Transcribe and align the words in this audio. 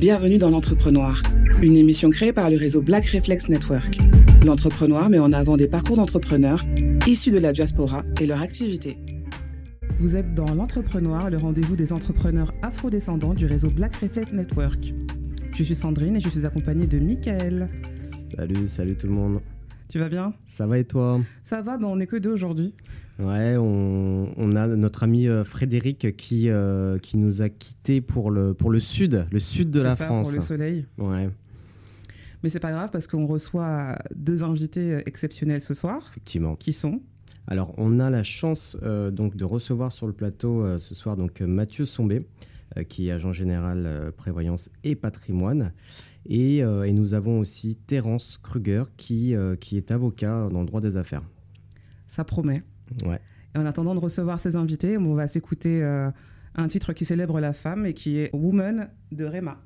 Bienvenue 0.00 0.38
dans 0.38 0.48
l'Entrepreneur, 0.48 1.22
une 1.62 1.76
émission 1.76 2.08
créée 2.08 2.32
par 2.32 2.48
le 2.48 2.56
réseau 2.56 2.80
Black 2.80 3.04
Reflex 3.08 3.50
Network. 3.50 3.98
L'Entrepreneur 4.46 5.10
met 5.10 5.18
en 5.18 5.30
avant 5.30 5.58
des 5.58 5.68
parcours 5.68 5.96
d'entrepreneurs 5.96 6.64
issus 7.06 7.30
de 7.30 7.36
la 7.36 7.52
diaspora 7.52 8.02
et 8.18 8.26
leur 8.26 8.40
activité. 8.40 8.96
Vous 9.98 10.16
êtes 10.16 10.34
dans 10.34 10.54
l'Entrepreneur, 10.54 11.28
le 11.28 11.36
rendez-vous 11.36 11.76
des 11.76 11.92
entrepreneurs 11.92 12.50
afrodescendants 12.62 13.34
du 13.34 13.44
réseau 13.44 13.68
Black 13.68 13.94
Reflex 13.96 14.32
Network. 14.32 14.94
Je 15.54 15.62
suis 15.62 15.74
Sandrine 15.74 16.16
et 16.16 16.20
je 16.20 16.30
suis 16.30 16.46
accompagnée 16.46 16.86
de 16.86 16.98
Michael. 16.98 17.66
Salut, 18.34 18.68
salut 18.68 18.94
tout 18.94 19.06
le 19.06 19.12
monde. 19.12 19.40
Tu 19.90 19.98
vas 19.98 20.08
bien? 20.08 20.32
Ça 20.46 20.66
va 20.66 20.78
et 20.78 20.84
toi? 20.84 21.20
Ça 21.42 21.60
va, 21.60 21.76
ben 21.76 21.88
on 21.88 21.96
n'est 21.96 22.06
que 22.06 22.16
deux 22.16 22.32
aujourd'hui. 22.32 22.72
Ouais, 23.20 23.56
on, 23.58 24.56
a 24.56 24.66
notre 24.66 25.02
ami 25.02 25.28
euh, 25.28 25.44
Frédéric 25.44 26.16
qui, 26.16 26.48
euh, 26.48 26.98
qui 26.98 27.18
nous 27.18 27.42
a 27.42 27.50
quittés 27.50 28.00
pour 28.00 28.30
le, 28.30 28.54
pour 28.54 28.70
le 28.70 28.80
sud, 28.80 29.26
le 29.30 29.38
sud 29.38 29.70
de 29.70 29.80
la 29.80 29.94
ça, 29.94 30.06
France. 30.06 30.28
Pour 30.28 30.36
le 30.36 30.40
soleil. 30.40 30.86
Ouais. 30.96 31.28
Mais 32.42 32.48
c'est 32.48 32.60
pas 32.60 32.70
grave 32.70 32.88
parce 32.90 33.06
qu'on 33.06 33.26
reçoit 33.26 33.98
deux 34.14 34.42
invités 34.42 34.92
euh, 34.92 35.02
exceptionnels 35.04 35.60
ce 35.60 35.74
soir. 35.74 36.02
Effectivement. 36.12 36.56
Qui 36.56 36.72
sont? 36.72 37.02
Alors, 37.46 37.74
on 37.76 37.98
a 37.98 38.08
la 38.10 38.22
chance 38.22 38.76
donc 39.12 39.34
de 39.34 39.44
recevoir 39.44 39.92
sur 39.92 40.06
le 40.06 40.12
plateau 40.12 40.78
ce 40.78 40.94
soir 40.94 41.16
donc 41.16 41.40
Mathieu 41.40 41.84
Sombé, 41.84 42.24
qui 42.88 43.08
est 43.08 43.10
agent 43.10 43.32
général 43.32 44.12
prévoyance 44.16 44.70
et 44.84 44.94
patrimoine. 44.94 45.72
Et, 46.26 46.58
et, 46.58 46.92
nous 46.92 47.12
avons 47.12 47.40
aussi 47.40 47.74
Terence 47.74 48.38
Kruger, 48.40 48.84
qui, 48.96 49.34
qui 49.58 49.76
est 49.78 49.90
avocat 49.90 50.48
dans 50.52 50.60
le 50.60 50.66
droit 50.66 50.80
des 50.80 50.96
affaires. 50.96 51.22
Ça 52.06 52.22
promet. 52.22 52.62
Ouais. 53.04 53.20
Et 53.54 53.58
en 53.58 53.66
attendant 53.66 53.94
de 53.94 54.00
recevoir 54.00 54.40
ces 54.40 54.56
invités, 54.56 54.98
on 54.98 55.14
va 55.14 55.26
s'écouter 55.26 55.82
euh, 55.82 56.10
un 56.54 56.66
titre 56.68 56.92
qui 56.92 57.04
célèbre 57.04 57.40
la 57.40 57.52
femme 57.52 57.86
et 57.86 57.94
qui 57.94 58.18
est 58.18 58.30
Woman 58.32 58.88
de 59.12 59.24
Rema. 59.24 59.58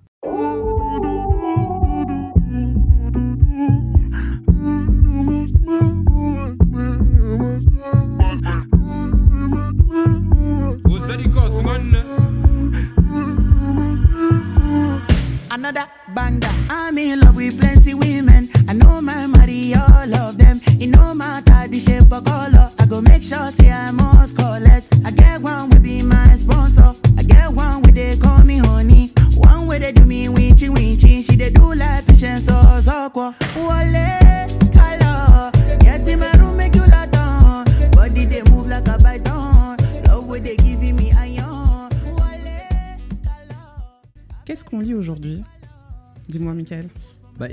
Another 15.51 15.87
banger. 16.15 16.49
I'm 16.69 16.99
in 16.99 17.21
love 17.21 17.37
with 17.37 17.59
plenty 17.59 17.95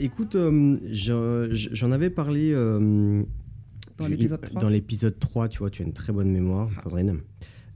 écoute, 0.03 0.35
euh, 0.35 0.77
j'en 0.91 1.91
avais 1.91 2.09
parlé 2.09 2.51
euh, 2.53 3.23
dans 3.97 4.07
l'épisode 4.07 4.41
3. 4.41 4.61
Dans 4.61 4.69
l'épisode 4.69 5.19
3, 5.19 5.49
tu 5.49 5.59
vois, 5.59 5.69
tu 5.69 5.81
as 5.81 5.85
une 5.85 5.93
très 5.93 6.13
bonne 6.13 6.31
mémoire, 6.31 6.69
Ah. 6.77 6.81
Sandrine. 6.83 7.19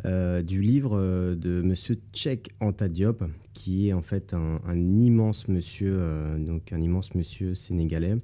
Euh, 0.03 0.43
du 0.43 0.61
livre 0.61 0.97
euh, 0.99 1.35
de 1.35 1.61
monsieur 1.61 1.97
Tchèque 2.13 2.49
Anta 2.59 2.89
Diop, 2.89 3.23
qui 3.53 3.87
est 3.87 3.93
en 3.93 4.01
fait 4.01 4.33
un, 4.33 4.59
un 4.67 4.77
immense 4.99 5.47
monsieur, 5.47 5.93
euh, 5.97 6.37
donc 6.37 6.73
un 6.73 6.81
immense 6.81 7.15
monsieur 7.15 7.55
sénégalais, 7.55 8.15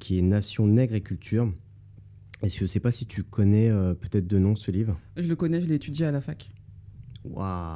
qui 0.00 0.18
est 0.18 0.22
Nation 0.22 0.66
Nègre 0.66 0.94
et 0.94 1.02
Culture. 1.02 1.52
Et 2.42 2.48
je 2.48 2.62
ne 2.62 2.66
sais 2.66 2.80
pas 2.80 2.90
si 2.90 3.04
tu 3.06 3.22
connais 3.22 3.70
peut-être 4.00 4.26
de 4.26 4.38
nom 4.38 4.56
ce 4.56 4.70
livre? 4.70 4.98
Je 5.16 5.28
le 5.28 5.36
connais, 5.36 5.60
je 5.60 5.66
l'ai 5.66 5.74
étudié 5.74 6.06
à 6.06 6.10
la 6.10 6.22
fac. 6.22 6.50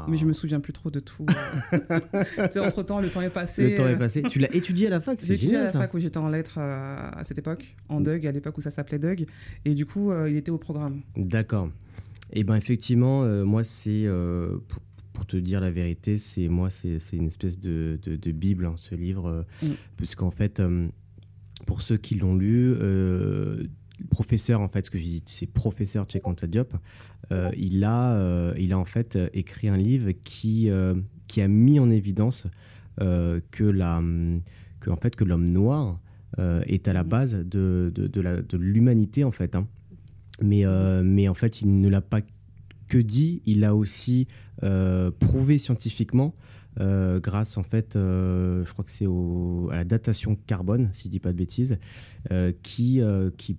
Mais 0.09 0.17
je 0.17 0.27
me 0.27 0.33
souviens 0.33 0.61
plus 0.61 0.73
trop 0.73 0.91
de 0.91 1.01
tout. 1.01 1.27
entre 2.61 2.83
temps, 2.83 3.01
le 3.01 3.09
temps 3.11 3.21
est 3.23 3.31
passé. 3.31 3.71
Le 3.73 3.77
temps 3.77 3.89
est 3.89 3.97
passé. 3.99 4.23
Tu 4.23 4.39
l'as 4.39 4.55
étudié 4.55 4.87
à 4.87 4.91
la 4.91 5.01
fac, 5.01 5.19
J'ai 5.21 5.27
c'est 5.27 5.35
étudié 5.35 5.57
à 5.57 5.65
la 5.65 5.69
ça. 5.71 5.79
fac 5.79 5.93
où 5.95 5.99
j'étais 5.99 6.19
en 6.19 6.29
lettres 6.29 6.59
euh, 6.59 7.11
à 7.13 7.25
cette 7.25 7.39
époque, 7.39 7.75
en 7.89 8.01
Doug, 8.01 8.27
à 8.27 8.33
l'époque 8.33 8.59
où 8.59 8.61
ça 8.61 8.71
s'appelait 8.71 8.99
Doug. 8.99 9.27
Et 9.65 9.75
du 9.75 9.87
coup, 9.87 10.11
euh, 10.11 10.31
il 10.31 10.37
était 10.37 10.51
au 10.51 10.59
programme. 10.59 11.01
D'accord. 11.17 11.71
Et 12.33 12.45
ben 12.45 12.55
effectivement, 12.57 13.25
euh, 13.25 13.45
moi 13.45 13.65
c'est 13.65 14.07
pour, 14.69 14.81
pour 15.13 15.27
te 15.27 15.37
dire 15.37 15.61
la 15.61 15.71
vérité, 15.71 16.17
c'est 16.19 16.49
moi 16.49 16.71
c'est 16.71 17.01
c'est 17.01 17.17
une 17.17 17.27
espèce 17.27 17.59
de, 17.59 17.99
de, 18.05 18.15
de 18.17 18.31
bible 18.31 18.67
hein, 18.67 18.75
ce 18.77 18.95
livre, 18.95 19.45
Mm. 19.63 19.67
puisqu'en 19.97 20.31
fait 20.31 20.63
pour 21.67 21.83
ceux 21.83 21.97
qui 21.97 22.15
l'ont 22.15 22.35
lu, 22.37 22.73
euh, 22.73 23.65
professeur 24.09 24.61
en 24.61 24.69
fait, 24.69 24.87
ce 24.87 24.91
que 24.91 24.99
je 24.99 25.05
dis, 25.05 25.23
c'est 25.27 25.47
professeur 25.47 26.05
Tchekanta 26.07 26.47
Diop, 26.47 26.75
euh, 27.33 27.51
il 27.57 27.85
a 27.85 28.15
euh, 28.15 28.55
il 28.59 28.73
a 28.73 28.79
en 28.79 28.85
fait 28.85 29.17
euh, 29.17 29.29
écrit 29.35 29.69
un 29.69 29.77
livre 29.77 30.11
qui 30.25 30.71
euh, 30.71 30.95
qui 31.29 31.41
a 31.43 31.49
mis 31.49 31.79
en 31.79 31.91
évidence 31.91 32.47
que 32.99 33.65
la 33.65 34.03
que 34.81 34.91
en 34.91 34.97
fait 34.97 35.17
que 35.17 35.25
l'homme 35.25 35.49
noir 35.49 35.99
est 36.67 36.87
à 36.89 36.93
la 36.93 37.03
Mhm. 37.03 37.09
base 37.09 37.35
de, 37.35 37.91
de, 37.95 38.07
de 38.07 38.21
la- 38.21 38.43
de 38.43 38.57
l'humanité 38.57 39.25
en 39.25 39.31
fait. 39.33 39.55
hein. 39.55 39.67
Mais, 40.43 40.65
mais 41.03 41.29
en 41.29 41.35
fait, 41.35 41.61
il 41.61 41.81
ne 41.81 41.89
l'a 41.89 42.01
pas 42.01 42.21
que 42.89 42.99
dit, 42.99 43.43
il 43.47 43.65
a 43.65 43.75
aussi 43.75 44.27
prouvé 45.19 45.59
scientifiquement, 45.59 46.35
euh, 46.79 47.21
grâce 47.21 47.57
en 47.59 47.63
fait, 47.63 47.97
euh, 47.97 48.65
je 48.65 48.73
crois 48.73 48.85
que 48.85 48.91
c'est 48.91 49.07
au- 49.07 49.69
à 49.73 49.77
la 49.77 49.85
datation 49.85 50.37
carbone, 50.47 50.89
si 50.93 51.05
je 51.05 51.09
dis 51.11 51.21
pas 51.21 51.33
de 51.33 51.37
bêtises, 51.39 51.79
euh, 52.33 52.53
qui, 52.63 53.01
qui, 53.39 53.57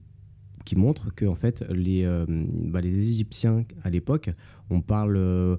qui 0.71 0.77
montre 0.77 1.13
que 1.13 1.25
en 1.25 1.35
fait, 1.35 1.65
les, 1.69 2.05
euh, 2.05 2.25
bah, 2.29 2.79
les 2.79 2.97
Égyptiens 3.09 3.65
à 3.83 3.89
l'époque, 3.89 4.29
on 4.69 4.79
parle 4.79 5.17
euh, 5.17 5.57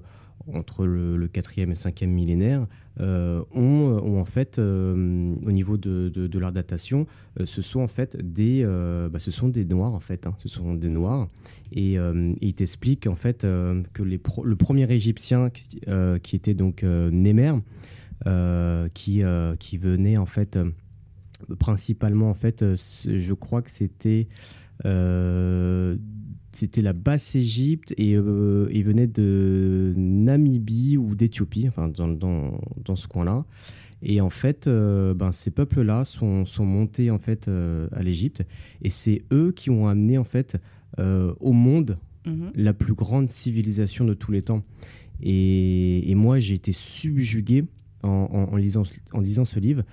entre 0.51 0.87
le, 0.87 1.17
le 1.17 1.27
4e 1.27 1.69
et 1.69 1.73
5e 1.75 2.07
millénaire, 2.07 2.65
euh, 2.99 3.43
ont, 3.53 4.17
en 4.19 4.25
fait, 4.25 4.57
au 4.57 5.51
niveau 5.51 5.77
de, 5.77 6.09
de, 6.09 6.39
leur 6.39 6.51
datation, 6.51 7.05
ce 7.45 7.61
sont 7.61 7.81
en 7.81 7.87
fait 7.87 8.17
des, 8.17 8.65
bah, 9.11 9.19
ce 9.19 9.29
sont 9.29 9.49
des 9.49 9.65
noirs 9.65 9.93
en 9.93 9.99
fait, 9.99 10.25
hein. 10.25 10.33
ce 10.39 10.49
sont 10.49 10.73
des 10.73 10.89
noirs. 10.89 11.27
Et 11.71 11.97
il 12.41 12.53
t'explique 12.55 13.05
en 13.05 13.15
fait 13.15 13.41
que 13.93 14.03
les 14.03 14.17
pro- 14.17 14.43
le 14.43 14.55
premier 14.55 14.91
Égyptien 14.91 15.51
qui, 15.51 15.79
qui 16.23 16.35
était 16.35 16.55
donc 16.55 16.81
Némer, 16.83 17.53
qui, 18.95 19.23
qui 19.59 19.77
venait 19.77 20.17
en 20.17 20.25
fait 20.25 20.57
principalement 21.59 22.29
en 22.29 22.33
fait, 22.35 22.63
je 23.05 23.33
crois 23.33 23.61
que 23.61 23.71
c'était 23.71 24.27
c'était 26.51 26.81
la 26.81 26.93
basse 26.93 27.35
Égypte 27.35 27.93
et 27.97 28.15
euh, 28.15 28.67
il 28.71 28.83
venait 28.83 29.07
de 29.07 29.93
Namibie 29.97 30.97
ou 30.97 31.15
d'Éthiopie, 31.15 31.67
enfin 31.67 31.87
dans, 31.89 32.07
dans, 32.07 32.59
dans 32.85 32.95
ce 32.95 33.07
coin-là. 33.07 33.45
Et 34.03 34.19
en 34.21 34.29
fait, 34.29 34.67
euh, 34.67 35.13
ben, 35.13 35.31
ces 35.31 35.49
peuples-là 35.49 36.03
sont, 36.05 36.43
sont 36.45 36.65
montés 36.65 37.09
en 37.09 37.17
fait 37.19 37.47
euh, 37.47 37.87
à 37.93 38.03
l'Égypte 38.03 38.43
et 38.81 38.89
c'est 38.89 39.23
eux 39.31 39.51
qui 39.55 39.69
ont 39.69 39.87
amené 39.87 40.17
en 40.17 40.25
fait 40.25 40.57
euh, 40.99 41.33
au 41.39 41.53
monde 41.53 41.97
Mhm. 42.25 42.51
la 42.55 42.71
plus 42.73 42.93
grande 42.93 43.29
civilisation 43.29 44.05
de 44.05 44.13
tous 44.13 44.31
les 44.31 44.41
temps. 44.43 44.63
Et, 45.21 46.09
et 46.09 46.15
moi, 46.15 46.39
j'ai 46.39 46.53
été 46.55 46.71
subjugué 46.71 47.65
en, 48.01 48.07
en- 48.09 48.53
en 48.53 48.55
lisant, 48.55 48.83
en 49.11 49.19
lisant 49.19 49.43
ce 49.43 49.59
livre, 49.59 49.83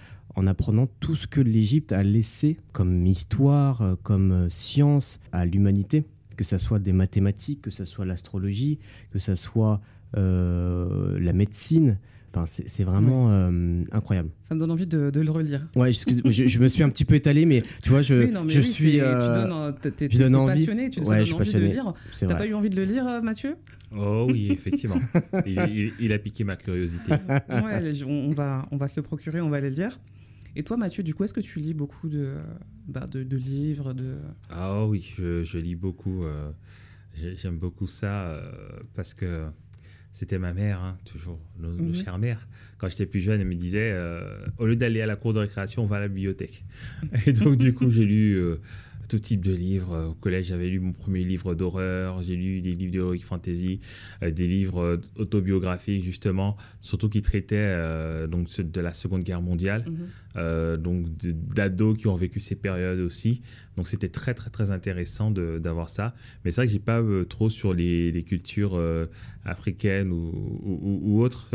en 0.41 0.47
apprenant 0.47 0.89
tout 1.01 1.17
ce 1.17 1.27
que 1.27 1.41
l'Égypte 1.43 1.93
a 1.93 2.03
laissé 2.03 2.57
comme 2.73 3.07
histoire, 3.07 3.83
euh, 3.83 3.95
comme 4.03 4.33
euh, 4.33 4.49
science 4.49 5.21
à 5.33 5.45
l'humanité, 5.45 6.05
que 6.37 6.45
ce 6.45 6.57
soit 6.57 6.79
des 6.79 6.93
mathématiques, 6.95 7.61
que 7.61 7.71
ce 7.71 7.85
soit 7.85 8.07
l'astrologie, 8.07 8.79
que 9.11 9.19
ce 9.19 9.35
soit 9.35 9.83
euh, 10.17 11.19
la 11.21 11.35
médecine. 11.35 11.99
Enfin, 12.33 12.45
c'est 12.47 12.85
vraiment 12.85 13.29
euh, 13.33 13.83
incroyable. 13.91 14.31
Ça 14.45 14.55
me 14.55 14.61
donne 14.61 14.71
envie 14.71 14.87
de, 14.87 15.11
de 15.11 15.21
le 15.21 15.31
relire. 15.33 15.67
Ouais, 15.75 15.89
excuse, 15.91 16.23
je, 16.25 16.47
je 16.47 16.59
me 16.61 16.69
suis 16.69 16.85
un 16.85 16.89
petit 16.89 17.05
peu 17.05 17.17
étalé, 17.17 17.45
mais 17.45 17.61
tu 17.83 17.91
vois, 17.91 18.03
je, 18.03 18.15
oui, 18.15 18.31
non, 18.31 18.45
mais 18.45 18.53
je 18.53 18.61
oui, 18.61 18.67
suis. 18.69 19.01
euh, 19.01 19.27
tu 19.27 19.35
donnes, 19.35 19.75
je 20.13 20.19
donne 20.19 20.33
t'es 20.33 20.39
envie. 20.39 20.53
passionné, 20.61 20.91
tu 20.91 21.01
Ouais, 21.01 21.05
ça 21.07 21.11
donne 21.17 21.19
je 21.21 21.25
suis 21.25 21.35
envie 21.35 21.39
de 21.45 21.51
passionné. 21.53 21.67
le 21.67 21.73
lire. 21.73 21.95
T'as 22.21 22.35
pas 22.37 22.47
eu 22.47 22.55
envie 22.55 22.71
de 22.71 22.77
le 22.77 22.85
lire, 22.85 23.21
Mathieu? 23.23 23.57
Oh 23.95 24.29
oui, 24.31 24.47
effectivement. 24.53 25.01
il, 25.45 25.59
il- 25.59 25.93
il 25.99 26.13
a 26.13 26.19
piqué 26.21 26.45
ma 26.45 26.55
curiosité. 26.55 27.11
Ouais, 27.11 27.93
on, 28.07 28.33
va, 28.33 28.65
on 28.71 28.77
va 28.77 28.87
se 28.87 28.95
le 28.95 29.03
procurer, 29.03 29.41
on 29.41 29.51
va 29.51 29.61
les 29.61 29.71
lire. 29.71 29.99
Et 30.57 30.63
toi, 30.63 30.77
Mathieu, 30.77 31.03
du 31.03 31.15
coup, 31.15 31.25
est-ce 31.25 31.35
que 31.35 31.41
tu 31.41 31.61
lis 31.61 31.75
beaucoup 31.75 32.09
de, 32.09 32.35
bah, 32.89 33.07
de, 33.07 33.23
de 33.23 33.37
livres 33.37 33.93
de... 33.93 34.17
Ah 34.49 34.85
oui, 34.87 35.13
je, 35.17 35.43
je 35.45 35.59
lis 35.59 35.77
beaucoup. 35.77 36.25
euh, 36.25 36.51
j'ai- 37.15 37.37
J'aime 37.37 37.59
beaucoup 37.59 37.87
ça 37.87 38.23
euh, 38.31 38.51
parce 38.95 39.15
que 39.15 39.47
c'était 40.13 40.39
ma 40.39 40.53
mère, 40.53 40.81
hein, 40.81 40.99
toujours, 41.05 41.39
nos, 41.59 41.71
nos 41.71 41.85
Mhm. 41.91 41.95
chères 41.95 42.19
mères. 42.19 42.49
Quand 42.79 42.89
j'étais 42.89 43.07
plus 43.07 43.21
jeune, 43.21 43.41
elle 43.41 43.47
me 43.47 43.55
disait 43.55 43.93
euh, 43.93 44.39
au 44.59 44.67
lieu 44.67 44.75
d'aller 44.77 45.01
à 45.01 45.07
la 45.07 45.17
cour 45.17 45.33
de 45.33 45.39
récréation, 45.39 45.85
on 45.85 45.87
va 45.87 45.97
à 45.97 46.01
la 46.01 46.09
bibliothèque. 46.09 46.65
Et 47.27 47.33
donc, 47.33 47.57
du 47.57 47.73
coup, 47.75 47.91
j'ai 47.91 48.05
lu 48.05 48.41
tout 49.11 49.19
type 49.19 49.45
de 49.45 49.53
livres. 49.53 50.11
Au 50.11 50.15
collège, 50.15 50.47
j'avais 50.47 50.69
lu 50.69 50.79
mon 50.79 50.93
premier 50.93 51.25
livre 51.25 51.55
d'horreur, 51.55 52.23
j'ai 52.23 52.37
lu 52.37 52.63
des 52.63 52.77
livres 52.77 52.93
d'heroic 52.93 53.19
fantasy, 53.19 53.81
des 54.23 54.47
livres 54.47 55.01
autobiographiques 55.17 56.05
justement, 56.05 56.57
surtout 56.81 57.09
qui 57.09 57.21
traitaient 57.21 57.77
donc 58.29 58.49
de 58.61 58.81
la 58.81 58.93
Seconde 58.93 59.25
Guerre 59.25 59.43
mondiale, 59.43 59.85
mhm. 60.37 60.77
donc 60.77 61.07
d'ados 61.55 61.99
qui 61.99 62.07
ont 62.07 62.15
vécu 62.15 62.39
ces 62.39 62.55
périodes 62.55 63.01
aussi. 63.01 63.43
Donc 63.77 63.89
c'était 63.89 64.09
très 64.09 64.33
très 64.33 64.51
très 64.51 64.71
intéressant 64.71 65.33
d'avoir 65.33 65.91
ça. 65.91 66.15
Mais 66.45 66.53
c'est 66.53 66.61
vrai 66.61 66.67
que 66.69 66.73
j'ai 66.73 66.79
pas 66.79 67.03
trop 67.29 67.51
sur 67.51 67.75
les, 67.75 68.25
cultures 68.27 68.81
africaines 69.45 70.13
ou, 70.13 71.01
ou 71.03 71.21
autres 71.21 71.51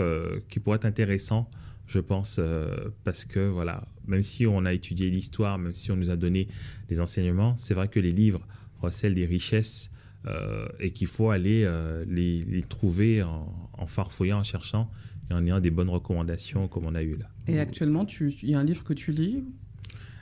qui 0.50 0.60
pourraient 0.60 0.76
être 0.76 0.86
intéressants 0.86 1.50
je 1.88 2.00
pense, 2.00 2.38
euh, 2.40 2.90
parce 3.04 3.26
que 3.26 3.40
voilà, 3.40 3.88
même 4.08 4.24
si 4.24 4.48
on 4.48 4.66
a 4.66 4.74
étudié 4.74 5.10
l'histoire, 5.10 5.58
même 5.58 5.74
si 5.74 5.92
on 5.92 5.96
nous 5.96 6.10
a 6.10 6.16
donné 6.16 6.48
des 6.90 7.00
enseignements, 7.00 7.56
c'est 7.58 7.74
vrai 7.74 7.88
que 7.88 8.00
les 8.00 8.12
livres 8.12 8.46
recèlent 8.82 9.16
des 9.16 9.26
richesses 9.26 9.92
euh, 10.26 10.68
et 10.80 10.92
qu'il 10.92 11.08
faut 11.08 11.30
aller 11.30 11.64
euh, 11.64 12.04
les, 12.08 12.62
trouver 12.68 13.22
en, 13.24 13.88
farfouillant, 13.88 14.40
en 14.40 14.44
cherchant 14.44 14.90
et 15.30 15.34
en 15.34 15.46
ayant 15.46 15.60
des 15.60 15.70
bonnes 15.70 15.90
recommandations 15.90 16.68
comme 16.68 16.86
on 16.86 16.96
a 16.96 17.04
eu 17.04 17.16
là. 17.18 17.28
Et 17.48 17.60
actuellement, 17.60 18.06
il 18.20 18.50
y 18.50 18.56
a 18.56 18.60
un 18.60 18.64
livre 18.64 18.84
que 18.84 18.94
tu 18.94 19.12
lis 19.12 19.44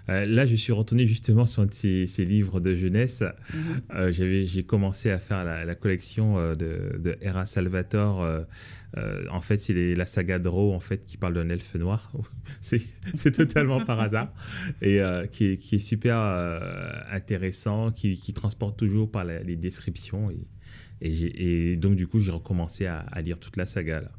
là, 0.08 0.46
je 0.46 0.56
suis 0.56 0.74
retourné 0.74 1.06
justement 1.06 1.46
sur 1.46 1.66
ces, 1.72 2.08
livres 2.20 2.60
de 2.60 2.76
jeunesse. 2.76 3.24
Mhm. 3.54 4.12
j'ai 4.12 4.64
commencé 4.64 5.12
à 5.12 5.20
faire 5.20 5.44
la, 5.44 5.76
collection 5.76 6.54
de, 6.56 6.98
de 7.00 7.18
Hera 7.22 7.46
Salvatore 7.46 8.46
euh, 8.98 9.26
en 9.32 9.42
fait, 9.42 9.58
c'est 9.58 9.96
la 9.96 10.06
saga 10.06 10.40
Draw 10.40 10.74
en 10.74 10.80
fait 10.80 11.06
qui 11.06 11.18
parle 11.18 11.34
d'un 11.34 11.50
elfe 11.50 11.76
noir. 11.76 12.12
c'est 12.62 13.32
totalement 13.32 13.84
par 13.84 14.00
hasard 14.00 14.32
et 14.82 15.02
euh, 15.02 15.26
qui, 15.26 15.46
est, 15.46 15.80
super 15.80 16.20
euh, 16.20 16.60
intéressant, 17.12 17.92
qui, 17.92 18.34
transporte 18.34 18.78
toujours 18.78 19.10
par 19.10 19.24
les 19.24 19.56
descriptions 19.56 20.28
et, 21.02 21.76
donc 21.76 21.96
du 21.96 22.08
coup 22.08 22.20
j'ai 22.20 22.32
recommencé 22.32 22.86
à, 22.86 23.00
à, 23.00 23.22
lire 23.22 23.38
toute 23.40 23.58
la 23.58 23.66
saga 23.66 24.02
là. 24.02 24.12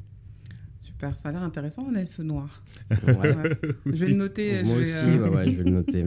Super, 0.85 1.17
ça 1.17 1.29
a 1.29 1.31
l'air 1.31 1.41
intéressant, 1.41 1.87
un 1.89 1.95
elfe 1.95 2.19
noir. 2.19 2.61
Je 2.91 4.05
vais 4.05 4.09
le 4.09 4.17
noter. 4.17 4.61
Moi 4.63 4.77
aussi, 4.77 4.93
euh, 5.03 5.49
je 5.49 5.57
vais 5.57 5.63
le 5.63 5.71
noter. 5.71 6.05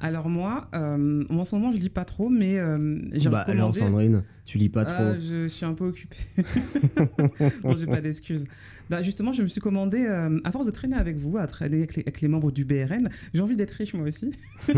Alors 0.00 0.30
moi, 0.30 0.70
euh, 0.74 1.24
en 1.28 1.44
ce 1.44 1.54
moment, 1.54 1.72
je 1.72 1.76
lis 1.76 1.90
pas 1.90 2.06
trop, 2.06 2.30
mais 2.30 2.58
euh, 2.58 2.98
j'ai 3.12 3.28
bah, 3.28 3.40
Alors 3.40 3.76
Sandrine, 3.76 4.22
tu 4.46 4.58
lis 4.58 4.68
pas 4.68 4.84
ah, 4.86 4.94
trop. 4.94 5.20
je 5.20 5.48
suis 5.48 5.66
un 5.66 5.74
peu 5.74 5.86
occupée. 5.86 6.16
bon, 7.62 7.76
j'ai 7.76 7.86
pas 7.86 8.00
d'excuses. 8.00 8.46
Bah, 8.88 9.02
justement, 9.02 9.32
je 9.32 9.42
me 9.42 9.48
suis 9.48 9.60
commandé, 9.60 10.06
euh, 10.08 10.38
à 10.44 10.52
force 10.52 10.66
de 10.66 10.70
traîner 10.70 10.94
avec 10.94 11.16
vous, 11.16 11.36
à 11.38 11.46
traîner 11.48 11.82
avec 11.82 12.20
les, 12.20 12.28
membres 12.28 12.52
du 12.52 12.64
BRN, 12.64 13.08
j'ai 13.34 13.42
envie 13.42 13.56
d'être 13.56 13.72
riche 13.72 13.94
moi 13.94 14.06
aussi. 14.06 14.30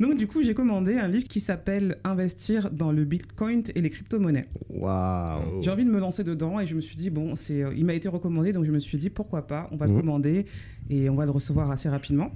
Donc 0.00 0.18
du 0.18 0.26
coup, 0.26 0.42
j'ai 0.42 0.52
commandé 0.52 0.98
un 0.98 1.08
livre 1.08 1.24
qui 1.24 1.40
s'appelle 1.40 1.96
Investir 2.04 2.70
dans 2.70 2.92
le 2.92 3.04
Bitcoin 3.04 3.62
et 3.74 3.80
les 3.80 3.88
crypto-monnaies. 3.88 4.48
Waouh 4.68 5.62
J'ai 5.62 5.70
envie 5.70 5.86
de 5.86 5.90
me 5.90 5.98
lancer 5.98 6.22
dedans 6.24 6.60
et 6.60 6.66
je 6.66 6.74
me 6.74 6.82
suis 6.82 6.96
dit, 6.96 7.08
bon, 7.08 7.34
c'est, 7.34 7.64
il 7.74 7.86
m'a 7.86 7.94
été 7.94 8.08
recommandé, 8.10 8.52
donc 8.52 8.66
je 8.66 8.70
me 8.70 8.80
suis 8.80 8.98
dit, 8.98 9.08
pourquoi 9.08 9.46
pas, 9.46 9.70
on 9.72 9.76
va 9.76 9.86
le 9.86 9.94
mmh. 9.94 10.00
commander 10.00 10.46
et 10.90 11.08
on 11.08 11.14
va 11.14 11.24
le 11.24 11.30
recevoir 11.30 11.70
assez 11.70 11.88
rapidement. 11.88 12.30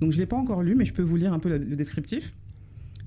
Donc 0.00 0.12
je 0.12 0.16
ne 0.16 0.22
l'ai 0.22 0.26
pas 0.26 0.36
encore 0.36 0.62
lu, 0.62 0.74
mais 0.74 0.84
je 0.84 0.92
peux 0.92 1.02
vous 1.02 1.16
lire 1.16 1.32
un 1.32 1.38
peu 1.38 1.48
le, 1.48 1.58
descriptif. 1.58 2.34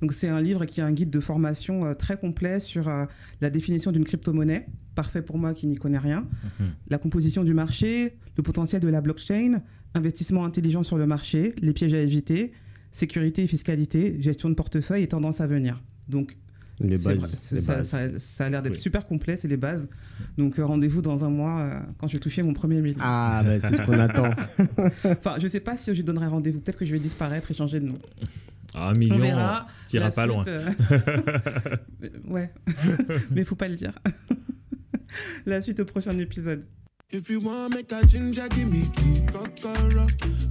Donc 0.01 0.13
c'est 0.13 0.27
un 0.27 0.41
livre 0.41 0.65
qui 0.65 0.79
est 0.79 0.83
un 0.83 0.91
guide 0.91 1.09
de 1.09 1.19
formation 1.19 1.85
euh, 1.85 1.93
très 1.93 2.17
complet 2.17 2.59
sur 2.59 2.87
euh, 2.87 3.05
la 3.41 3.49
définition 3.49 3.91
d'une 3.91 4.03
crypto-monnaie, 4.03 4.67
parfait 4.95 5.21
pour 5.21 5.37
moi 5.37 5.53
qui 5.53 5.67
n'y 5.67 5.75
connais 5.75 5.97
rien, 5.97 6.27
mhm. 6.59 6.67
la 6.89 6.97
composition 6.97 7.43
du 7.43 7.53
marché, 7.53 8.15
le 8.35 8.43
potentiel 8.43 8.81
de 8.81 8.87
la 8.87 9.01
blockchain, 9.01 9.61
investissement 9.93 10.45
intelligent 10.45 10.83
sur 10.83 10.97
le 10.97 11.07
marché, 11.07 11.55
les 11.61 11.73
pièges 11.73 11.93
à 11.93 11.99
éviter, 11.99 12.51
sécurité 12.91 13.43
et 13.43 13.47
fiscalité, 13.47 14.17
gestion 14.19 14.49
de 14.49 14.55
portefeuille 14.55 15.03
et 15.03 15.07
tendance 15.07 15.41
à 15.41 15.47
venir. 15.47 15.81
Donc 16.09 16.37
les 16.79 16.97
bases, 16.97 17.33
ça, 18.17 18.45
a 18.45 18.49
l'air 18.49 18.61
d'être 18.61 18.77
super 18.77 19.07
complet, 19.07 19.35
c'est 19.35 19.47
les 19.47 19.57
bases. 19.57 19.87
Donc 20.37 20.59
euh, 20.59 20.65
rendez-vous 20.65 21.01
dans 21.01 21.25
un 21.25 21.29
mois 21.29 21.59
euh, 21.59 21.79
quand 21.97 22.07
je 22.07 22.13
vais 22.13 22.19
toucher 22.19 22.43
mon 22.43 22.53
premier 22.53 22.81
million. 22.81 22.99
Ah, 23.01 23.41
bah, 23.45 23.59
c'est 23.59 23.77
ce 23.77 23.81
qu'on 23.81 23.99
attend. 23.99 24.29
enfin, 25.05 25.37
je 25.39 25.47
sais 25.47 25.59
pas 25.59 25.75
si 25.75 25.95
je 25.95 26.01
donnerai 26.03 26.27
rendez-vous. 26.27 26.59
Peut-être 26.59 26.77
que 26.77 26.85
je 26.85 26.93
vais 26.93 26.99
disparaître 26.99 27.49
et 27.49 27.55
changer 27.55 27.79
de 27.79 27.85
nom. 27.85 27.99
Ah, 28.73 28.89
un 28.89 28.93
million, 28.93 29.15
on 29.15 29.19
verra. 29.19 29.67
T'iras 29.87 30.11
pas 30.11 30.25
loin. 30.25 30.43
Euh, 30.47 30.69
ouais, 32.27 32.51
mais 33.31 33.41
il 33.41 33.45
faut 33.45 33.55
pas 33.55 33.67
le 33.67 33.75
dire. 33.75 33.93
La 35.45 35.61
suite 35.61 35.79
au 35.79 35.85
prochain 35.85 36.17
épisode. 36.19 36.65
If 37.09 37.29
you 37.29 37.39
want 37.39 37.69
make 37.69 37.91
a 37.93 38.05
ginger, 38.05 38.49
give 38.49 38.67
me 38.69 38.83
kokoro. 39.31 40.07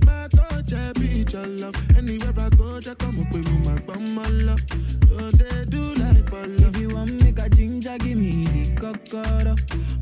My 0.07 0.27
touch, 0.29 0.73
I 0.73 0.93
beat 0.99 1.33
your 1.35 1.47
love. 1.47 1.77
Anywhere 1.99 2.33
I 2.39 2.49
go, 2.57 2.81
just 2.81 2.97
come 2.99 3.21
up 3.21 3.31
with 3.31 3.47
my 3.63 3.79
bum, 3.81 4.15
my 4.15 4.27
love. 4.29 4.61
So 5.07 5.31
they 5.33 5.67
do 5.67 5.93
like. 5.95 6.17
If 6.59 6.81
you 6.81 6.89
want 6.89 7.23
make 7.23 7.39
a 7.39 7.51
ginger, 7.51 7.99
give 7.99 8.17
me 8.17 8.45
the 8.45 8.75
kokoro. 8.81 9.55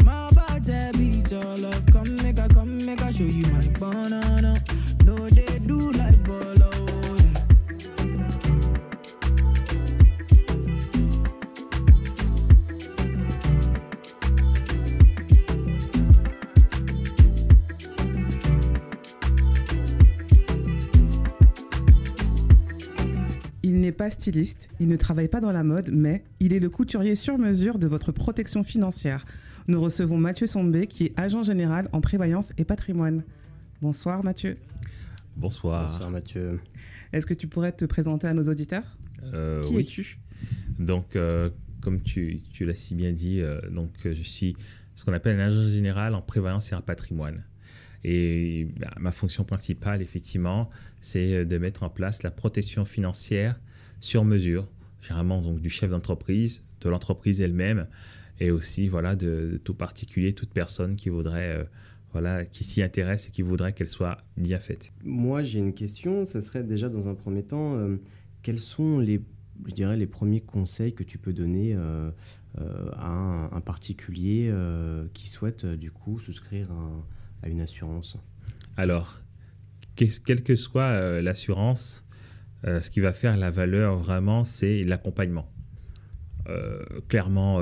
My 0.04 0.30
body, 0.30 0.72
I 0.72 0.92
beat 0.92 1.30
your 1.32 1.56
love. 1.56 1.84
Come 1.92 2.14
make 2.22 2.38
a, 2.38 2.46
come 2.48 2.86
make 2.86 3.00
a 3.00 3.12
show 3.12 3.24
you 3.24 3.46
my 3.52 3.66
banana. 3.80 4.62
N'est 23.84 23.92
pas 23.92 24.10
styliste, 24.10 24.68
il 24.80 24.88
ne 24.88 24.96
travaille 24.96 25.28
pas 25.28 25.40
dans 25.40 25.52
la 25.52 25.62
mode, 25.62 25.90
mais 25.92 26.24
il 26.40 26.52
est 26.52 26.60
le 26.60 26.70
couturier 26.70 27.14
sur 27.14 27.38
mesure 27.38 27.78
de 27.78 27.86
votre 27.86 28.12
protection 28.12 28.64
financière. 28.64 29.26
Nous 29.68 29.80
recevons 29.80 30.16
Mathieu 30.16 30.46
Sombé, 30.46 30.86
qui 30.86 31.04
est 31.04 31.20
agent 31.20 31.42
général 31.42 31.88
en 31.92 32.00
prévoyance 32.00 32.52
et 32.58 32.64
patrimoine. 32.64 33.24
Bonsoir 33.82 34.24
Mathieu. 34.24 34.56
Bonsoir. 35.36 35.90
Bonsoir 35.90 36.10
Mathieu. 36.10 36.60
Est-ce 37.12 37.26
que 37.26 37.34
tu 37.34 37.46
pourrais 37.46 37.72
te 37.72 37.84
présenter 37.84 38.26
à 38.26 38.34
nos 38.34 38.48
auditeurs? 38.48 38.96
Euh, 39.32 39.62
Qui 39.64 39.78
es-tu? 39.78 40.18
Donc, 40.78 41.16
euh, 41.16 41.50
comme 41.80 42.00
tu, 42.00 42.40
l'as 42.60 42.74
si 42.74 42.94
bien 42.94 43.12
dit, 43.12 43.40
euh, 43.40 43.60
donc, 43.70 43.90
je 44.04 44.22
suis 44.22 44.56
ce 44.94 45.04
qu'on 45.04 45.12
appelle 45.12 45.38
un 45.38 45.46
agent 45.46 45.70
général 45.70 46.14
en 46.14 46.22
prévoyance 46.22 46.72
et 46.72 46.74
en 46.74 46.80
patrimoine. 46.80 47.42
Et 48.04 48.68
bah, 48.78 48.92
ma 48.98 49.12
fonction 49.12 49.44
principale, 49.44 50.02
effectivement, 50.02 50.68
c'est 51.00 51.34
euh, 51.34 51.44
de 51.44 51.58
mettre 51.58 51.82
en 51.82 51.90
place 51.90 52.22
la 52.22 52.30
protection 52.30 52.84
financière 52.84 53.58
sur 54.04 54.24
mesure, 54.24 54.68
généralement 55.00 55.40
donc 55.40 55.60
du 55.60 55.70
chef 55.70 55.90
d'entreprise, 55.90 56.62
de 56.82 56.90
l'entreprise 56.90 57.40
elle-même, 57.40 57.86
et 58.38 58.50
aussi 58.50 58.86
voilà 58.86 59.16
de, 59.16 59.58
tout 59.64 59.74
particulier, 59.74 60.34
toute 60.34 60.52
personne 60.52 60.96
qui 60.96 61.08
voudrait 61.08 61.56
euh, 61.56 61.64
voilà, 62.12 62.44
qui 62.44 62.64
s'y 62.64 62.82
intéresse 62.82 63.28
et 63.28 63.30
qui 63.30 63.40
voudrait 63.40 63.72
qu'elle 63.72 63.88
soit 63.88 64.18
bien 64.36 64.58
faite. 64.58 64.92
Moi, 65.02 65.42
j'ai 65.42 65.58
une 65.58 65.72
question. 65.72 66.24
Ce 66.26 66.40
serait 66.40 66.62
déjà 66.62 66.88
dans 66.88 67.08
un 67.08 67.14
premier 67.14 67.42
temps, 67.42 67.76
euh, 67.76 67.96
quels 68.42 68.58
sont 68.58 68.98
les, 68.98 69.22
je 69.66 69.72
dirais, 69.72 69.96
les 69.96 70.06
premiers 70.06 70.40
conseils 70.40 70.92
que 70.92 71.02
tu 71.02 71.18
peux 71.18 71.32
donner 71.32 71.74
à 71.74 73.10
un, 73.10 73.60
particulier 73.62 74.52
qui 75.12 75.28
souhaite 75.28 75.66
du 75.66 75.90
coup 75.90 76.20
souscrire 76.20 76.70
un, 76.70 77.04
à 77.42 77.48
une 77.48 77.60
assurance? 77.60 78.16
Alors, 78.76 79.20
quelle 79.96 80.42
que 80.42 80.56
soit 80.56 80.82
euh, 80.82 81.22
l'assurance, 81.22 82.03
euh, 82.64 82.80
ce 82.80 82.90
qui 82.90 83.00
va 83.00 83.12
faire 83.12 83.36
la 83.36 83.50
valeur 83.50 83.96
vraiment, 83.96 84.44
c'est 84.44 84.84
l'accompagnement. 84.84 85.50
Euh, 86.48 86.82
clairement, 87.08 87.58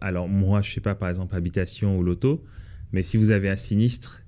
alors 0.00 0.28
moi, 0.28 0.60
je 0.62 0.70
ne 0.70 0.74
sais 0.74 0.80
pas, 0.80 0.94
par 0.94 1.08
exemple, 1.08 1.34
habitation 1.34 1.96
ou 1.98 2.02
loto, 2.02 2.44
mais 2.92 3.02
si 3.02 3.16
vous 3.16 3.30
avez 3.30 3.48
un 3.48 3.56
sinistre, 3.56 4.22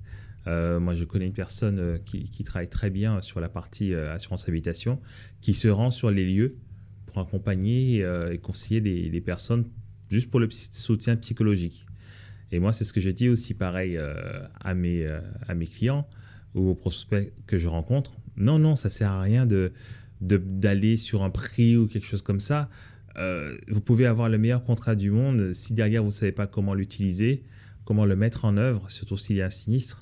moi, 0.47 0.95
je 0.95 1.05
connais 1.05 1.27
une 1.27 1.33
personne 1.33 1.99
qui, 2.05 2.45
travaille 2.45 2.69
très 2.69 2.89
bien 2.89 3.21
sur 3.21 3.41
la 3.41 3.49
partie 3.49 3.93
assurance 3.95 4.49
habitation, 4.49 5.01
qui 5.41 5.55
se 5.55 5.69
rend 5.69 5.91
sur 5.91 6.11
les 6.11 6.25
lieux 6.25 6.57
pour 7.07 7.19
accompagner 7.19 8.07
et 8.31 8.39
conseiller 8.39 8.81
les 8.81 9.21
personnes 9.21 9.65
juste 10.09 10.31
pour 10.31 10.41
le 10.41 10.49
soutien 10.51 11.17
psychologique. 11.17 11.87
Et 12.53 12.59
moi, 12.59 12.73
c'est 12.73 12.85
ce 12.85 12.93
que 12.93 13.01
je 13.01 13.11
dis 13.11 13.29
aussi 13.29 13.55
pareil 13.55 13.97
euh, 13.97 14.47
à, 14.61 14.75
mes, 14.75 15.05
euh, 15.05 15.21
à 15.49 15.55
mes 15.55 15.67
clients 15.67 16.09
ou 16.55 16.71
aux 16.71 16.75
prospects 16.75 17.33
que 17.47 17.59
je 17.59 17.69
rencontre. 17.69 18.17
Non, 18.37 18.59
non, 18.59 18.77
ça 18.77 18.91
sert 18.91 19.11
à 19.11 19.21
rien 19.21 19.47
de 19.47 19.73
d'aller 20.23 20.97
sur 20.97 21.23
un 21.23 21.29
prix 21.29 21.77
ou 21.77 21.87
quelque 21.87 22.07
chose 22.07 22.23
comme 22.23 22.41
ça. 22.41 22.71
Euh, 23.19 23.59
vous 23.69 23.83
pouvez 23.83 24.07
avoir 24.07 24.31
le 24.31 24.39
meilleur 24.39 24.65
contrat 24.65 24.95
du 24.95 25.11
monde. 25.11 25.53
Si 25.53 25.75
derrière, 25.75 26.03
vous 26.03 26.09
ne 26.09 26.13
savez 26.15 26.33
pas 26.33 26.47
comment 26.47 26.73
l'utiliser, 26.73 27.45
comment 27.85 28.07
le 28.07 28.17
mettre 28.17 28.47
en 28.47 28.57
œuvre, 28.57 28.91
surtout 28.91 29.19
s'il 29.19 29.37
y 29.37 29.43
a 29.43 29.47
un 29.47 29.51
sinistre, 29.51 30.01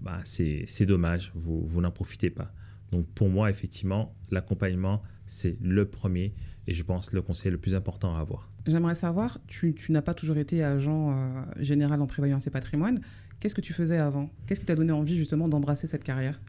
bah, 0.00 0.20
c'est 0.24 0.86
dommage, 0.86 1.32
vous, 1.34 1.66
vous 1.66 1.80
n'en 1.80 1.90
profitez 1.90 2.30
pas. 2.30 2.52
Donc 2.92 3.06
pour 3.08 3.28
moi, 3.28 3.50
effectivement, 3.50 4.14
l'accompagnement, 4.30 5.02
c'est 5.26 5.56
le 5.60 5.84
premier 5.84 6.32
et 6.68 6.74
je 6.74 6.82
pense 6.82 7.12
le 7.12 7.22
conseil 7.22 7.50
le 7.50 7.58
plus 7.58 7.74
important 7.74 8.16
à 8.16 8.20
avoir. 8.20 8.48
J'aimerais 8.66 8.94
savoir, 8.94 9.38
tu, 9.46 9.74
n'as 9.90 10.02
pas 10.02 10.14
toujours 10.14 10.38
été 10.38 10.62
agent 10.62 11.12
euh, 11.12 11.42
général 11.60 12.00
en 12.00 12.06
prévoyance 12.06 12.46
et 12.46 12.50
patrimoine. 12.50 13.00
Qu'est-ce 13.38 13.54
que 13.54 13.60
tu 13.60 13.72
faisais 13.72 13.98
avant? 13.98 14.30
Qu'est-ce 14.46 14.60
qui 14.60 14.66
t'a 14.66 14.74
donné 14.74 14.92
envie 14.92 15.16
justement 15.16 15.48
d'embrasser 15.48 15.86
cette 15.86 16.04
carrière? 16.04 16.40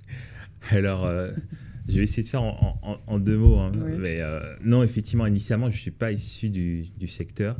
Alors, 0.70 1.06
euh, 1.06 1.32
Je 1.88 1.98
vais 1.98 2.04
essayer 2.04 2.24
de 2.24 2.28
faire 2.28 2.44
en, 2.44 3.20
deux 3.20 3.38
mots. 3.38 3.58
Hein. 3.58 3.72
Mais, 3.98 4.22
non, 4.64 4.84
effectivement, 4.84 5.26
initialement, 5.26 5.70
je 5.70 5.76
ne 5.76 5.82
suis 5.82 5.92
pas 5.92 6.12
issu 6.12 6.50
du, 6.50 6.88
du 7.00 7.08
secteur. 7.08 7.58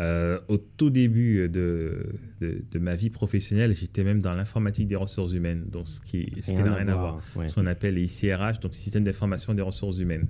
Euh, 0.00 0.38
au 0.46 0.58
tout 0.58 0.90
début 0.90 1.48
de, 1.48 2.06
de, 2.40 2.78
ma 2.78 2.94
vie 2.94 3.10
professionnelle, 3.10 3.74
j'étais 3.74 4.04
même 4.04 4.20
dans 4.20 4.32
l'informatique 4.32 4.86
des 4.86 4.94
ressources 4.94 5.32
humaines, 5.32 5.64
donc 5.72 5.88
ce 5.88 6.00
qui, 6.00 6.32
ce 6.42 6.52
n'a 6.52 6.74
rien 6.74 6.86
à 6.86 6.94
voir. 6.94 7.20
Ce 7.46 7.54
qu'on 7.54 7.66
appelle 7.66 7.94
les 7.94 8.04
ICRH, 8.04 8.60
donc 8.60 8.74
Système 8.74 9.02
d'information 9.02 9.54
des 9.54 9.62
ressources 9.62 9.98
humaines. 9.98 10.28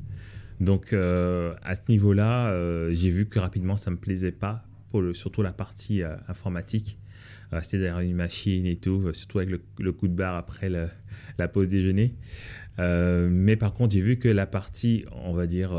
Donc 0.61 0.93
euh, 0.93 1.55
à 1.63 1.75
ce 1.75 1.83
niveau-là, 1.89 2.49
euh, 2.49 2.91
j'ai 2.95 3.11
vu 3.11 3.27
que 3.27 3.39
rapidement 3.39 3.77
ça 3.77 3.91
me 3.91 3.97
plaisait 3.97 4.33
pas, 4.33 4.65
pour 4.91 5.03
le, 5.03 5.13
surtout 5.13 5.43
la 5.43 5.53
partie 5.53 6.03
informatique. 6.29 6.99
Rester 7.53 7.79
derrière 7.79 8.01
une 8.01 8.17
machine 8.17 8.65
et 8.67 8.77
tout, 8.77 9.13
surtout 9.13 9.39
avec 9.39 9.61
le, 9.79 9.93
coup 9.93 10.09
de 10.09 10.15
barre 10.15 10.37
après 10.37 10.71
la 11.39 11.49
pause 11.49 11.69
déjeuner. 11.69 12.15
mais 12.79 13.57
par 13.57 13.75
contre, 13.75 13.95
j'ai 13.95 14.01
vu 14.01 14.19
que 14.19 14.29
la 14.29 14.47
partie, 14.47 15.05
on 15.25 15.33
va 15.33 15.47
dire, 15.47 15.73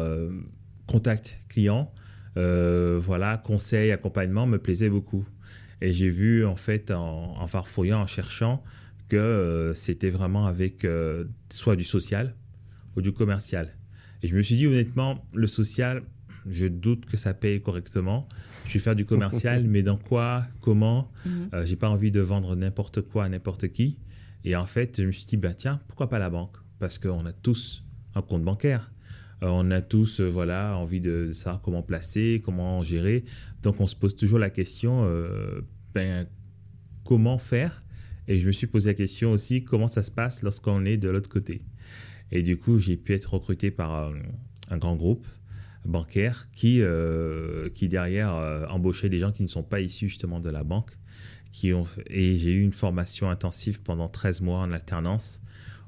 contact 0.87 1.39
client, 1.49 1.91
euh, 2.37 2.99
voilà, 3.03 3.37
conseil, 3.37 3.91
accompagnement 3.91 4.45
me 4.47 4.57
plaisait 4.57 4.89
beaucoup. 4.89 5.27
Et 5.81 5.91
j'ai 5.91 6.09
vu, 6.09 6.45
en 6.45 6.55
fait, 6.55 6.91
en, 6.91 7.47
farfouillant, 7.47 8.01
en 8.01 8.07
cherchant, 8.07 8.63
que 9.07 9.17
euh, 9.17 9.73
c'était 9.73 10.09
vraiment 10.09 10.45
avec 10.45 10.85
euh, 10.85 11.25
soit 11.49 11.75
du 11.75 11.83
social 11.83 12.35
ou 12.95 13.01
du 13.01 13.11
commercial. 13.11 13.75
Et 14.21 14.27
je 14.27 14.35
me 14.35 14.41
suis 14.41 14.55
dit, 14.55 14.67
honnêtement, 14.67 15.25
le 15.33 15.47
social, 15.47 16.03
je 16.49 16.67
doute 16.67 17.05
que 17.05 17.17
ça 17.17 17.33
paye 17.33 17.61
correctement. 17.61 18.27
Je 18.67 18.73
vais 18.73 18.79
faire 18.79 18.95
du 18.95 19.05
commercial, 19.05 19.63
mais 19.67 19.83
dans 19.83 19.97
quoi, 19.97 20.45
comment? 20.61 21.11
Mhm. 21.25 21.65
J'ai 21.65 21.75
pas 21.75 21.89
envie 21.89 22.11
de 22.11 22.19
vendre 22.19 22.55
n'importe 22.55 23.01
quoi 23.01 23.25
à 23.25 23.29
n'importe 23.29 23.69
qui. 23.69 23.97
Et 24.43 24.55
en 24.55 24.65
fait, 24.65 25.01
je 25.01 25.07
me 25.07 25.11
suis 25.11 25.25
dit, 25.25 25.37
ben, 25.37 25.53
tiens, 25.53 25.81
pourquoi 25.87 26.09
pas 26.09 26.19
la 26.19 26.29
banque? 26.29 26.55
Parce 26.79 26.97
qu'on 26.97 27.25
a 27.25 27.33
tous 27.33 27.83
un 28.15 28.21
compte 28.21 28.43
bancaire. 28.43 28.91
Euh, 29.43 29.47
on 29.47 29.71
a 29.71 29.81
tous 29.81 30.19
euh, 30.19 30.27
voilà, 30.27 30.75
envie 30.77 31.01
de 31.01 31.31
savoir 31.33 31.61
comment 31.61 31.81
placer, 31.81 32.41
comment 32.43 32.83
gérer. 32.83 33.23
Donc 33.63 33.79
on 33.79 33.87
se 33.87 33.95
pose 33.95 34.15
toujours 34.15 34.39
la 34.39 34.49
question, 34.49 35.05
euh, 35.05 35.61
ben, 35.93 36.27
comment 37.05 37.37
faire? 37.37 37.79
Et 38.27 38.39
je 38.39 38.47
me 38.47 38.51
suis 38.51 38.67
posé 38.67 38.89
la 38.89 38.93
question 38.93 39.31
aussi, 39.31 39.63
comment 39.63 39.87
ça 39.87 40.03
se 40.03 40.11
passe 40.11 40.43
lorsqu'on 40.43 40.85
est 40.85 40.97
de 40.97 41.09
l'autre 41.09 41.29
côté? 41.29 41.61
Et 42.31 42.43
du 42.43 42.57
coup, 42.57 42.77
j'ai 42.77 42.95
pu 42.95 43.13
être 43.13 43.33
recruté 43.33 43.71
par 43.71 44.11
un, 44.69 44.77
grand 44.77 44.95
groupe 44.95 45.25
bancaire 45.83 46.45
qui, 46.51 46.83
qui 47.73 47.89
derrière 47.89 48.67
embauchait 48.69 49.09
des 49.09 49.17
gens 49.17 49.31
qui 49.31 49.41
ne 49.41 49.47
sont 49.47 49.63
pas 49.63 49.81
issus 49.81 50.09
justement 50.09 50.39
de 50.39 50.51
la 50.51 50.63
banque. 50.63 50.91
Qui 51.51 51.73
ont, 51.73 51.85
et 52.07 52.37
j'ai 52.37 52.51
eu 52.53 52.61
une 52.61 52.73
formation 52.73 53.29
intensive 53.29 53.81
pendant 53.81 54.07
13 54.07 54.41
mois 54.41 54.59
en 54.59 54.71
alternance 54.71 55.41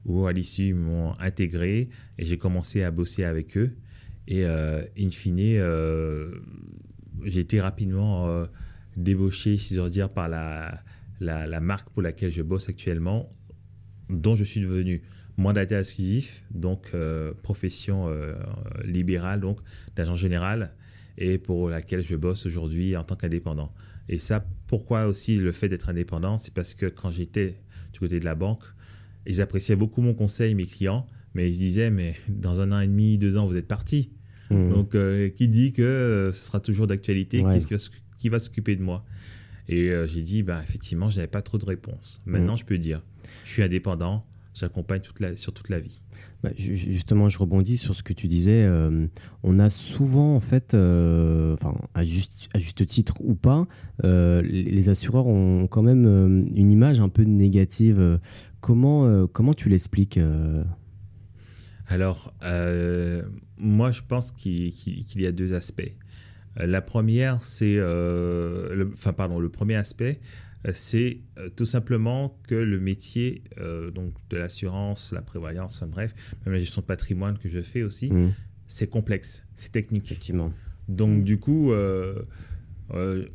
où 0.06 0.25
à 0.25 0.34
l'issue, 0.34 0.70
ils 0.70 0.75
m'ont 0.75 1.13
intégré 1.20 1.89
et 2.18 2.25
j'ai 2.25 2.38
commencé 2.38 2.84
à 2.84 2.91
bosser 2.91 3.24
avec 3.24 3.58
eux. 3.58 3.75
Et 4.27 4.46
euh, 4.46 4.84
in 4.98 5.12
fine, 5.12 5.39
euh, 5.39 6.32
j'ai 7.24 7.41
été 7.41 7.62
rapidement 7.62 8.27
euh, 8.27 8.46
débauché, 8.98 9.58
si 9.58 9.75
j'ose 9.75 9.91
dire, 9.91 10.10
par 10.10 10.30
la, 10.30 10.82
la, 11.20 11.60
marque 11.60 11.89
pour 11.89 12.01
laquelle 12.01 12.32
je 12.32 12.41
bosse 12.41 12.70
actuellement, 12.70 13.30
dont 14.10 14.36
je 14.36 14.44
suis 14.44 14.62
devenu 14.62 15.01
mandataire 15.38 15.80
exclusif, 15.80 16.44
donc 16.51 16.94
profession 17.41 18.10
libérale, 18.84 19.39
donc 19.39 19.60
d'agent 19.96 20.15
général, 20.15 20.74
et 21.18 21.38
pour 21.38 21.70
laquelle 21.70 22.06
je 22.06 22.15
bosse 22.15 22.46
aujourd'hui 22.46 22.98
en 22.98 23.03
tant 23.03 23.15
qu'indépendant. 23.15 23.74
Et 24.12 24.20
ça, 24.20 24.46
pourquoi 24.68 25.06
aussi 25.08 25.38
le 25.38 25.53
fait 25.53 25.70
d'être 25.70 25.89
indépendant 25.89 26.38
C'est 26.38 26.53
parce 26.53 26.75
que 26.75 26.86
quand 26.86 27.10
j'étais 27.10 27.56
du 27.94 28.00
côté 28.00 28.20
de 28.20 28.25
la 28.25 28.36
banque, 28.36 28.63
ils 29.25 29.41
appréciaient 29.41 29.77
beaucoup 29.77 30.01
mon 30.01 30.13
conseil, 30.13 30.53
mes 30.53 30.65
clients, 30.65 31.08
mais 31.34 31.50
ils 31.50 31.53
se 31.53 31.60
disaient, 31.60 31.89
mais 31.89 32.18
dans 32.27 32.60
un 32.60 32.74
an 32.74 32.82
et 32.82 32.88
demi, 32.88 33.18
deux 33.18 33.38
ans, 33.38 33.48
vous 33.48 33.56
êtes 33.56 33.70
parti. 33.70 34.12
Mmh. 34.50 34.70
Donc, 34.70 34.96
euh, 34.96 35.30
qui 35.30 35.48
dit 35.48 35.72
que 35.72 35.82
euh, 35.82 36.34
ce 36.34 36.46
sera 36.46 36.60
toujours 36.60 36.88
d'actualité 36.88 37.41
Qui 38.18 38.27
va 38.27 38.39
s'occuper 38.39 38.75
de 38.75 38.84
moi? 38.84 39.06
Et 39.70 39.89
euh, 39.89 40.08
j'ai 40.08 40.22
dit, 40.22 40.44
ben, 40.44 40.62
effectivement, 40.62 41.10
je 41.10 41.15
n'avais 41.15 41.27
pas 41.30 41.41
trop 41.41 41.58
de 41.58 41.65
réponses. 41.65 42.20
Maintenant, 42.25 42.56
mmh. 42.56 42.58
je 42.58 42.65
peux 42.65 42.77
dire, 42.77 43.01
je 43.46 43.51
suis 43.51 43.63
indépendant, 43.63 44.25
j'accompagne 44.53 45.01
toute 45.01 45.22
la, 45.22 45.38
sur 45.38 45.53
toute 45.53 45.70
la 45.70 45.80
vie. 45.80 46.01
Bah, 46.43 46.50
justement, 46.55 47.29
je 47.29 47.38
rebondis 47.38 47.77
sur 47.77 47.95
ce 47.95 48.01
que 48.01 48.13
tu 48.13 48.27
disais. 48.27 48.67
on 49.43 49.57
a 49.60 49.69
souvent, 49.69 50.36
en 50.36 50.39
fait, 50.39 50.74
enfin, 50.74 51.75
à, 51.93 52.03
juste, 52.03 52.88
titre 52.88 53.13
ou 53.19 53.36
pas, 53.36 53.67
les 54.03 54.89
assureurs 54.89 55.27
ont 55.27 55.67
quand 55.67 55.83
même 55.83 56.48
une 56.55 56.71
image 56.71 57.00
un 57.00 57.10
peu 57.10 57.24
négative 57.24 58.19
Comment, 58.62 59.07
euh, 59.07 59.25
comment 59.25 59.55
tu 59.55 59.69
l'expliques 59.69 60.17
euh? 60.17 60.63
Alors, 61.88 62.33
euh, 62.43 63.24
moi, 63.57 63.91
je 63.91 64.01
pense 64.07 64.31
qu'il 64.31 64.71
y 65.15 65.25
a 65.25 65.31
deux 65.31 65.53
aspects. 65.53 65.93
La 66.55 66.81
première, 66.81 67.43
c'est, 67.43 67.79
enfin, 67.79 69.13
pardon, 69.13 69.39
le 69.39 69.50
premier 69.50 69.75
aspect, 69.75 70.19
c'est 70.74 71.20
tout 71.56 71.65
simplement 71.65 72.38
que 72.48 72.56
le 72.56 72.80
métier 72.80 73.44
donc 73.94 74.13
de 74.30 74.38
l'assurance, 74.38 75.12
la 75.12 75.22
prévoyance, 75.22 75.77
enfin 75.77 75.88
bref, 75.88 76.13
même 76.46 76.53
la 76.53 76.60
gestion 76.60 76.82
de 76.82 76.86
patrimoine 76.86 77.38
que 77.38 77.50
je 77.50 77.62
fais 77.62 77.84
aussi, 77.84 78.12
mmh. 78.12 78.34
c'est 78.68 78.88
complexe, 78.88 79.44
c'est 79.56 79.72
technique. 79.72 80.06
Effectivement. 80.06 80.53
Donc, 80.88 81.24
du 81.24 81.39
coup, 81.39 81.74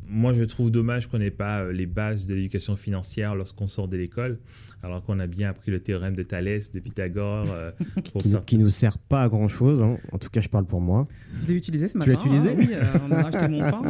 moi, 0.09 0.35
je 0.35 0.45
trouve 0.45 0.71
dommage 0.71 1.07
qu'on 1.07 1.19
n'ait 1.19 1.31
pas 1.31 1.71
les 1.71 1.87
bases 1.87 2.27
de 2.27 2.35
l'éducation 2.35 2.77
financière 2.77 3.35
lorsqu'on 3.35 3.67
sort 3.67 3.89
de 3.89 3.97
l'école 3.97 4.39
alors 4.83 5.03
qu'on 5.03 5.19
a 5.19 5.27
bien 5.27 5.51
appris 5.51 5.71
le 5.71 5.81
théorème 5.81 6.15
de 6.15 6.23
Thalès, 6.23 6.73
de 6.73 6.81
Pythagore. 6.81 7.47
Euh, 7.51 7.71
qui, 8.47 8.57
ne 8.57 8.63
nous 8.63 8.71
sert 8.71 8.99
pas 8.99 9.25
à 9.25 9.29
grand 9.29 9.49
chose, 9.49 9.83
hein. 9.83 9.99
en 10.13 10.19
tout 10.19 10.29
cas 10.31 10.41
je 10.41 10.49
parle 10.49 10.67
pour 10.67 10.81
moi. 10.81 11.09
Je 11.43 11.49
l'ai 11.49 11.55
utilisé 11.55 11.89
ce 11.89 11.99
matin. 11.99 12.13
Tu 12.13 12.29
l'as 12.29 12.35
utilisé 12.35 12.51
hein. 12.51 12.57
Oui, 12.59 12.69
euh, 12.73 12.99
on 13.09 13.13
a 13.13 13.27
acheté 13.27 13.49
mon 13.49 13.71
pain. 13.71 13.83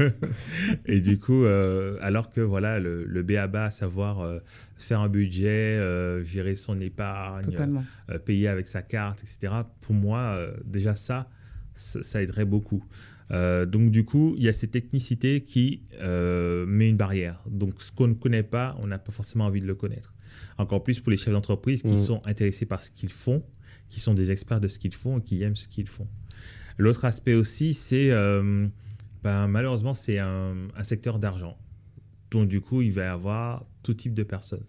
Euh, 0.00 0.10
Et 0.86 1.00
du 1.00 1.18
coup, 1.18 1.44
alors 2.00 2.30
que 2.30 2.40
voilà, 2.40 2.80
le, 2.80 3.04
le 3.04 3.22
BABA, 3.22 3.64
à 3.64 3.70
savoir 3.70 4.26
faire 4.76 5.00
un 5.00 5.08
budget, 5.08 5.78
virer 6.20 6.56
son 6.56 6.80
épargne, 6.80 7.56
payer 8.24 8.48
avec 8.48 8.66
sa 8.66 8.82
carte, 8.82 9.22
etc., 9.22 9.54
pour 9.80 9.94
moi, 9.94 10.38
déjà 10.64 10.96
ça, 10.96 11.28
ça, 11.74 12.22
aiderait 12.22 12.44
beaucoup. 12.44 12.84
Donc 13.30 13.90
du 13.90 14.04
coup, 14.04 14.34
il 14.36 14.44
y 14.44 14.48
a 14.48 14.52
cette 14.52 14.72
technicité 14.72 15.42
qui 15.42 15.82
met 16.00 16.88
une 16.88 16.96
barrière. 16.96 17.42
Donc 17.48 17.82
ce 17.82 17.90
qu'on 17.92 18.08
ne 18.08 18.14
connaît 18.14 18.42
pas, 18.42 18.76
on 18.80 18.86
n'a 18.86 18.98
pas 18.98 19.12
forcément 19.12 19.46
envie 19.46 19.60
de 19.60 19.66
le 19.66 19.74
connaître. 19.74 20.14
Encore 20.58 20.82
plus 20.82 21.00
pour 21.00 21.10
les 21.10 21.16
chefs 21.16 21.32
d'entreprise 21.32 21.82
qui 21.82 21.92
mm. 21.92 21.98
sont 21.98 22.20
intéressés 22.26 22.66
par 22.66 22.82
ce 22.82 22.90
qu'ils 22.90 23.12
font, 23.12 23.42
qui 23.88 24.00
sont 24.00 24.14
des 24.14 24.30
experts 24.30 24.60
de 24.60 24.68
ce 24.68 24.78
qu'ils 24.78 24.94
font 24.94 25.18
et 25.18 25.22
qui 25.22 25.42
aiment 25.42 25.56
ce 25.56 25.68
qu'ils 25.68 25.88
font. 25.88 26.08
L'autre 26.78 27.04
aspect 27.04 27.34
aussi, 27.34 27.74
c'est 27.74 28.10
euh, 28.10 28.66
ben, 29.22 29.46
malheureusement, 29.46 29.94
c'est 29.94 30.18
un, 30.18 30.56
secteur 30.82 31.18
d'argent. 31.18 31.56
Donc 32.30 32.48
du 32.48 32.60
coup, 32.60 32.82
il 32.82 32.92
va 32.92 33.04
y 33.04 33.06
avoir 33.06 33.64
tout 33.82 33.94
type 33.94 34.14
de 34.14 34.24
personnes. 34.24 34.66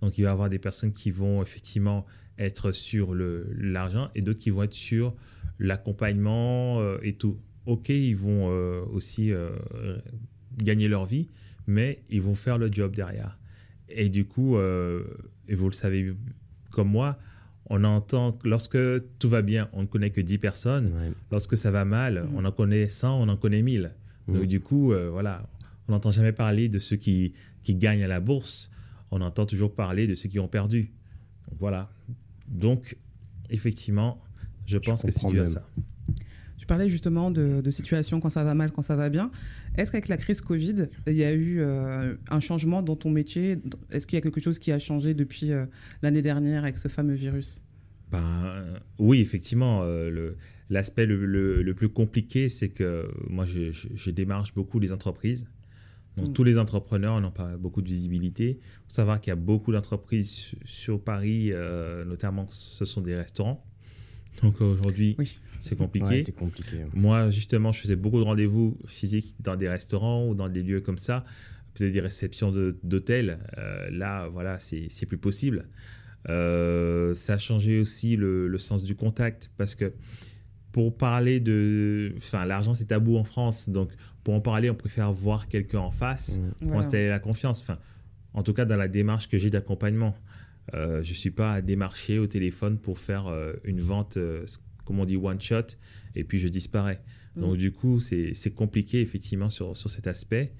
Donc 0.00 0.18
il 0.18 0.22
va 0.22 0.30
y 0.30 0.32
avoir 0.32 0.48
des 0.48 0.58
personnes 0.58 0.92
qui 0.92 1.10
vont 1.10 1.42
effectivement 1.42 2.04
être 2.38 2.72
sur 2.72 3.14
l'argent 3.14 4.10
et 4.14 4.22
d'autres 4.22 4.40
qui 4.40 4.50
vont 4.50 4.62
être 4.62 4.74
sur 4.74 5.14
l'accompagnement 5.58 6.80
euh, 6.80 6.98
et 7.02 7.14
tout. 7.14 7.38
Ok, 7.66 7.88
ils 7.88 8.16
vont 8.16 8.50
euh, 8.50 8.82
aussi 8.92 9.32
gagner 10.58 10.88
leur 10.88 11.06
vie, 11.06 11.28
mais 11.66 12.02
ils 12.10 12.22
vont 12.22 12.34
faire 12.34 12.58
le 12.58 12.70
job 12.70 12.94
derrière. 12.94 13.38
Et 13.88 14.08
du 14.08 14.24
coup, 14.24 14.56
euh, 14.56 15.04
et 15.48 15.54
vous 15.54 15.68
le 15.68 15.74
savez 15.74 16.14
comme 16.70 16.88
moi, 16.88 17.18
on 17.70 17.84
entend, 17.84 18.38
lorsque 18.44 18.78
tout 19.18 19.28
va 19.28 19.42
bien, 19.42 19.68
on 19.72 19.82
ne 19.82 19.86
connaît 19.86 20.10
que 20.10 20.20
10 20.20 20.38
personnes. 20.38 21.14
Lorsque 21.30 21.56
ça 21.56 21.70
va 21.70 21.84
mal, 21.84 22.24
mm. 22.24 22.36
on 22.36 22.44
en 22.44 22.52
connaît 22.52 22.88
100, 22.88 23.22
on 23.22 23.28
en 23.28 23.36
connaît 23.36 23.62
1000. 23.62 23.92
Donc 24.28 24.42
mm. 24.42 24.46
du 24.46 24.60
coup, 24.60 24.92
euh, 24.92 25.10
voilà, 25.10 25.48
on 25.88 25.92
n'entend 25.92 26.10
jamais 26.10 26.32
parler 26.32 26.68
de 26.68 26.78
ceux 26.78 26.96
qui, 26.96 27.34
qui 27.62 27.74
gagnent 27.74 28.04
à 28.04 28.08
la 28.08 28.20
bourse. 28.20 28.70
On 29.10 29.20
entend 29.20 29.46
toujours 29.46 29.74
parler 29.74 30.06
de 30.06 30.14
ceux 30.14 30.28
qui 30.28 30.38
ont 30.38 30.48
perdu. 30.48 30.92
Donc, 31.48 31.58
voilà. 31.60 31.90
Donc, 32.48 32.96
effectivement, 33.50 34.22
je 34.66 34.78
pense 34.78 35.02
que 35.02 35.10
c'est 35.10 35.28
dû 35.28 35.40
à 35.40 35.46
ça. 35.46 35.66
Tu 36.64 36.66
parlais 36.66 36.88
justement 36.88 37.30
de, 37.30 37.60
de 37.60 37.70
situation 37.70 38.20
quand 38.20 38.30
ça 38.30 38.42
va 38.42 38.54
mal, 38.54 38.72
quand 38.72 38.80
ça 38.80 38.96
va 38.96 39.10
bien. 39.10 39.30
Est-ce 39.76 39.92
qu'avec 39.92 40.08
la 40.08 40.16
crise 40.16 40.40
Covid, 40.40 40.86
il 41.06 41.12
y 41.12 41.22
a 41.22 41.30
eu 41.30 41.60
euh, 41.60 42.14
un 42.30 42.40
changement 42.40 42.80
dans 42.80 42.96
ton 42.96 43.10
métier? 43.10 43.58
Est-ce 43.90 44.06
qu'il 44.06 44.16
y 44.16 44.18
a 44.18 44.22
quelque 44.22 44.40
chose 44.40 44.58
qui 44.58 44.72
a 44.72 44.78
changé 44.78 45.12
depuis 45.12 45.52
euh, 45.52 45.66
l'année 46.00 46.22
dernière 46.22 46.62
avec 46.62 46.78
ce 46.78 46.88
fameux 46.88 47.12
virus? 47.12 47.60
Ben, 48.10 48.80
Oui, 48.98 49.20
effectivement. 49.20 49.82
Euh, 49.82 50.32
l'aspect 50.70 51.04
le, 51.04 51.74
plus 51.74 51.90
compliqué, 51.90 52.48
c'est 52.48 52.70
que 52.70 53.10
moi, 53.28 53.44
je, 53.44 54.10
démarche 54.10 54.54
beaucoup 54.54 54.80
les 54.80 54.90
entreprises. 54.90 55.44
Donc, 56.16 56.30
mm. 56.30 56.32
tous 56.32 56.44
les 56.44 56.56
entrepreneurs 56.56 57.20
n'ont 57.20 57.30
pas 57.30 57.58
beaucoup 57.58 57.82
de 57.82 57.88
visibilité. 57.88 58.58
Il 58.62 58.84
faut 58.88 58.94
savoir 58.94 59.20
qu'il 59.20 59.32
y 59.32 59.34
a 59.34 59.36
beaucoup 59.36 59.70
d'entreprises 59.70 60.52
sur 60.64 60.98
Paris, 60.98 61.52
notamment 62.06 62.46
ce 62.48 62.86
sont 62.86 63.02
des 63.02 63.16
restaurants. 63.16 63.62
Donc 64.42 64.60
aujourd'hui, 64.60 65.16
c'est 65.60 65.76
compliqué. 65.76 66.22
compliqué. 66.32 66.84
Moi, 66.92 67.30
justement, 67.30 67.72
je 67.72 67.80
faisais 67.80 67.96
beaucoup 67.96 68.18
de 68.18 68.24
rendez-vous 68.24 68.78
physiques 68.86 69.34
dans 69.40 69.56
des 69.56 69.68
restaurants 69.68 70.28
ou 70.28 70.34
dans 70.34 70.48
des 70.48 70.62
lieux 70.62 70.80
comme 70.80 70.98
ça, 70.98 71.24
peut-être 71.74 71.92
des 71.92 72.00
réceptions 72.00 72.52
d'hôtels. 72.82 73.38
Euh, 73.58 73.88
là, 73.90 74.28
voilà, 74.28 74.58
c'est 74.58 75.06
plus 75.06 75.18
possible. 75.18 75.66
ça 76.26 76.32
a 76.32 77.38
changé 77.38 77.80
aussi 77.80 78.16
le, 78.16 78.56
sens 78.58 78.84
du 78.84 78.94
contact 78.96 79.50
parce 79.56 79.74
que 79.74 79.92
pour 80.72 80.96
parler 80.96 81.38
de. 81.38 82.12
Enfin, 82.16 82.44
l'argent, 82.44 82.74
c'est 82.74 82.86
tabou 82.86 83.16
en 83.16 83.22
France. 83.22 83.68
Donc, 83.68 83.92
pour 84.24 84.34
en 84.34 84.40
parler, 84.40 84.70
on 84.70 84.74
préfère 84.74 85.12
voir 85.12 85.46
quelqu'un 85.46 85.78
en 85.78 85.92
face 85.92 86.40
mmh. 86.40 86.66
pour 86.66 86.78
installer 86.80 87.08
la 87.08 87.20
confiance. 87.20 87.62
Enfin, 87.62 87.78
en 88.32 88.42
tout 88.42 88.52
cas, 88.52 88.64
dans 88.64 88.76
la 88.76 88.88
démarche 88.88 89.28
que 89.28 89.38
j'ai 89.38 89.50
d'accompagnement. 89.50 90.16
Je 90.72 90.98
ne 90.98 91.02
suis 91.02 91.30
pas 91.30 91.52
à 91.52 91.62
démarcher 91.62 92.18
au 92.18 92.26
téléphone 92.26 92.78
pour 92.78 92.98
faire 92.98 93.32
une 93.64 93.80
vente, 93.80 94.18
comme 94.84 94.98
on 94.98 95.04
dit, 95.04 95.16
one 95.16 95.40
shot, 95.40 95.76
et 96.14 96.24
puis 96.24 96.38
je 96.38 96.48
disparais. 96.48 97.00
Donc, 97.36 97.54
mm. 97.54 97.58
du 97.58 97.72
coup, 97.72 98.00
c'est 98.00 98.54
compliqué, 98.54 99.00
effectivement, 99.00 99.50
sur, 99.50 99.76
sur 99.76 99.90
cet 99.90 100.06
aspect. 100.06 100.52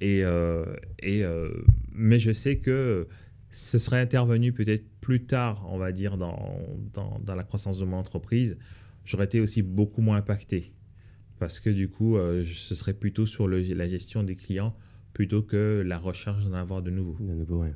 Et, 0.00 0.24
euh, 0.24 0.64
et, 1.00 1.24
euh, 1.24 1.50
mais 1.92 2.18
je 2.18 2.32
sais 2.32 2.58
que 2.58 3.06
ce 3.50 3.78
serait 3.78 4.00
intervenu 4.00 4.52
peut-être 4.52 4.84
plus 5.00 5.24
tard, 5.24 5.66
on 5.70 5.78
va 5.78 5.92
dire, 5.92 6.16
dans, 6.16 6.56
dans, 6.94 7.20
dans, 7.24 7.34
la 7.34 7.42
croissance 7.42 7.78
de 7.78 7.84
mon 7.84 7.96
entreprise. 7.96 8.56
J'aurais 9.04 9.24
été 9.24 9.40
aussi 9.40 9.62
beaucoup 9.62 10.02
moins 10.02 10.18
impacté. 10.18 10.72
Parce 11.38 11.58
que 11.58 11.70
du 11.70 11.88
coup, 11.88 12.16
euh, 12.16 12.44
ce 12.44 12.74
serait 12.74 12.94
plutôt 12.94 13.26
sur 13.26 13.48
le, 13.48 13.60
la 13.60 13.88
gestion 13.88 14.22
des 14.22 14.36
clients 14.36 14.76
plutôt 15.12 15.42
que 15.42 15.82
la 15.84 15.98
recherche 15.98 16.44
d'en 16.44 16.52
avoir 16.52 16.82
de 16.82 16.90
nouveau. 16.90 17.16
De 17.18 17.32
nouveau, 17.32 17.64
oui. 17.64 17.70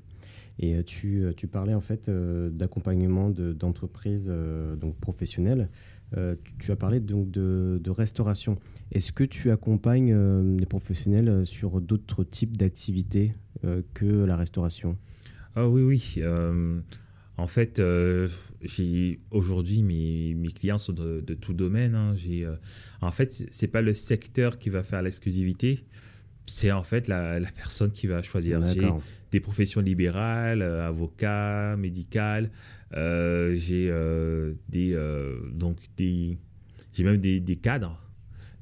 Et 0.59 0.85
tu, 0.85 1.25
tu, 1.37 1.49
parlais 1.49 1.75
en 1.75 1.81
fait 1.81 2.09
d'accompagnement 2.09 3.31
d'entreprises 3.31 4.33
donc 4.79 4.97
professionnelles. 5.01 5.69
Euh, 6.17 6.37
tu 6.59 6.71
as 6.71 6.77
parlé 6.77 7.01
donc 7.01 7.31
de, 7.31 7.91
restauration. 7.91 8.59
Est-ce 8.93 9.13
que 9.13 9.25
tu 9.25 9.51
accompagnes 9.51 10.13
euh, 10.13 10.57
les 10.59 10.67
professionnels 10.67 11.47
sur 11.47 11.81
d'autres 11.81 12.25
types 12.25 12.57
d'activités 12.57 13.35
euh, 13.65 13.83
que 13.95 14.07
la 14.07 14.37
restauration? 14.37 14.97
Ah 15.57 15.69
Oui, 15.69 15.83
oui. 15.83 16.23
en 17.37 17.47
fait, 17.47 17.81
aujourd'hui, 19.31 19.83
mes, 19.83 20.35
mes, 20.35 20.51
clients 20.51 20.79
sont 20.79 20.93
de, 20.93 21.21
tout 21.35 21.55
domaine. 21.55 21.95
Hein. 21.95 22.15
en 23.01 23.11
fait, 23.11 23.47
c'est 23.51 23.69
pas 23.69 23.83
le 23.83 23.95
secteur 23.95 24.59
qui 24.59 24.71
va 24.71 24.83
faire 24.83 25.03
l'exclusivité, 25.03 25.85
c'est 26.47 26.73
en 26.73 26.83
fait 26.83 27.09
la, 27.09 27.41
personne 27.57 27.91
qui 27.91 28.07
va 28.07 28.23
choisir. 28.23 28.65
J'ai 28.67 28.89
des 29.33 29.41
professions 29.41 29.81
libérales, 29.81 30.63
avocats, 30.63 31.75
médicales, 31.77 32.51
euh, 32.97 33.55
j'ai 33.57 33.89
euh, 33.91 34.55
des 34.69 34.93
euh, 34.95 35.37
donc 35.53 35.79
des 35.97 36.39
j'ai 36.93 37.03
même 37.03 37.17
des, 37.17 37.41
des 37.41 37.57
cadres, 37.57 38.01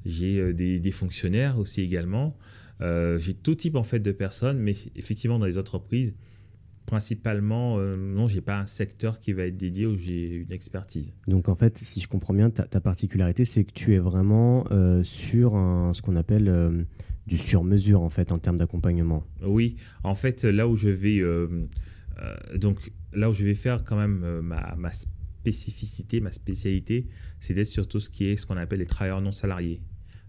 j'ai 0.05 0.53
des, 0.53 0.79
des, 0.79 0.91
fonctionnaires 0.91 1.59
aussi 1.59 1.81
également. 1.81 2.35
j'ai 2.81 3.35
tout 3.35 3.53
type 3.53 3.75
en 3.75 3.83
fait 3.83 3.99
de 3.99 4.11
personnes, 4.11 4.57
mais 4.57 4.73
effectivement 4.95 5.37
dans 5.37 5.45
les 5.45 5.59
entreprises, 5.59 6.15
principalement, 6.87 7.77
non, 7.77 8.27
j'ai 8.27 8.41
pas 8.41 8.57
un 8.57 8.65
secteur 8.65 9.19
qui 9.19 9.33
va 9.33 9.43
être 9.43 9.55
dédié 9.55 9.85
où 9.85 9.95
j'ai 9.95 10.37
une 10.37 10.51
expertise. 10.51 11.13
Donc 11.27 11.47
en 11.47 11.55
fait, 11.55 11.77
si 11.77 12.01
je 12.01 12.07
comprends 12.07 12.33
bien, 12.33 12.49
ta, 12.49 12.63
ta 12.63 12.81
particularité, 12.81 13.45
c'est 13.45 13.63
que 13.63 13.71
tu 13.71 13.93
es 13.93 13.99
vraiment 13.99 14.65
sur 15.03 15.55
un, 15.55 15.93
ce 15.93 16.01
qu'on 16.01 16.15
appelle 16.15 16.85
du 17.25 17.37
sur-mesure 17.37 18.01
en 18.01 18.09
fait 18.09 18.31
en 18.31 18.39
termes 18.39 18.57
d'accompagnement. 18.57 19.23
Oui, 19.41 19.77
en 20.03 20.15
fait, 20.15 20.43
là 20.43 20.67
où 20.67 20.75
je 20.75 20.89
vais 20.89 21.21
euh, 22.21 22.35
donc 22.55 22.91
là 23.11 23.29
où 23.29 23.33
je 23.33 23.43
vais 23.43 23.55
faire 23.55 23.83
quand 23.83 23.97
même 23.97 24.23
euh, 24.23 24.41
ma, 24.41 24.91
spécificité, 24.91 26.19
ma 26.19 26.31
spécialité, 26.31 27.09
c'est 27.39 27.53
d'être 27.53 27.67
sur 27.67 27.87
tout 27.87 27.99
ce 27.99 28.09
qui 28.09 28.25
est 28.25 28.37
ce 28.37 28.45
qu'on 28.45 28.57
appelle 28.57 28.79
les 28.79 28.85
travailleurs 28.85 29.21
non 29.21 29.31
salariés. 29.31 29.81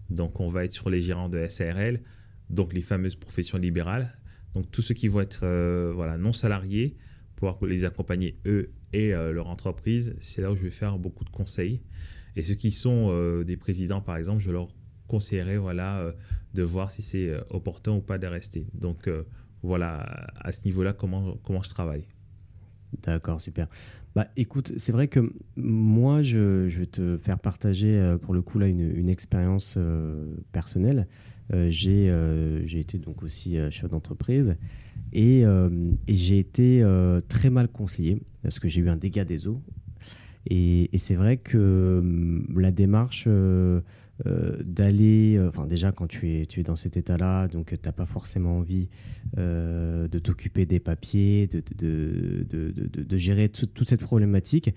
Donc 0.09 0.39
on 0.39 0.49
va 0.49 0.65
être 0.65 0.73
sur 0.73 0.89
les 0.89 1.01
gérants 1.01 1.29
de 1.29 1.47
SARL, 1.47 2.01
donc 2.49 2.73
les 2.73 2.81
fameuses 2.81 3.15
professions 3.15 3.57
libérales. 3.57 4.17
Donc 4.53 4.71
tous 4.71 4.81
ceux 4.81 4.93
qui 4.93 5.07
vont 5.07 5.21
être 5.21 5.41
euh, 5.43 5.91
voilà, 5.95 6.17
non 6.17 6.33
salariés, 6.33 6.95
pouvoir 7.35 7.57
les 7.65 7.83
accompagner 7.83 8.37
eux 8.45 8.71
et 8.93 9.09
leur 9.09 9.47
entreprise, 9.47 10.15
c'est 10.21 10.41
là 10.41 10.53
où 10.53 10.55
je 10.55 10.61
vais 10.61 10.69
faire 10.69 10.97
beaucoup 10.97 11.25
de 11.25 11.29
conseils. 11.29 11.81
Et 12.37 12.43
ceux 12.43 12.53
qui 12.53 12.71
sont 12.71 13.41
des 13.41 13.57
présidents, 13.57 13.99
par 13.99 14.15
exemple, 14.15 14.41
je 14.41 14.51
leur 14.51 14.69
conseillerais 15.07 15.57
voilà, 15.57 16.13
de 16.53 16.63
voir 16.63 16.91
si 16.91 17.01
c'est 17.01 17.31
opportun 17.49 17.93
ou 17.93 18.01
pas 18.01 18.17
de 18.17 18.27
rester. 18.27 18.67
Donc 18.73 19.09
voilà, 19.63 20.27
à 20.35 20.51
ce 20.51 20.61
niveau-là, 20.65 20.93
comment, 20.93 21.37
comment 21.43 21.61
je 21.61 21.69
travaille. 21.69 22.05
D'accord, 23.03 23.41
super. 23.41 23.67
Bah, 24.15 24.27
écoute, 24.37 24.71
c'est 24.77 24.93
vrai 24.93 25.09
que 25.09 25.33
moi, 25.57 26.21
je, 26.21 26.69
je, 26.69 26.79
vais 26.79 26.85
te 26.85 27.17
faire 27.17 27.37
partager 27.37 27.99
euh, 27.99 28.17
pour 28.17 28.33
le 28.33 28.41
coup 28.41 28.59
là 28.59 28.67
une, 28.67 29.09
expérience 29.09 29.75
euh, 29.77 30.35
personnelle. 30.53 31.07
Euh, 31.53 31.69
j'ai 31.69 32.79
été 32.79 32.97
donc 32.97 33.23
aussi 33.23 33.57
chef 33.69 33.89
d'entreprise 33.89 34.55
et, 35.13 35.43
j'ai 36.07 36.39
été 36.39 36.83
très 37.27 37.49
mal 37.49 37.67
conseillé 37.67 38.21
parce 38.41 38.59
que 38.59 38.67
j'ai 38.67 38.81
eu 38.81 38.89
un 38.89 38.95
dégât 38.95 39.25
des 39.25 39.47
eaux. 39.47 39.61
Et 40.47 40.89
c'est 40.97 41.15
vrai 41.15 41.37
que 41.37 42.01
la 42.55 42.71
démarche 42.71 43.27
euh, 44.25 44.63
d'aller, 44.63 45.35
euh, 45.35 45.49
enfin 45.49 45.67
déjà 45.67 45.91
quand 45.91 46.07
tu 46.07 46.31
es, 46.31 46.45
tu 46.45 46.61
es 46.61 46.63
dans 46.63 46.77
cet 46.77 46.95
état-là, 46.95 47.49
donc 47.49 47.67
tu 47.67 47.77
n'as 47.85 47.91
pas 47.91 48.05
forcément 48.05 48.59
envie 48.59 48.87
euh, 49.37 50.07
de 50.07 50.19
t'occuper 50.19 50.65
des 50.65 50.79
papiers, 50.79 51.47
de, 51.47 51.61
de, 51.77 52.45
de, 52.49 53.03
de 53.03 53.17
gérer 53.17 53.49
toute 53.49 53.89
cette 53.89 53.99
problématique. 54.01 54.73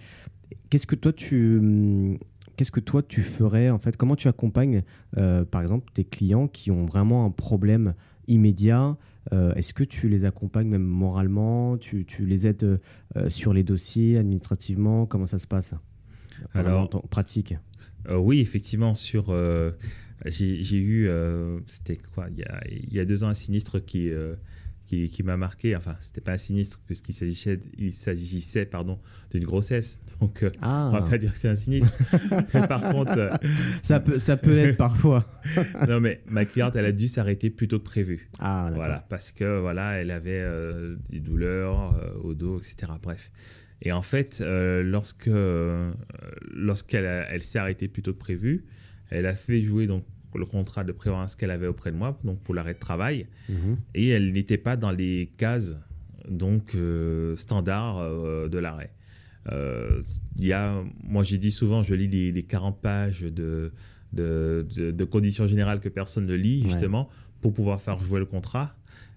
Qu'est-ce 0.71 0.87
que 0.87 0.97
toi 0.97 1.13
tu... 1.13 2.19
Qu'est-ce 2.57 2.73
que 2.73 2.81
toi 2.81 3.05
tu 3.05 3.23
ferais 3.23 3.71
en 3.71 3.79
fait? 3.79 3.97
Comment 3.97 4.17
tu 4.17 4.27
accompagnes 4.27 4.83
par 5.15 5.63
exemple 5.63 5.93
tes 5.95 6.03
clients 6.03 6.49
qui 6.49 6.73
ont 6.73 6.85
vraiment 6.87 7.25
un 7.25 7.31
problème 7.31 7.95
immédiat? 8.27 8.97
Est-ce 9.31 9.73
que 9.73 9.85
tu 9.85 10.09
les 10.09 10.25
accompagnes 10.25 10.67
même 10.67 10.83
moralement? 10.83 11.77
Tu, 11.79 12.05
tu, 12.05 12.27
les 12.27 12.49
aides 12.49 12.81
sur 13.29 13.53
les 13.53 13.63
dossiers 13.63 14.19
administrativement? 14.19 15.07
Comment 15.07 15.27
ça 15.29 15.39
se 15.39 15.47
passe? 15.47 15.73
Alors, 16.53 16.91
en 16.93 16.99
pratique? 16.99 17.55
Oui, 18.09 18.41
effectivement, 18.41 18.95
sur. 18.95 19.31
Euh, 19.31 19.73
j'ai 20.27 20.77
eu, 20.77 21.09
euh, 21.09 21.61
c'était 21.69 21.99
quoi, 22.15 22.27
il 22.31 22.39
y, 22.39 22.43
a, 22.43 22.61
il 22.69 22.93
y, 22.93 23.01
a, 23.01 23.05
deux 23.05 23.23
ans, 23.23 23.29
un 23.29 23.35
sinistre 23.35 23.79
qui, 23.79 24.11
qui, 24.87 25.09
qui 25.09 25.23
m'a 25.23 25.37
marqué. 25.37 25.77
Enfin, 25.77 25.95
c'était 26.01 26.21
pas 26.21 26.33
un 26.33 26.39
sinistre, 26.39 26.81
puisqu'il 26.87 27.13
s'agissait, 27.13 27.61
il 27.79 27.93
s'agissait 27.93 28.67
pardon, 28.67 28.99
d'une 29.31 29.45
grossesse. 29.45 30.01
Donc, 30.21 30.45
ah. 30.61 30.89
on 30.89 30.93
va 30.93 31.03
pas 31.03 31.19
dire 31.19 31.33
que 31.33 31.39
c'est 31.39 31.49
un 31.49 31.57
sinistre. 31.57 31.93
par 32.69 32.91
contre. 32.91 33.39
ça, 33.83 34.01
peut, 34.01 34.19
ça 34.19 34.37
peut 34.37 34.59
être 34.59 34.77
parfois. 34.77 35.25
non, 35.89 36.01
mais 36.01 36.21
ma 36.27 36.45
cliente, 36.45 36.75
elle 36.75 36.87
a 36.87 36.93
dû 36.93 37.07
s'arrêter 37.07 37.51
plus 37.51 37.69
tôt 37.69 37.79
que 37.79 37.85
prévu. 37.85 38.29
Ah, 38.41 38.71
voilà, 38.75 39.07
parce 39.09 39.31
que, 39.31 39.61
voilà, 39.61 40.01
elle 40.01 40.11
avait 40.11 40.45
des 41.11 41.21
douleurs 41.21 41.95
au 42.25 42.35
dos, 42.35 42.59
etc. 42.59 42.93
Bref. 43.01 43.31
Et 43.83 43.93
en 43.93 44.03
fait, 44.03 44.41
euh, 44.41 44.83
lorsque 44.83 45.29
euh, 45.29 45.93
lorsqu'elle 46.53 47.05
elle 47.31 47.43
s'est 47.43 47.59
arrêtée 47.59 47.89
plus 47.89 48.03
tôt 48.03 48.13
que 48.13 48.19
prévu, 48.19 48.65
elle 49.11 49.27
a 49.27 49.35
fait 49.35 49.63
jouer 49.63 49.87
donc 49.87 50.05
le 50.35 50.45
contrat 50.45 50.85
de 50.85 50.93
prévoyance 50.93 51.37
qu'elle 51.37 51.51
avait 51.51 51.67
auprès 51.67 51.91
de 51.91 51.97
moi, 51.97 52.19
donc 52.25 52.41
pour 52.41 52.55
l'arrêt 52.55 52.75
de 52.75 52.79
travail, 52.79 53.27
mhm. 53.49 53.77
et 53.95 54.09
elle 54.09 54.33
n'était 54.33 54.59
pas 54.59 54.77
dans 54.77 54.91
les 54.91 55.31
cases 55.37 55.79
donc 56.29 56.75
euh, 56.75 57.35
standards 57.37 58.49
de 58.49 58.59
l'arrêt. 58.59 58.91
Il 59.51 60.47
y 60.47 60.53
a, 60.53 60.85
moi 61.03 61.25
j'ai 61.25 61.39
dit 61.39 61.51
souvent, 61.51 61.83
je 61.83 61.95
lis 61.95 62.09
les, 62.09 62.33
les 62.33 62.43
40 62.43 62.81
pages 62.81 63.23
de 63.23 63.73
de, 64.15 64.67
de, 64.75 65.05
conditions 65.05 65.47
générales 65.47 65.81
que 65.81 65.91
personne 65.91 66.25
ne 66.25 66.35
lit 66.35 66.63
justement 66.63 67.11
pour 67.43 67.53
pouvoir 67.53 67.83
faire 67.83 68.03
jouer 68.03 68.21
le 68.21 68.27
contrat. 68.27 68.75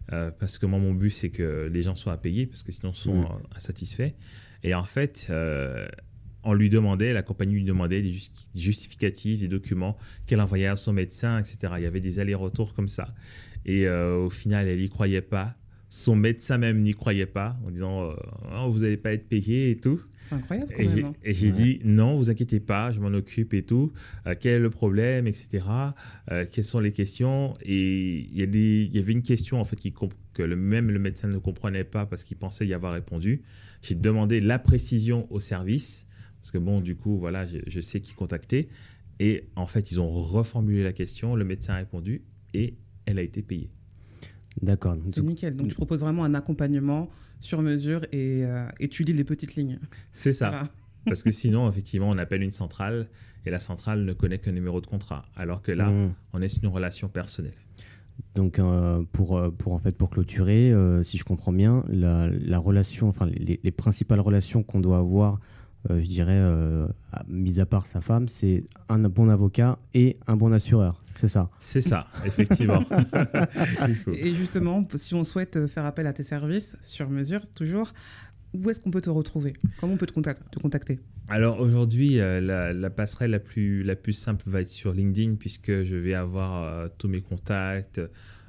parce 0.07 0.57
que 0.57 0.65
moi, 0.65 0.79
mon 0.79 0.93
but, 0.93 1.11
c'est 1.11 1.29
que 1.29 1.69
les 1.71 1.81
gens 1.81 1.95
soient 1.95 2.13
à 2.13 2.17
payer, 2.17 2.45
parce 2.45 2.63
que 2.63 2.71
sinon, 2.71 2.91
ils 2.93 2.97
sont 2.97 3.25
insatisfaits. 3.55 4.13
Et 4.63 4.73
en 4.73 4.83
fait, 4.83 5.27
euh, 5.29 5.87
on 6.43 6.53
lui 6.53 6.69
demandait, 6.69 7.13
la 7.13 7.23
compagnie 7.23 7.55
lui 7.55 7.63
demandait 7.63 8.01
des 8.01 8.15
justificatifs, 8.55 9.39
des 9.39 9.47
documents 9.47 9.97
qu'elle 10.25 10.41
envoyait 10.41 10.67
à 10.67 10.75
son 10.75 10.93
médecin, 10.93 11.39
etc. 11.39 11.73
Il 11.77 11.83
y 11.83 11.85
avait 11.85 11.99
des 11.99 12.19
allers-retours 12.19 12.73
comme 12.73 12.87
ça. 12.87 13.13
Et 13.65 13.87
euh, 13.87 14.17
au 14.17 14.29
final, 14.29 14.67
elle 14.67 14.79
n'y 14.79 14.89
croyait 14.89 15.21
pas. 15.21 15.55
Son 15.89 16.15
médecin 16.15 16.57
même 16.57 16.81
n'y 16.81 16.93
croyait 16.93 17.25
pas, 17.25 17.59
en 17.65 17.69
disant 17.69 18.03
euh, 18.03 18.13
oh, 18.55 18.69
Vous 18.69 18.79
n'allez 18.79 18.95
pas 18.95 19.11
être 19.11 19.27
payé 19.27 19.71
et 19.71 19.77
tout. 19.77 19.99
C'est 20.21 20.35
incroyable 20.35 20.71
quand 20.73 20.83
et 20.83 20.87
même. 20.87 21.05
Hein. 21.05 21.13
Et 21.23 21.33
j'ai 21.33 21.51
dit 21.51 21.81
Non, 21.83 22.15
vous 22.15 22.29
inquiétez 22.29 22.61
pas, 22.61 22.91
je 22.93 23.01
m'en 23.01 23.09
occupe 23.09 23.53
et 23.53 23.63
tout. 23.63 23.91
quel 24.39 24.53
est 24.53 24.59
le 24.59 24.69
problème, 24.69 25.27
etc. 25.27 25.65
quelles 26.51 26.63
sont 26.63 26.79
les 26.79 26.93
questions 26.93 27.55
Et 27.63 28.19
il 28.19 28.39
y, 28.39 28.95
y, 28.95 28.99
avait 28.99 29.11
une 29.11 29.21
question 29.21 29.59
en 29.59 29.65
fait 29.65 29.75
qui, 29.75 29.93
que 30.41 30.47
le, 30.47 30.55
même 30.55 30.89
le 30.89 30.99
médecin 30.99 31.27
ne 31.27 31.37
comprenait 31.37 31.83
pas 31.83 32.05
parce 32.05 32.23
qu'il 32.23 32.37
pensait 32.37 32.65
y 32.65 32.73
avoir 32.73 32.93
répondu. 32.93 33.43
J'ai 33.81 33.95
demandé 33.95 34.39
la 34.39 34.59
précision 34.59 35.31
au 35.31 35.39
service, 35.39 36.07
parce 36.39 36.51
que 36.51 36.57
bon, 36.57 36.81
du 36.81 36.95
coup, 36.95 37.17
voilà, 37.17 37.45
je, 37.45 37.81
sais 37.81 38.01
qui 38.01 38.13
contacter. 38.13 38.69
Et 39.19 39.45
en 39.55 39.67
fait, 39.67 39.91
ils 39.91 39.99
ont 39.99 40.09
reformulé 40.09 40.83
la 40.83 40.93
question, 40.93 41.35
le 41.35 41.45
médecin 41.45 41.73
a 41.73 41.77
répondu 41.77 42.23
et 42.53 42.75
elle 43.05 43.19
a 43.19 43.21
été 43.21 43.41
payée. 43.41 43.69
D'accord. 44.61 44.97
C'est 45.13 45.21
nickel. 45.21 45.55
Donc, 45.55 45.69
tu 45.69 45.75
proposes 45.75 46.01
vraiment 46.01 46.23
un 46.23 46.33
accompagnement 46.33 47.09
sur 47.39 47.61
mesure 47.61 48.03
et, 48.11 48.43
euh, 48.43 48.67
tu 48.89 49.03
lis 49.03 49.13
les 49.13 49.23
petites 49.23 49.55
lignes. 49.55 49.79
C'est 50.11 50.33
ça. 50.33 50.69
Parce 51.05 51.23
que 51.23 51.31
sinon, 51.31 51.69
effectivement, 51.69 52.09
on 52.09 52.17
appelle 52.17 52.43
une 52.43 52.51
centrale 52.51 53.07
et 53.45 53.49
la 53.49 53.59
centrale 53.59 54.03
ne 54.05 54.13
connaît 54.13 54.39
qu'un 54.39 54.51
numéro 54.51 54.81
de 54.81 54.87
contrat. 54.87 55.25
Alors 55.35 55.61
que 55.61 55.71
là, 55.71 55.89
mmh. 55.89 56.13
on 56.33 56.41
est 56.41 56.47
sur 56.47 56.63
une 56.63 56.69
relation 56.69 57.09
personnelle. 57.09 57.53
Donc 58.35 58.59
euh, 58.59 59.03
pour, 59.11 59.37
euh, 59.37 59.49
pour, 59.49 59.73
en 59.73 59.79
fait, 59.79 59.97
pour 59.97 60.09
clôturer, 60.09 60.71
euh, 60.71 61.03
si 61.03 61.17
je 61.17 61.23
comprends 61.23 61.51
bien, 61.51 61.83
la, 61.87 62.29
la 62.29 62.59
relation, 62.59 63.09
enfin 63.09 63.25
les, 63.25 63.59
les, 63.61 63.71
principales 63.71 64.19
relations 64.19 64.63
qu'on 64.63 64.79
doit 64.79 64.97
avoir, 64.97 65.39
je 65.89 66.05
dirais, 66.05 66.39
mis 67.27 67.59
à 67.59 67.65
part 67.65 67.87
sa 67.87 68.01
femme, 68.01 68.29
c'est 68.29 68.65
un 68.87 68.99
bon 68.99 69.29
avocat 69.29 69.79
et 69.95 70.19
un 70.27 70.35
bon 70.35 70.51
assureur. 70.51 70.99
C'est 71.15 71.27
ça. 71.27 71.49
C'est 71.59 71.81
ça, 71.81 72.05
effectivement. 72.23 72.83
et 74.13 74.35
justement, 74.35 74.87
si 74.93 75.15
on 75.15 75.23
souhaite 75.23 75.65
faire 75.65 75.85
appel 75.85 76.05
à 76.05 76.13
tes 76.13 76.21
services 76.21 76.77
sur 76.83 77.09
mesure, 77.09 77.47
toujours, 77.55 77.93
où 78.53 78.69
est-ce 78.69 78.79
qu'on 78.79 78.91
peut 78.91 79.01
te 79.01 79.09
retrouver? 79.09 79.53
Comment 79.79 79.93
on 79.93 79.97
peut 79.97 80.05
te, 80.05 80.13
contacter? 80.13 80.99
Alors 81.31 81.59
aujourd'hui, 81.59 82.15
la, 82.15 82.73
la, 82.73 82.89
passerelle 82.89 83.31
la 83.31 83.39
plus, 83.39 83.83
la 83.83 83.95
plus 83.95 84.13
simple 84.13 84.43
va 84.47 84.61
être 84.61 84.69
sur 84.69 84.93
LinkedIn 84.93 85.35
puisque 85.35 85.83
je 85.83 85.95
vais 85.95 86.13
avoir 86.13 86.89
tous 86.97 87.07
mes 87.07 87.21
contacts, 87.21 88.01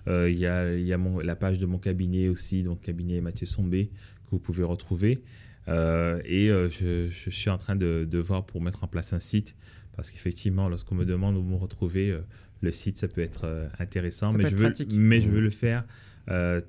euh, 0.09 0.31
il 0.31 0.39
y 0.39 0.47
a, 0.47 0.75
y 0.75 0.93
a 0.93 0.99
mon, 0.99 1.21
la 1.21 1.37
page 1.37 1.59
de 1.59 1.67
mon 1.67 1.79
cabinet 1.79 2.29
aussi, 2.29 2.63
donc 2.63 2.81
cabinet 2.81 3.21
Mathieu 3.21 3.47
Sombé, 3.47 3.91
que 4.25 4.31
vous 4.31 4.39
pouvez 4.39 4.65
retrouver. 4.65 5.23
Euh, 5.69 6.21
et 6.25 6.51
euh, 6.51 6.69
je, 6.69 7.09
je, 7.09 7.31
suis 7.31 7.51
en 7.51 7.59
train 7.59 7.77
de, 7.77 8.07
de, 8.11 8.19
voir 8.19 8.45
pour 8.45 8.61
mettre 8.61 8.83
en 8.83 8.89
place 8.89 9.13
un 9.13 9.21
site, 9.21 9.55
parce 9.95 10.11
qu'effectivement, 10.11 10.69
lorsqu'on 10.69 10.97
me 10.97 11.05
demande 11.05 11.37
où 11.37 11.43
me 11.43 11.55
retrouver, 11.55 12.19
le 12.61 12.71
site, 12.73 12.99
ça 12.99 13.09
peut 13.09 13.21
être 13.21 13.69
intéressant, 13.79 14.33
mais, 14.33 14.49
je 14.49 14.57
veux, 14.57 14.73
mais 14.91 15.21
je 15.21 15.29
veux 15.29 15.41
le 15.41 15.51
faire 15.51 15.85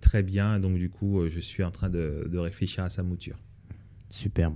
très 0.02 0.21
bien. 0.23 0.60
Donc, 0.60 0.78
du 0.78 0.89
coup, 0.89 1.28
je 1.28 1.39
suis 1.39 1.63
en 1.63 1.71
train 1.71 1.89
de, 1.89 2.28
de 2.30 2.38
réfléchir 2.38 2.84
à 2.84 2.89
sa 2.89 3.02
mouture. 3.02 3.39
Super. 4.13 4.52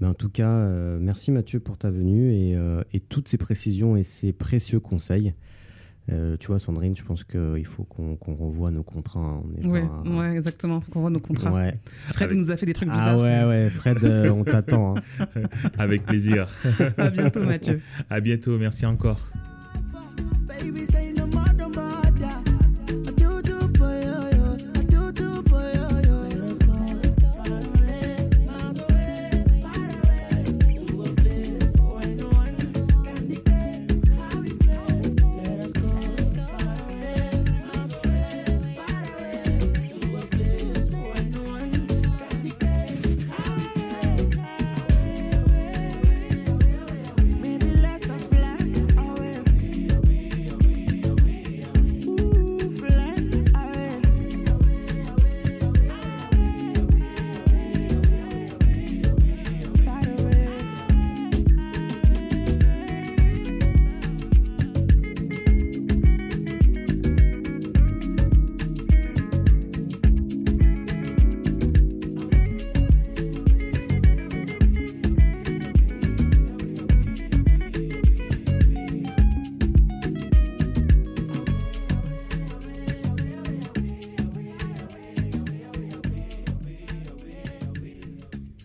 Mais 0.00 0.06
en 0.06 0.14
tout 0.14 0.30
cas, 0.30 0.66
merci 0.98 1.30
Mathieu 1.30 1.60
pour 1.60 1.76
ta 1.76 1.90
venue 1.90 2.32
et, 2.32 2.56
et, 2.92 3.00
toutes 3.00 3.28
ces 3.28 3.36
précisions 3.36 3.94
et 3.94 4.02
ces 4.02 4.32
précieux 4.32 4.80
conseils. 4.80 5.34
Euh, 6.10 6.36
tu 6.38 6.48
vois, 6.48 6.58
Sandrine, 6.58 6.96
je 6.96 7.04
pense 7.04 7.22
qu'il 7.22 7.66
faut 7.66 7.84
qu'on 7.84 8.34
revoie 8.34 8.70
nos 8.70 8.82
contrats. 8.82 9.40
Oui, 9.64 9.80
ouais, 10.06 10.36
exactement. 10.36 10.78
Il 10.78 10.84
faut 10.84 10.90
qu'on 10.90 10.98
revoie 11.00 11.10
nos 11.10 11.20
contrats. 11.20 11.52
Fred 12.12 12.32
nous 12.32 12.50
a 12.50 12.56
fait 12.56 12.66
des 12.66 12.72
trucs 12.72 12.88
ah 12.90 12.94
bizarres. 12.94 13.18
Ah 13.20 13.22
ouais, 13.22 13.44
ouais, 13.44 13.70
Fred, 13.70 14.02
euh, 14.02 14.30
on 14.30 14.44
t'attend. 14.44 14.96
Hein. 14.96 15.26
Avec 15.78 16.04
plaisir. 16.04 16.48
à 16.98 17.10
bientôt, 17.10 17.42
Mathieu. 17.44 17.80
À 18.10 18.20
bientôt, 18.20 18.58
merci 18.58 18.84
encore. 18.84 19.20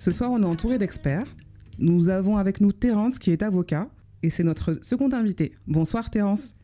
Ce 0.07 0.13
soir, 0.13 0.31
on 0.31 0.41
est 0.41 0.45
entouré 0.45 0.77
d'experts. 0.77 1.27
Nous 1.79 2.07
avons 2.07 2.37
avec 2.37 2.61
nous 2.61 2.71
Terence 2.71 3.19
qui 3.19 3.31
est 3.31 3.43
avocat 3.43 3.89
et 4.23 4.29
c'est 4.29 4.45
notre 4.45 4.79
second 4.81 5.11
invité. 5.11 5.51
Bonsoir 5.67 6.09
Terence. 6.09 6.55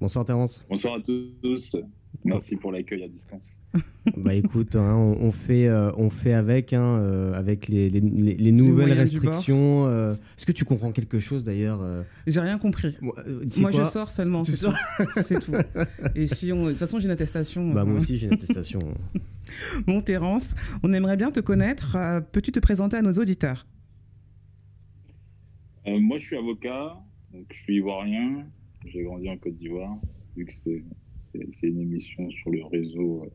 Bonsoir 0.00 0.24
Terence. 0.24 0.64
Bonsoir 0.66 0.94
à 0.94 1.00
tous. 1.02 1.76
Merci 2.26 2.56
pour 2.56 2.72
l'accueil 2.72 3.04
à 3.04 3.08
distance. 3.08 3.60
bah 4.16 4.34
écoute, 4.34 4.74
hein, 4.76 4.94
on, 4.96 5.30
fait, 5.30 5.66
euh, 5.66 5.92
on 5.96 6.10
fait 6.10 6.32
avec, 6.32 6.72
hein, 6.72 6.98
euh, 6.98 7.34
avec 7.34 7.68
les, 7.68 7.88
les, 7.88 8.00
les, 8.00 8.52
nouvelles 8.52 8.92
restrictions. 8.92 9.86
Euh. 9.86 10.14
Est-ce 10.36 10.46
que 10.46 10.52
tu 10.52 10.64
comprends 10.64 10.92
quelque 10.92 11.18
chose 11.18 11.44
d'ailleurs 11.44 11.80
J'ai 12.26 12.40
rien 12.40 12.58
compris. 12.58 12.96
Moi, 13.00 13.70
je 13.70 13.84
sors 13.84 14.10
seulement, 14.10 14.44
c'est 14.44 14.56
tout. 14.56 14.72
c'est 15.22 15.40
tout. 15.40 15.52
Et 16.14 16.26
si 16.26 16.52
on, 16.52 16.64
de 16.64 16.70
toute 16.70 16.78
façon, 16.78 16.98
j'ai 16.98 17.06
une 17.06 17.12
attestation. 17.12 17.72
Bah 17.72 17.84
moi 17.84 17.98
aussi, 17.98 18.16
j'ai 18.18 18.26
une 18.26 18.34
attestation. 18.34 18.80
bon, 19.86 20.00
Terence, 20.00 20.54
on 20.82 20.92
aimerait 20.92 21.16
bien 21.16 21.30
te 21.30 21.40
connaître. 21.40 21.96
Peux-tu 22.32 22.52
te 22.52 22.60
présenter 22.60 22.96
à 22.96 23.02
nos 23.02 23.12
auditeurs? 23.12 23.66
Moi, 25.86 26.18
je 26.18 26.24
suis 26.24 26.36
avocat, 26.36 26.96
donc 27.32 27.46
je 27.52 27.58
suis 27.60 27.76
ivoirien. 27.76 28.46
J'ai 28.86 29.02
grandi 29.02 29.28
en 29.28 29.36
Côte 29.36 29.54
d'Ivoire, 29.54 29.96
vu 30.36 30.44
que 30.44 30.52
c'est 30.52 30.82
c'est 31.52 31.68
une 31.68 31.80
émission 31.80 32.28
sur 32.30 32.50
le 32.50 32.64
réseau, 32.64 33.24
euh, 33.24 33.28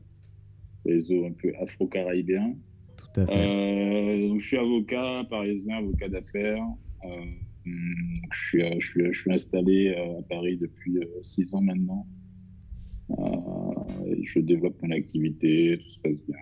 réseau 0.86 1.26
un 1.26 1.32
peu 1.32 1.52
afro-caribéen. 1.62 2.56
Tout 2.98 3.22
à 3.22 3.26
fait. 3.26 3.34
Euh, 3.36 4.40
je 4.40 4.46
suis 4.46 4.58
avocat 4.58 5.24
parisien, 5.30 5.78
avocat 5.78 6.10
d'affaires. 6.10 6.64
Euh, 7.06 7.26
je, 8.32 8.40
suis, 8.48 8.80
je, 8.80 8.88
suis, 8.88 9.06
je 9.12 9.20
suis 9.20 9.32
installé 9.32 9.94
à 9.96 10.22
Paris 10.24 10.58
depuis 10.58 11.00
six 11.24 11.54
ans 11.54 11.62
maintenant. 11.62 12.08
je 14.24 14.40
développe 14.40 14.82
mon 14.82 14.92
activité, 14.92 15.78
tout 15.80 15.90
se 15.90 16.00
passe 16.00 16.22
bien. 16.26 16.38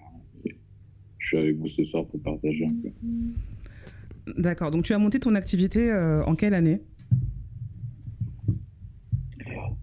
je 1.18 1.28
suis 1.28 1.38
avec 1.38 1.58
vous 1.58 1.68
ce 1.68 1.84
soir 1.86 2.06
pour 2.06 2.22
partager 2.22 2.66
un 2.66 2.76
peu. 2.82 4.42
D'accord. 4.42 4.72
Donc 4.72 4.84
tu 4.84 4.94
as 4.94 5.00
monté 5.00 5.20
ton 5.20 5.36
activité 5.36 5.92
en 6.26 6.36
quelle 6.36 6.54
année? 6.54 6.82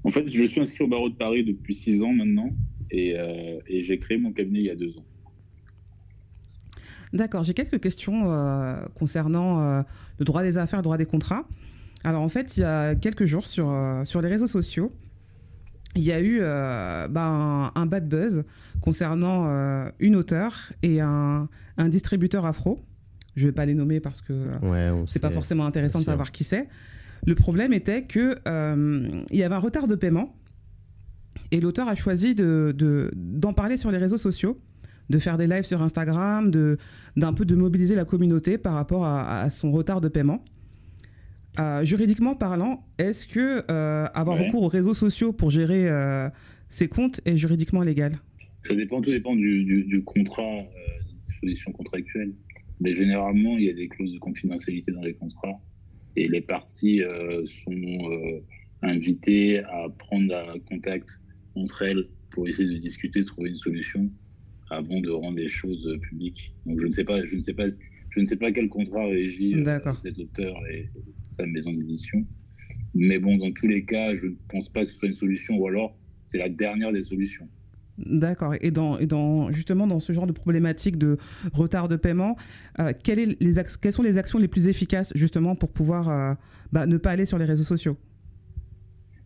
En 0.07 0.11
fait, 0.11 0.29
je 0.29 0.45
suis 0.45 0.61
inscrit 0.61 0.85
au 0.85 0.87
barreau 0.87 1.09
de 1.09 1.16
Paris 1.16 1.42
depuis 1.42 1.75
six 1.75 2.01
ans 2.01 2.12
maintenant 2.12 2.51
et, 2.92 3.19
euh, 3.19 3.59
j'ai 3.69 3.99
créé 3.99 4.16
mon 4.19 4.33
cabinet 4.33 4.61
il 4.61 4.66
y 4.66 4.71
a 4.71 4.77
deux 4.77 4.97
ans. 4.97 5.05
D'accord, 7.12 7.42
j'ai 7.42 7.55
quelques 7.55 7.81
questions 7.81 8.31
euh, 8.31 8.77
concernant 8.95 9.61
euh, 9.61 9.83
le 10.21 10.25
droit 10.25 10.45
des 10.45 10.59
affaires, 10.59 10.79
le 10.79 10.85
droit 10.85 10.97
des 10.97 11.07
contrats. 11.07 11.49
Alors 12.05 12.23
en 12.23 12.29
fait, 12.29 12.57
il 12.57 12.61
y 12.61 12.64
a 12.64 12.95
quelques 12.95 13.25
jours 13.25 13.49
sur, 13.49 13.75
sur 14.05 14.23
les 14.23 14.29
réseaux 14.29 14.47
sociaux, 14.47 14.92
il 15.97 16.05
y 16.05 16.12
a 16.12 16.23
eu 16.23 16.38
bah, 16.38 17.73
un, 17.75 17.87
bad 17.87 18.09
buzz 18.09 18.45
concernant 18.81 19.90
une 19.99 20.14
auteure 20.14 20.73
et 20.85 21.01
un, 21.01 21.49
distributeur 21.88 22.47
afro. 22.47 22.79
Je 23.35 23.42
ne 23.42 23.49
vais 23.49 23.55
pas 23.55 23.66
les 23.66 23.75
nommer 23.75 23.99
parce 23.99 24.21
que 24.21 24.33
ouais, 24.62 24.92
c'est 25.09 25.21
pas 25.21 25.31
forcément 25.31 25.66
intéressant 25.66 25.99
de 25.99 26.05
savoir 26.05 26.31
qui 26.31 26.45
c'est. 26.45 26.69
Le 27.27 27.35
problème 27.35 27.73
était 27.73 28.07
qu'il 28.07 28.37
euh, 28.47 29.23
y 29.33 29.43
avait 29.43 29.55
un 29.55 29.59
retard 29.59 29.89
de 29.89 29.97
paiement 29.97 30.37
et 31.51 31.61
l'auteur 31.61 31.89
a 31.89 31.97
choisi 31.97 32.37
d'en 32.37 32.73
de, 32.73 33.55
parler 33.55 33.77
sur 33.77 33.91
les 33.91 33.99
réseaux 33.99 34.17
sociaux, 34.17 34.61
de 35.11 35.19
faire 35.19 35.37
des 35.37 35.49
lives 35.49 35.65
sur 35.65 35.83
Instagram, 35.83 36.53
d'un 37.17 37.33
peu 37.33 37.45
de 37.45 37.57
mobiliser 37.57 37.97
la 37.97 38.05
communauté 38.05 38.59
par 38.59 38.75
rapport 38.75 39.05
à, 39.05 39.51
son 39.51 39.73
retard 39.73 40.01
de 40.01 40.09
paiement. 40.09 40.45
Euh, 41.59 41.85
juridiquement 41.85 42.37
parlant, 42.37 42.87
est-ce 42.99 43.27
que 43.27 43.65
euh, 43.71 44.07
avoir 44.15 44.39
recours 44.39 44.62
aux 44.62 44.69
réseaux 44.69 44.95
sociaux 44.95 45.33
pour 45.33 45.51
gérer 45.51 45.89
ses 46.69 46.89
comptes 46.89 47.21
est 47.25 47.37
juridiquement 47.37 47.83
légal? 47.83 48.21
Ça 48.65 48.75
dépend, 48.75 49.01
tout 49.01 49.11
dépend 49.11 49.35
du, 49.35 49.65
du 49.65 50.03
contrat, 50.05 50.43
des 50.43 51.27
dispositions 51.27 51.73
contractuelles. 51.73 52.33
Mais 52.81 52.93
généralement, 52.93 53.57
il 53.59 53.65
y 53.65 53.71
a 53.71 53.73
des 53.73 53.89
clauses 53.89 54.12
de 54.12 54.19
confidentialité 54.19 54.93
dans 54.93 55.03
les 55.03 55.15
contrats 55.15 55.61
et 56.16 56.29
les 56.29 56.40
parties 56.40 57.02
euh, 57.02 57.44
sont 57.64 58.11
euh, 58.11 58.40
invitées 58.83 59.61
à 59.61 59.88
prendre 59.98 60.59
contact 60.68 61.20
entre 61.55 61.83
elles 61.83 62.09
pour 62.31 62.48
essayer 62.48 62.68
de 62.68 62.79
discuter, 62.79 63.24
trouver 63.24 63.50
une 63.50 63.57
solution 63.57 64.11
avant 64.70 65.00
de 65.00 65.11
rendre 65.11 65.38
les 65.38 65.48
choses 65.48 65.98
publiques. 66.02 66.55
Donc 66.64 66.81
je 66.81 66.87
ne 66.87 66.92
sais 66.92 67.05
pas, 67.05 67.24
je 67.24 67.37
ne 67.37 67.40
sais 67.40 67.55
pas, 67.55 67.66
je 68.11 68.20
ne 68.20 68.26
sais 68.26 68.37
pas 68.37 68.50
quel 68.50 68.68
contrat 68.68 69.07
régit 69.07 69.55
euh, 69.55 69.81
cet 70.02 70.18
auteur 70.18 70.57
et, 70.72 70.88
sa 71.29 71.46
maison 71.46 71.72
d'édition. 71.72 72.26
Mais 72.94 73.18
bon, 73.18 73.37
dans 73.37 73.52
tous 73.52 73.68
les 73.68 73.85
cas, 73.85 74.14
je 74.14 74.29
ne 74.29 74.35
pense 74.48 74.68
pas 74.68 74.85
que 74.85 74.90
ce 74.90 74.96
soit 74.98 75.09
une 75.09 75.14
solution, 75.14 75.57
ou 75.57 75.66
alors 75.66 75.96
c'est 76.24 76.38
la 76.38 76.48
dernière 76.48 76.92
des 76.92 77.05
solutions. 77.05 77.48
D'accord. 77.99 78.55
Et, 78.61 78.71
dans, 78.71 78.99
et 78.99 79.07
dans, 79.07 79.51
justement, 79.51 79.87
dans 79.87 80.01
ce 80.01 80.13
genre 80.13 80.27
de 80.27 80.33
problématique 80.33 80.99
de 80.99 81.17
retard 81.53 81.89
de 81.89 81.97
paiement, 81.97 82.37
euh, 82.79 82.93
quelles, 83.03 83.37
les 83.41 83.53
quelles 83.81 83.93
sont 83.93 84.03
les 84.03 84.19
actions 84.19 84.39
les 84.39 84.49
plus 84.49 84.69
efficaces, 84.69 85.13
justement, 85.15 85.55
pour 85.55 85.71
pouvoir 85.71 86.09
euh, 86.09 86.35
bah, 86.73 86.87
ne 86.87 86.99
pas 86.99 87.11
aller 87.11 87.25
sur 87.25 87.39
les 87.39 87.47
réseaux 87.47 87.65
sociaux? 87.65 87.97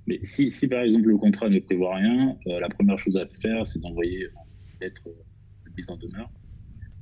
Mais 0.06 0.18
si, 0.22 0.50
si, 0.50 0.66
par 0.66 0.82
exemple 0.82 1.08
le 1.08 1.16
contrat 1.16 1.48
ne 1.48 1.58
prévoit 1.60 1.96
rien, 1.96 2.36
la 2.46 2.68
première 2.68 2.98
chose 2.98 3.16
à 3.16 3.26
faire, 3.26 3.66
c'est 3.66 3.78
d'envoyer 3.78 4.22
une 4.22 4.80
lettre 4.80 5.02
de 5.04 5.70
mise 5.76 5.90
en 5.90 5.96
demeure. 5.96 6.30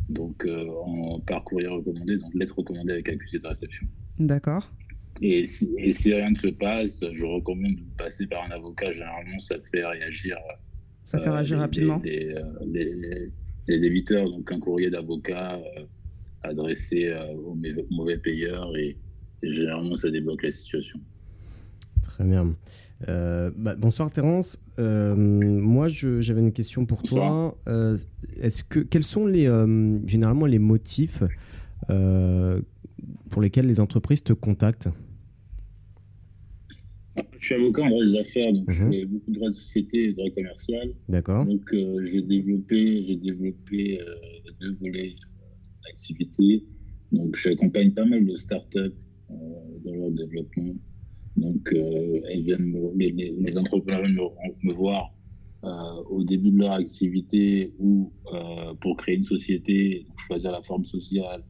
Donc 0.09 0.47
en 0.47 1.21
par 1.21 1.45
courrier 1.45 1.69
recommandé, 1.69 2.19
donc 2.19 2.35
lettre 2.35 2.59
recommandée 2.59 2.95
avec 2.95 3.09
accusé 3.09 3.39
de 3.39 3.47
réception. 3.47 3.87
D'accord. 4.19 4.71
Et 5.23 5.47
si, 5.47 5.71
et 5.79 5.93
si, 5.93 6.13
rien 6.13 6.31
ne 6.31 6.37
se 6.37 6.49
passe, 6.49 7.01
je 7.13 7.25
recommande 7.25 7.77
de 7.77 7.97
passer 7.97 8.27
par 8.27 8.45
un 8.45 8.51
avocat. 8.51 8.93
Généralement, 8.93 9.39
ça 9.41 9.59
te 9.59 9.69
fait 9.69 9.85
réagir. 9.85 10.37
Ça 11.09 11.19
fait 11.21 11.31
réagir 11.31 11.59
rapidement. 11.59 12.03
Les, 12.05 12.35
les, 13.67 13.79
débiteurs, 13.79 14.29
donc 14.29 14.53
un 14.53 14.61
courrier 14.61 14.91
d'avocat 14.91 15.59
adressé 16.43 17.11
aux 17.47 17.57
mauvais 17.91 18.19
payeurs 18.19 18.77
et, 18.77 18.99
généralement 19.43 19.97
ça 19.97 20.11
débloque 20.11 20.43
la 20.43 20.51
situation. 20.51 21.01
Très 22.03 22.25
bien. 22.25 22.53
Euh, 23.09 23.51
bah, 23.57 23.75
bonsoir 23.75 24.11
Terence. 24.11 24.61
Euh, 24.79 25.15
moi, 25.17 25.89
j'avais 25.89 26.41
une 26.41 26.53
question 26.53 26.85
pour 26.85 27.03
toi. 27.03 27.57
Euh, 27.69 27.97
est-ce 28.39 28.63
que 28.63 28.81
quels 28.81 29.03
sont 29.03 29.27
les 29.27 29.45
généralement 30.05 30.45
les 30.45 30.59
motifs 30.59 31.23
pour 33.31 33.41
lesquels 33.41 33.67
les 33.67 33.81
entreprises 33.81 34.23
te 34.23 34.35
contactent? 34.35 34.91
Je 37.39 37.47
suis 37.47 37.55
avocat 37.55 37.83
en 37.83 37.91
droit 37.91 38.05
des 38.05 38.17
affaires, 38.17 38.53
donc 38.53 38.71
je 38.71 38.85
mhm. 38.85 38.93
fais 38.93 39.05
beaucoup 39.05 39.31
de 39.31 39.35
droit 39.35 39.49
de 39.49 39.55
société 39.55 40.05
et 40.05 40.09
de 40.13 40.17
droit 40.17 40.31
commercial. 40.31 40.95
D'accord. 41.09 41.45
Donc 41.47 41.63
j'ai 42.03 42.23
développé 42.23 43.05
j'ai 43.05 43.17
développé 43.17 44.01
deux 44.61 44.75
volets 44.81 45.15
d'activité. 45.85 46.65
Donc 47.13 47.37
j'accompagne 47.37 47.93
pas 47.93 48.05
mal 48.05 48.25
de 48.25 48.37
startups 48.37 48.95
dans 49.29 49.95
leur 49.95 50.11
développement 50.11 50.75
donc, 51.39 51.73
euh, 51.73 52.21
elles 52.31 52.43
viennent 52.43 52.75
les, 52.97 53.59
entrepreneurs 53.59 54.03
viennent 54.03 54.19
me, 54.63 54.73
voir 54.73 55.15
euh, 55.65 55.69
au 56.11 56.25
début 56.25 56.51
de 56.51 56.59
leur 56.59 56.73
activité 56.73 57.73
ou 57.79 58.13
euh, 58.33 58.75
pour 58.81 58.97
créer 58.97 59.17
une 59.17 59.25
société, 59.25 60.07
choisir 60.17 60.51
la 60.51 60.63
forme 60.63 60.85
sociale, 60.85 61.45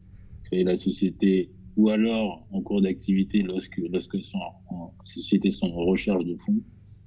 créer 0.44 0.64
la 0.64 0.76
société, 0.76 1.50
ou 1.78 1.90
alors 1.90 2.44
en 2.50 2.60
cours 2.60 2.82
d'activité 2.82 3.40
lorsque, 3.42 3.76
lorsque 3.76 4.22
sont 4.24 4.40
en, 4.68 4.92
ces 5.04 5.20
sociétés 5.20 5.52
sont 5.52 5.68
en 5.68 5.84
recherche 5.84 6.24
de 6.24 6.34
fonds. 6.34 6.60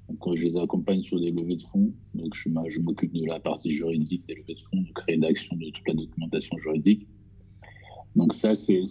Donc, 0.08 0.36
je 0.36 0.46
les 0.46 0.58
accompagne 0.58 1.02
sur 1.02 1.20
des 1.20 1.32
levées 1.32 1.58
de 1.58 1.64
fonds. 1.64 1.94
Donc, 2.16 2.34
je, 2.34 2.50
je 2.70 2.80
m'occupe 2.80 3.14
de 3.14 3.26
la 3.26 3.42
partie 3.42 3.72
juridique 3.72 4.26
des 4.28 4.36
levées 4.36 4.56
de 4.56 4.62
fonds, 4.62 4.82
de 4.82 4.92
créer 4.94 5.18
d'action 5.18 5.58
de 5.58 5.70
toute 5.72 5.88
la 5.88 5.94
documentation 5.94 6.58
juridique. 6.58 7.06
Donc, 8.16 8.34
ça, 8.34 8.56
c'est 8.56 8.82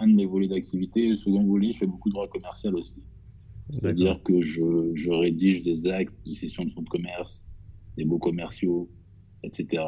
un 0.00 0.08
de 0.08 0.14
mes 0.14 0.26
volets 0.26 0.48
d'activité. 0.48 1.08
Le 1.08 1.14
second 1.14 1.44
volet, 1.44 1.70
je 1.70 1.78
fais 1.78 1.86
beaucoup 1.86 2.08
de 2.08 2.14
droit 2.14 2.28
commercial 2.28 2.74
aussi. 2.74 3.00
C'est-à-dire 3.72 4.20
que 4.24 4.40
je, 4.40 4.90
je, 4.94 5.10
rédige 5.10 5.62
des 5.62 5.86
actes 5.86 6.14
de 6.26 6.34
cession 6.34 6.64
de 6.64 6.70
fonds 6.70 6.82
de 6.82 6.88
commerce, 6.88 7.44
des 7.96 8.04
baux 8.04 8.18
commerciaux, 8.18 8.90
etc. 9.44 9.82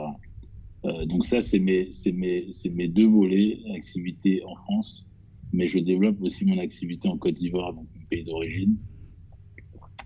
Euh, 0.84 1.04
donc 1.06 1.26
ça, 1.26 1.40
c'est 1.40 1.58
mes, 1.58 1.90
mes, 2.06 2.50
mes, 2.70 2.88
deux 2.88 3.06
volets, 3.06 3.60
activité 3.74 4.42
en 4.44 4.54
France, 4.54 5.05
mais 5.52 5.68
je 5.68 5.78
développe 5.78 6.20
aussi 6.22 6.44
mon 6.44 6.58
activité 6.58 7.08
en 7.08 7.16
Côte 7.16 7.34
d'Ivoire, 7.34 7.72
donc 7.72 7.86
mon 7.94 8.06
pays 8.06 8.24
d'origine. 8.24 8.76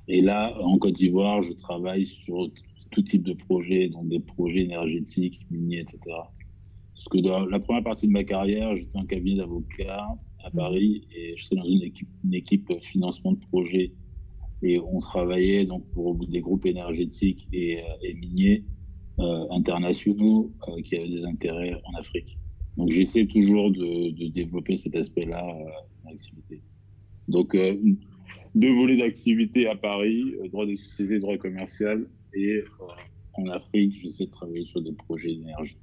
Et 0.08 0.20
là, 0.20 0.56
en 0.62 0.78
Côte 0.78 0.94
d'Ivoire, 0.94 1.42
je 1.42 1.52
travaille 1.52 2.06
sur 2.06 2.50
tout 2.90 3.02
type 3.02 3.22
de 3.22 3.34
projets, 3.34 3.88
donc 3.88 4.08
des 4.08 4.20
projets 4.20 4.60
énergétiques, 4.62 5.40
miniers, 5.50 5.80
etc. 5.80 5.98
Parce 6.94 7.08
que 7.10 7.18
dans 7.18 7.46
la 7.46 7.60
première 7.60 7.84
partie 7.84 8.06
de 8.06 8.12
ma 8.12 8.24
carrière, 8.24 8.76
j'étais 8.76 8.98
en 8.98 9.06
cabinet 9.06 9.38
d'avocat 9.38 10.06
à 10.44 10.50
Paris 10.50 11.06
et 11.14 11.34
je 11.36 11.46
suis 11.46 11.56
dans 11.56 11.64
une 11.64 11.82
équipe, 11.82 12.08
une 12.24 12.34
équipe 12.34 12.72
financement 12.82 13.32
de 13.32 13.40
projet 13.50 13.92
et 14.62 14.78
on 14.78 14.98
travaillait 14.98 15.64
donc 15.64 15.88
pour 15.92 16.14
des 16.26 16.40
groupes 16.40 16.66
énergétiques 16.66 17.48
et, 17.52 17.80
euh, 17.80 18.14
miniers 18.14 18.64
euh, 19.18 19.46
internationaux 19.50 20.52
euh, 20.68 20.80
qui 20.82 20.96
avaient 20.96 21.08
des 21.08 21.24
intérêts 21.24 21.74
en 21.84 21.98
Afrique. 21.98 22.39
Donc 22.80 22.92
j'essaie 22.92 23.26
toujours 23.26 23.70
de, 23.70 24.30
développer 24.30 24.78
cet 24.78 24.96
aspect-là 24.96 25.42
dans 25.42 26.10
l'activité. 26.10 26.62
Donc 27.28 27.54
deux 28.54 28.74
volets 28.74 28.96
d'activité 28.96 29.66
à 29.66 29.76
Paris, 29.76 30.34
droit 30.50 30.64
des 30.64 30.76
sociétés, 30.76 31.18
droit 31.18 31.36
commercial 31.36 32.06
et 32.32 32.64
en 33.34 33.48
Afrique, 33.48 34.00
j'essaie 34.02 34.24
de 34.24 34.30
travailler 34.30 34.64
sur 34.64 34.80
des 34.80 34.92
projets 34.92 35.28
d'énergie. 35.28 35.76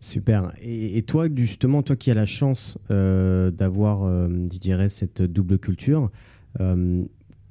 Super. 0.00 0.52
Et, 0.60 1.00
toi, 1.02 1.28
justement, 1.32 1.84
toi 1.84 1.94
qui 1.94 2.10
as 2.10 2.14
la 2.14 2.26
chance 2.26 2.76
euh, 2.90 3.52
d'avoir, 3.52 4.02
euh, 4.02 4.28
je 4.52 4.58
dirais, 4.58 4.88
cette 4.88 5.22
double 5.22 5.60
culture, 5.60 6.10
euh, 6.58 7.04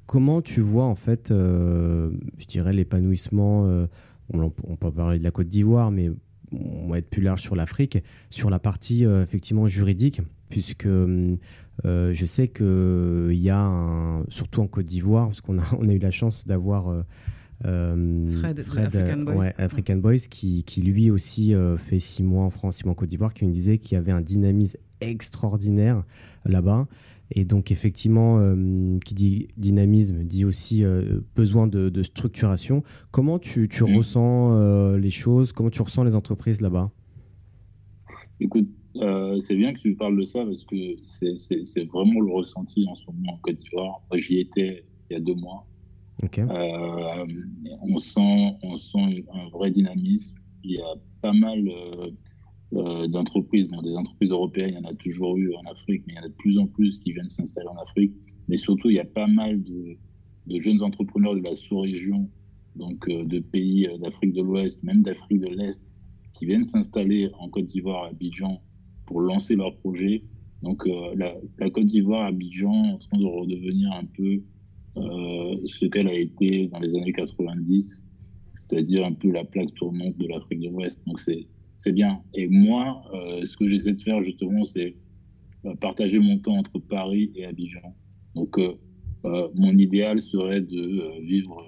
comment 0.04 0.42
tu 0.42 0.60
vois, 0.60 0.84
en 0.84 0.94
fait, 0.94 1.30
je 1.30 2.46
dirais, 2.46 2.74
l'épanouissement, 2.74 3.88
on, 4.30 4.50
peut 4.76 4.92
parler 4.92 5.18
de 5.18 5.24
la 5.24 5.30
Côte 5.30 5.48
d'Ivoire, 5.48 5.90
mais 5.90 6.10
on 6.54 6.88
va 6.88 6.98
être 6.98 7.08
plus 7.08 7.22
large 7.22 7.40
sur 7.40 7.56
l'Afrique, 7.56 8.02
sur 8.30 8.50
la 8.50 8.58
partie, 8.58 9.04
effectivement, 9.04 9.66
juridique, 9.66 10.20
puisque 10.48 10.86
je 10.86 12.24
sais 12.26 12.48
qu'il 12.48 13.40
y 13.40 13.50
a, 13.50 14.22
surtout 14.28 14.60
en 14.60 14.66
Côte 14.66 14.86
d'Ivoire, 14.86 15.26
parce 15.28 15.40
qu'on 15.40 15.58
a, 15.58 15.64
on 15.78 15.88
a 15.88 15.92
eu 15.92 15.98
la 15.98 16.10
chance 16.10 16.46
d'avoir 16.46 17.04
euh, 17.66 18.40
Fred, 18.40 18.60
African, 18.60 19.16
Boys. 19.18 19.34
Ouais, 19.34 19.54
African 19.58 19.96
Boys, 19.96 20.26
qui, 20.30 20.64
qui, 20.64 20.82
lui 20.82 21.10
aussi 21.10 21.54
euh, 21.54 21.76
fait 21.76 22.00
six 22.00 22.22
mois 22.22 22.44
en 22.44 22.50
France, 22.50 22.76
six 22.76 22.84
mois 22.84 22.92
en 22.92 22.96
Côte 22.96 23.08
d'Ivoire, 23.08 23.32
qui 23.32 23.44
me 23.46 23.52
disait 23.52 23.78
qu'il 23.78 23.94
y 23.94 23.98
avait 23.98 24.12
un 24.12 24.20
dynamisme 24.20 24.78
extraordinaire 25.00 26.04
là-bas. 26.44 26.86
Et 27.30 27.44
donc, 27.44 27.70
effectivement, 27.70 28.38
euh, 28.38 28.98
qui 29.04 29.14
dit 29.14 29.48
dynamisme 29.56 30.24
dit 30.24 30.44
aussi 30.44 30.84
besoin 31.34 31.66
de, 31.66 32.02
structuration. 32.02 32.82
Comment 33.10 33.38
tu, 33.38 33.68
tu 33.68 33.84
mm. 33.84 33.96
ressens 33.96 34.96
les 34.96 35.10
choses? 35.10 35.52
Comment 35.52 35.70
tu 35.70 35.82
ressens 35.82 36.04
les 36.04 36.14
entreprises 36.14 36.60
là-bas? 36.60 36.90
Écoute, 38.40 38.68
c'est 38.94 39.56
bien 39.56 39.72
que 39.72 39.80
tu 39.80 39.94
parles 39.94 40.18
de 40.18 40.24
ça 40.24 40.44
parce 40.44 40.64
que 40.64 40.76
c'est 41.06 41.84
vraiment 41.84 42.20
le 42.20 42.32
ressenti 42.32 42.86
en 42.88 42.94
ce 42.94 43.04
moment 43.06 43.34
en 43.34 43.38
Côte 43.38 43.56
d'Ivoire. 43.56 44.02
J'y 44.14 44.38
étais 44.40 44.84
il 45.10 45.14
y 45.14 45.16
a 45.16 45.20
deux 45.20 45.34
mois. 45.34 45.66
Euh, 46.38 47.26
on, 47.82 47.98
sent, 47.98 48.56
on 48.62 48.76
sent 48.76 49.24
un 49.32 49.48
vrai 49.50 49.70
dynamisme. 49.70 50.36
Il 50.62 50.72
y 50.72 50.80
a 50.80 50.94
pas 51.20 51.32
mal 51.32 51.68
euh, 51.68 52.06
euh, 52.06 52.10
d'entreprises, 52.72 53.68
bon, 53.68 53.82
des 53.82 53.94
entreprises 53.94 54.30
européennes, 54.30 54.70
il 54.78 54.82
y 54.82 54.86
en 54.86 54.90
a 54.90 54.94
toujours 54.94 55.36
eu 55.36 55.54
en 55.54 55.70
Afrique, 55.70 56.02
mais 56.06 56.14
il 56.14 56.16
y 56.16 56.18
en 56.20 56.24
a 56.24 56.28
de 56.28 56.34
plus 56.34 56.58
en 56.58 56.66
plus 56.66 56.98
qui 56.98 57.12
viennent 57.12 57.28
s'installer 57.28 57.68
en 57.68 57.76
Afrique. 57.76 58.12
Mais 58.48 58.56
surtout, 58.56 58.90
il 58.90 58.96
y 58.96 59.00
a 59.00 59.04
pas 59.04 59.26
mal 59.26 59.62
de, 59.62 59.96
jeunes 60.58 60.82
entrepreneurs 60.82 61.34
de 61.34 61.40
la 61.40 61.54
sous-région, 61.54 62.28
donc 62.76 63.08
de 63.08 63.38
pays 63.38 63.88
d'Afrique 64.00 64.32
de 64.32 64.42
l'Ouest, 64.42 64.82
même 64.82 65.02
d'Afrique 65.02 65.40
de 65.40 65.48
l'Est, 65.48 65.84
qui 66.32 66.46
viennent 66.46 66.64
s'installer 66.64 67.30
en 67.38 67.48
Côte 67.48 67.66
d'Ivoire, 67.66 68.04
à 68.04 68.08
Abidjan, 68.08 68.60
pour 69.06 69.20
lancer 69.20 69.54
leurs 69.54 69.76
projets. 69.76 70.24
Donc 70.62 70.86
la, 71.14 71.70
Côte 71.70 71.86
d'Ivoire, 71.86 72.26
Abidjan, 72.26 72.94
en 72.94 72.98
train 72.98 73.18
de 73.18 73.24
redevenir 73.24 73.92
un 73.92 74.04
peu 74.04 74.42
euh, 74.96 75.56
ce 75.66 75.86
qu'elle 75.86 76.08
a 76.08 76.14
été 76.14 76.68
dans 76.68 76.78
les 76.78 76.94
années 76.94 77.12
90, 77.12 78.06
c'est-à-dire 78.54 79.04
un 79.04 79.12
peu 79.12 79.30
la 79.30 79.44
plaque 79.44 79.74
tournante 79.74 80.16
de 80.18 80.28
l'Afrique 80.28 80.60
de 80.60 80.68
l'Ouest. 80.68 81.00
Donc 81.06 81.20
c'est 81.20 81.46
bien. 81.92 82.22
Et 82.34 82.48
moi, 82.48 83.02
euh, 83.12 83.44
ce 83.44 83.56
que 83.56 83.68
j'essaie 83.68 83.92
de 83.92 84.02
faire 84.02 84.22
justement, 84.22 84.64
c'est 84.64 84.96
euh, 85.64 85.74
partager 85.76 86.18
mon 86.18 86.38
temps 86.38 86.56
entre 86.56 86.78
Paris 86.78 87.32
et 87.34 87.44
Abidjan. 87.44 87.94
Donc 88.34 88.58
mon 89.54 89.78
idéal 89.78 90.20
serait 90.20 90.60
de 90.60 91.22
vivre 91.22 91.64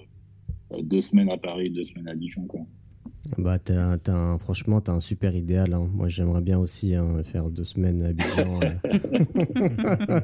deux 0.82 1.00
semaines 1.00 1.30
à 1.30 1.38
Paris, 1.38 1.70
deux 1.70 1.84
semaines 1.84 2.08
à 2.08 2.10
Abidjan. 2.10 2.44
Quoi. 2.46 2.66
Bah, 3.38 3.58
franchement, 4.38 4.80
tu 4.80 4.90
as 4.90 4.94
un 4.94 5.00
super 5.00 5.34
idéal. 5.34 5.72
Hein. 5.72 5.88
Moi, 5.92 6.08
j'aimerais 6.08 6.40
bien 6.40 6.58
aussi 6.58 6.94
hein, 6.94 7.06
faire 7.24 7.50
deux 7.50 7.64
semaines 7.64 8.04
habitant. 8.04 8.60
Euh. 8.62 10.20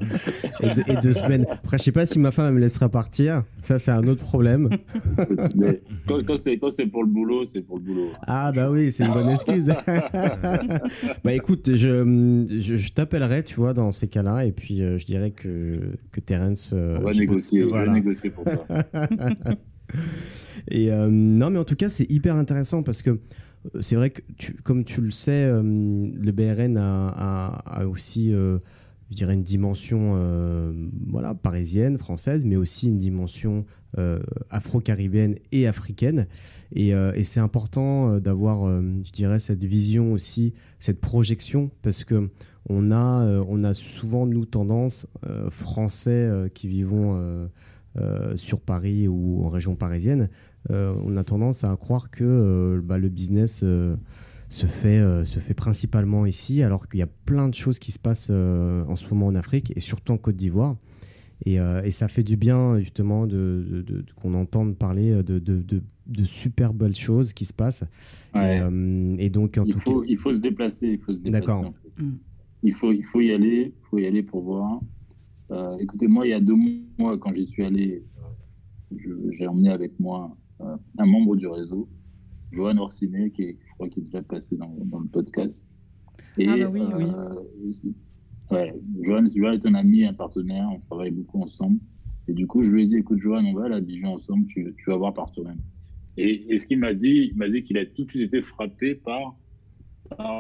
et, 0.87 0.97
deux 1.03 1.13
semaines. 1.13 1.47
Après, 1.51 1.79
je 1.79 1.85
sais 1.85 1.93
pas 1.93 2.07
si 2.07 2.19
ma 2.19 2.31
femme 2.31 2.55
me 2.55 2.61
laissera 2.61 2.89
partir. 2.89 3.45
Ça, 3.63 3.79
c'est 3.79 3.91
un 3.91 4.07
autre 4.09 4.23
problème. 4.23 4.71
Mais 5.55 5.83
quand, 6.07 6.39
c'est 6.39 6.87
pour 6.87 7.03
le 7.03 7.09
boulot, 7.09 7.45
c'est 7.45 7.63
pour 7.63 7.79
le 7.79 7.83
boulot. 7.83 8.09
Ah, 8.27 8.53
bah 8.53 8.71
oui, 8.71 8.93
c'est 8.93 9.05
une 9.05 9.13
bonne 9.13 9.29
excuse. 9.29 9.67
bah 11.25 11.33
écoute, 11.33 11.71
je, 11.75 12.47
je, 12.49 12.93
t'appellerai, 12.93 13.45
tu 13.45 13.57
vois, 13.57 13.75
dans 13.75 13.93
ces 13.93 14.09
cas-là. 14.09 14.45
Et 14.47 14.53
puis, 14.53 14.83
euh, 14.83 14.99
je 14.99 15.07
dirais 15.07 15.31
que, 15.31 15.81
que 16.11 16.21
Terence. 16.21 16.71
Euh, 16.73 16.99
on 17.01 17.05
va 17.05 17.13
négocier. 17.13 17.65
On 17.65 17.71
va 17.71 17.87
négocier 17.87 18.31
pour 18.31 18.45
toi. 18.45 18.67
Et 20.69 20.91
euh, 20.91 21.09
non, 21.11 21.51
mais 21.51 21.59
en 21.59 21.65
tout 21.65 21.77
cas, 21.77 21.89
c'est 21.89 22.11
hyper 22.11 22.37
intéressant 22.37 22.83
parce 22.83 23.03
que 23.03 23.11
euh, 23.11 23.81
c'est 23.81 23.97
vrai 23.97 24.11
que, 24.11 24.23
comme 24.63 24.85
tu 24.85 25.01
le 25.01 25.11
sais, 25.11 25.45
euh, 25.45 25.63
le 25.63 26.33
BRN 26.33 26.77
a, 26.79 27.85
aussi, 27.87 28.31
je 28.31 28.61
dirais, 29.11 29.35
une 29.35 29.43
dimension 29.43 30.73
voilà, 31.09 31.35
parisienne, 31.35 31.99
française, 31.99 32.45
mais 32.45 32.57
aussi 32.57 32.89
une 32.89 32.99
dimension 32.99 33.65
afro-caribéenne 34.51 35.37
et 35.51 35.67
africaine. 35.67 36.27
Et, 36.75 36.91
et 36.91 37.25
c'est 37.25 37.41
important 37.41 38.19
d'avoir, 38.19 38.67
je 39.05 39.13
dirais, 39.13 39.39
cette 39.39 39.65
vision 39.65 40.13
aussi, 40.13 40.55
cette 40.81 41.01
projection, 41.01 41.71
parce 41.83 42.05
que 42.05 42.31
on 42.69 42.93
a, 42.93 43.43
on 43.49 43.65
a 43.65 43.75
souvent, 43.75 44.25
nous, 44.25 44.47
tendance, 44.47 45.07
français 45.51 46.51
qui 46.55 46.69
vivons 46.69 47.49
sur 48.37 48.61
Paris 48.61 49.09
ou 49.09 49.45
en 49.45 49.49
région 49.49 49.75
parisienne, 49.75 50.29
on 50.71 51.17
a 51.17 51.25
tendance 51.25 51.65
à 51.65 51.77
croire 51.77 52.11
que 52.11 52.81
bah, 52.85 52.99
le 52.99 53.09
business 53.09 53.61
se 53.61 54.67
fait, 54.67 55.25
se 55.27 55.39
fait 55.39 55.55
principalement 55.55 56.27
ici, 56.27 56.63
alors 56.63 56.89
qu'il 56.89 57.01
y 57.01 57.03
a 57.03 57.09
plein 57.27 57.49
de 57.49 57.55
choses 57.55 57.79
qui 57.79 57.93
se 57.93 57.99
passent 57.99 58.31
en 58.31 58.97
ce 58.97 59.09
moment 59.13 59.27
en 59.27 59.35
Afrique 59.35 59.73
et 59.77 59.81
surtout 59.81 60.13
en 60.13 60.19
Côte 60.19 60.37
d'Ivoire. 60.37 60.77
Et, 61.45 61.59
ça 61.91 62.09
fait 62.09 62.23
du 62.23 62.37
bien 62.37 62.79
justement 62.79 63.27
de, 63.27 63.85
qu'on 64.17 64.35
entende 64.35 64.77
parler 64.77 65.23
de, 65.23 66.25
super 66.25 66.75
belles 66.75 66.95
choses 66.95 67.33
qui 67.33 67.45
se 67.45 67.53
passent. 67.53 67.85
Et, 68.35 69.31
donc, 69.31 69.59
il, 69.65 69.75
faut, 69.75 70.05
il 70.05 70.17
faut 70.17 70.33
se 70.33 70.41
déplacer. 70.41 70.89
Il 70.89 70.99
faut 70.99 71.15
se 71.15 71.23
déplacer. 71.23 71.47
D'accord. 71.47 71.73
Il 72.63 72.75
faut, 72.75 72.93
il 72.93 73.05
faut 73.05 73.21
y 73.21 73.33
aller, 73.33 73.75
il 73.77 73.87
faut 73.91 73.99
y 73.99 74.07
aller 74.07 74.23
pour 74.23 74.43
voir. 74.43 74.81
Euh, 75.53 75.77
écoutez, 75.79 76.09
moi, 76.09 76.27
il 76.27 76.31
y 76.31 76.35
a 76.35 76.41
deux 76.41 76.57
mois, 76.99 77.19
quand 77.19 77.35
j'y 77.35 77.45
suis 77.45 77.63
allé, 77.63 78.03
j'ai 79.31 79.47
emmené 79.47 79.69
avec 79.71 79.99
moi 80.01 80.35
euh, 80.63 80.77
un 80.99 81.07
membre 81.07 81.37
du 81.37 81.47
réseau, 81.47 81.89
Johan 82.53 82.79
Orsiné, 82.79 83.31
qui 83.31 83.43
est, 83.43 83.59
je 83.69 83.75
crois 83.75 83.89
qu'il 83.89 84.05
est 84.05 84.07
déjà 84.07 84.23
passé 84.23 84.57
dans, 84.57 84.75
dans 84.87 85.01
le 85.01 85.09
podcast. 85.09 85.63
Et, 86.39 86.49
ah 86.49 86.57
bah 86.57 86.71
oui, 86.73 86.81
oui. 86.97 87.05
Euh, 87.05 88.55
ouais, 88.55 88.75
Johan, 89.03 89.25
Johan, 89.35 89.53
est 89.53 89.67
un 89.67 89.75
ami, 89.75 90.07
un 90.07 90.15
partenaire, 90.15 90.69
on 90.73 90.81
travaille 90.81 91.11
beaucoup 91.11 91.43
ensemble. 91.43 91.79
Et 92.29 92.33
du 92.33 92.47
coup, 92.47 92.63
je 92.63 92.71
lui 92.71 92.85
ai 92.85 92.87
dit, 92.87 92.97
écoute, 92.97 93.19
Johan, 93.19 93.45
on 93.45 93.53
va 93.53 93.67
à 93.67 93.69
la 93.69 93.81
Dijon 93.83 94.15
ensemble, 94.15 94.47
tu, 94.47 94.75
tu 94.79 94.91
vas 94.91 94.97
voir 94.97 95.13
par 95.13 95.31
toi-même. 95.33 95.61
Et, 96.17 96.53
et, 96.53 96.59
ce 96.59 96.67
qu'il 96.67 96.79
m'a 96.79 96.95
dit, 96.95 97.31
il 97.31 97.37
m'a 97.37 97.49
dit 97.49 97.63
qu'il 97.63 97.77
a 97.77 97.85
tout 97.85 98.05
de 98.05 98.11
suite 98.11 98.23
été 98.23 98.41
frappé 98.41 98.95
par 98.95 99.37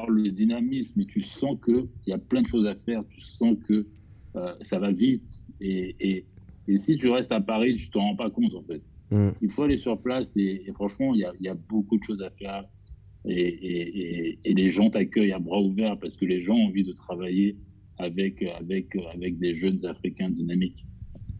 le 0.09 0.31
dynamisme 0.31 1.01
et 1.01 1.07
tu 1.07 1.20
sens 1.22 1.59
qu'il 1.64 1.88
y 2.07 2.12
a 2.12 2.18
plein 2.18 2.42
de 2.42 2.46
choses 2.46 2.66
à 2.66 2.75
faire, 2.75 3.03
tu 3.09 3.20
sens 3.20 3.57
que 3.66 3.87
euh, 4.37 4.55
ça 4.62 4.79
va 4.79 4.92
vite. 4.92 5.45
Et, 5.61 5.95
et, 6.01 6.27
et, 6.68 6.77
si 6.77 6.97
tu 6.97 7.09
restes 7.09 7.33
à 7.33 7.40
Paris, 7.40 7.77
tu 7.77 7.90
t'en 7.90 8.01
rends 8.01 8.16
pas 8.16 8.31
compte 8.31 8.55
en 8.55 8.62
fait. 8.62 8.83
Mm. 9.11 9.31
Il 9.42 9.51
faut 9.51 9.62
aller 9.62 9.77
sur 9.77 10.01
place 10.01 10.33
et, 10.37 10.64
franchement, 10.75 11.14
il 11.14 11.27
y, 11.40 11.45
y, 11.45 11.49
a, 11.49 11.55
beaucoup 11.55 11.99
de 11.99 12.05
choses 12.05 12.23
à 12.23 12.31
faire. 12.31 12.64
Et, 13.25 14.38
les 14.45 14.71
gens 14.71 14.90
t'accueillent 14.90 15.33
à 15.33 15.38
bras 15.38 15.61
ouverts 15.61 15.99
parce 15.99 16.16
que 16.16 16.25
les 16.25 16.42
gens 16.42 16.55
ont 16.55 16.66
envie 16.66 16.83
de 16.83 16.92
travailler 16.92 17.57
avec, 17.99 18.42
avec, 18.42 18.97
avec 19.12 19.38
des 19.38 19.55
jeunes 19.55 19.85
Africains 19.87 20.31
dynamiques. 20.31 20.85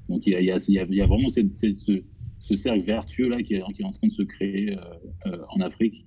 Donc 0.09 0.27
il 0.27 0.33
y 0.33 0.37
a, 0.37 0.41
y 0.41 0.51
a, 0.51 0.59
y 0.69 1.01
a 1.01 1.07
vraiment 1.07 1.29
cette, 1.29 1.57
ce, 1.57 2.03
ce, 2.41 2.57
cercle 2.57 2.85
vertueux 2.85 3.29
là 3.29 3.43
qui 3.43 3.55
est, 3.55 3.63
qui 3.75 3.83
est, 3.83 3.85
en 3.85 3.93
train 3.93 4.09
de 4.09 4.13
se 4.13 4.23
créer 4.23 4.77
euh, 4.77 4.81
euh, 5.27 5.39
en 5.55 5.61
Afrique 5.61 6.05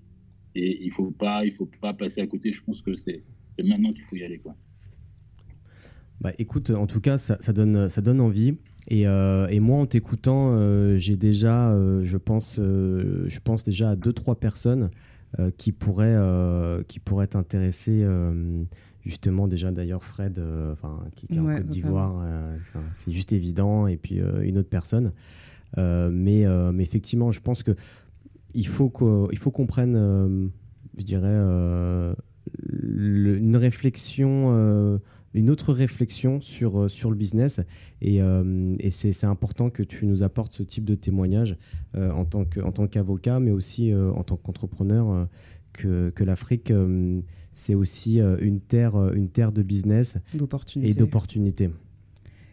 et 0.53 0.83
il 0.83 0.91
faut 0.91 1.11
pas, 1.11 1.45
il 1.45 1.51
faut 1.51 1.69
pas 1.81 1.93
passer 1.93 2.21
à 2.21 2.27
côté. 2.27 2.53
Je 2.53 2.63
pense 2.63 2.81
que 2.81 2.95
c'est 2.95 3.23
maintenant 3.61 3.91
qu'il 3.93 4.03
faut 4.03 4.15
y 4.15 4.23
aller. 4.23 4.39
Quoi. 4.39 4.55
Bah, 6.21 6.31
écoute, 6.37 6.69
en 6.69 6.87
tout 6.87 7.01
cas, 7.01 7.17
ça, 7.17 7.37
ça 7.39 7.53
donne, 7.53 7.89
ça 7.89 8.01
donne 8.01 8.21
envie. 8.21 8.55
Et, 8.87 9.07
euh, 9.07 9.47
et 9.47 9.59
moi, 9.59 9.79
en 9.79 9.85
t'écoutant, 9.85 10.51
euh, 10.51 10.97
j'ai 10.97 11.15
déjà, 11.15 11.71
euh, 11.71 12.01
je, 12.03 12.17
pense, 12.17 12.57
je 12.57 13.39
pense 13.39 13.63
déjà 13.63 13.91
à 13.91 13.95
deux, 13.95 14.13
trois 14.13 14.35
personnes 14.35 14.89
qui, 15.57 15.73
pourraient, 15.73 16.17
qui 16.87 16.99
pourraient 16.99 17.25
être 17.25 17.35
intéressées. 17.35 18.05
justement, 19.03 19.47
déjà 19.47 19.71
d'ailleurs, 19.71 20.03
Fred, 20.03 20.41
qui, 21.15 21.27
qui, 21.27 21.35
est 21.35 21.39
en 21.39 21.55
Côte 21.57 21.67
d'Ivoire, 21.67 22.23
c'est 22.93 23.11
juste 23.11 23.33
évident. 23.33 23.87
Et 23.87 23.97
puis 23.97 24.21
une 24.43 24.57
autre 24.57 24.69
personne. 24.69 25.11
mais, 25.75 26.45
mais 26.73 26.83
effectivement, 26.83 27.31
je 27.31 27.41
pense 27.41 27.63
que 27.63 27.75
il 28.53 28.65
faut 28.67 28.89
qu'on 28.89 29.65
prenne, 29.67 30.49
je 30.97 31.03
dirais, 31.03 31.35
une 32.71 33.57
réflexion, 33.57 34.99
une 35.35 35.49
autre 35.49 35.73
réflexion 35.73 36.41
sur, 36.41 36.89
sur 36.89 37.11
le 37.11 37.15
business. 37.15 37.59
Et, 38.01 38.19
et 38.79 38.89
c'est 38.89 39.23
important 39.25 39.69
que 39.69 39.83
tu 39.83 40.05
nous 40.05 40.23
apportes 40.23 40.53
ce 40.53 40.63
type 40.63 40.85
de 40.85 40.95
témoignage 40.95 41.57
en 41.93 42.25
tant 42.25 42.87
qu'avocat, 42.87 43.39
mais 43.39 43.51
aussi 43.51 43.93
en 43.93 44.23
tant 44.23 44.37
qu'entrepreneur, 44.37 45.27
que, 45.73 46.09
que 46.09 46.23
l'Afrique, 46.23 46.73
c'est 47.53 47.75
aussi 47.75 48.19
une 48.39 48.59
terre, 48.61 48.95
une 49.13 49.29
terre 49.29 49.51
de 49.51 49.61
business 49.61 50.17
et 50.89 50.93
d'opportunités. 50.93 51.69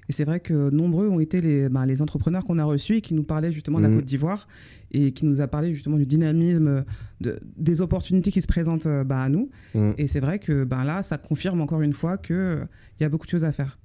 Et 0.09 0.13
c'est 0.13 0.25
vrai 0.25 0.41
que 0.41 0.71
nombreux 0.71 1.09
ont 1.09 1.21
été 1.21 1.41
les, 1.41 1.69
ben, 1.69 1.87
les 1.87 2.03
entrepreneurs 2.03 2.45
qu'on 2.45 2.59
a 2.59 2.65
reçus 2.65 2.97
et 2.97 3.01
qui 3.01 3.15
nous 3.15 3.23
parlaient 3.23 3.53
justement 3.53 3.79
de 3.79 3.85
la 3.85 3.89
mmh. 3.89 3.97
Côte 3.97 4.05
d'Ivoire 4.05 4.49
et 4.93 5.13
qui 5.13 5.25
nous 5.25 5.41
a 5.41 5.49
parlé 5.49 5.75
justement 5.75 5.97
du 5.97 6.07
dynamisme, 6.07 6.85
de, 7.21 7.41
des 7.57 7.81
opportunités 7.81 8.31
qui 8.31 8.41
se 8.41 8.47
présentent 8.47 8.87
euh, 8.87 9.05
bah, 9.05 9.21
à 9.21 9.29
nous. 9.29 9.51
Mm. 9.75 9.93
Et 9.99 10.07
c'est 10.07 10.21
vrai 10.21 10.39
que 10.39 10.65
ben 10.65 10.85
là, 10.85 11.03
ça 11.03 11.19
confirme 11.19 11.61
encore 11.61 11.83
une 11.83 11.95
fois 11.95 12.19
qu'il 12.19 12.67
y 13.01 13.05
a 13.05 13.09
beaucoup 13.09 13.27
de 13.27 13.31
choses 13.31 13.45
à 13.45 13.53
faire. 13.53 13.79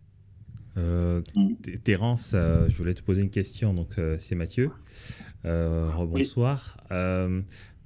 Euh, 0.78 1.22
Terence, 1.84 2.34
euh, 2.36 2.68
je 2.70 2.78
voulais 2.78 2.94
te 2.94 3.02
poser 3.02 3.22
une 3.22 3.30
question. 3.30 3.74
Donc, 3.74 4.00
c'est 4.20 4.36
Mathieu. 4.36 4.70
bonsoir. 5.44 6.78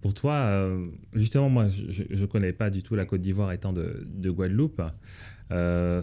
pour 0.01 0.13
toi, 0.13 0.69
justement, 1.13 1.49
moi, 1.49 1.69
je 1.69 2.03
ne 2.03 2.25
connais 2.25 2.53
pas 2.53 2.69
du 2.69 2.83
tout 2.83 2.95
la 2.95 3.05
Côte 3.05 3.21
d'Ivoire 3.21 3.51
étant 3.51 3.71
de, 3.71 4.05
de 4.07 4.29
Guadeloupe. 4.29 4.81
Euh, 5.51 6.01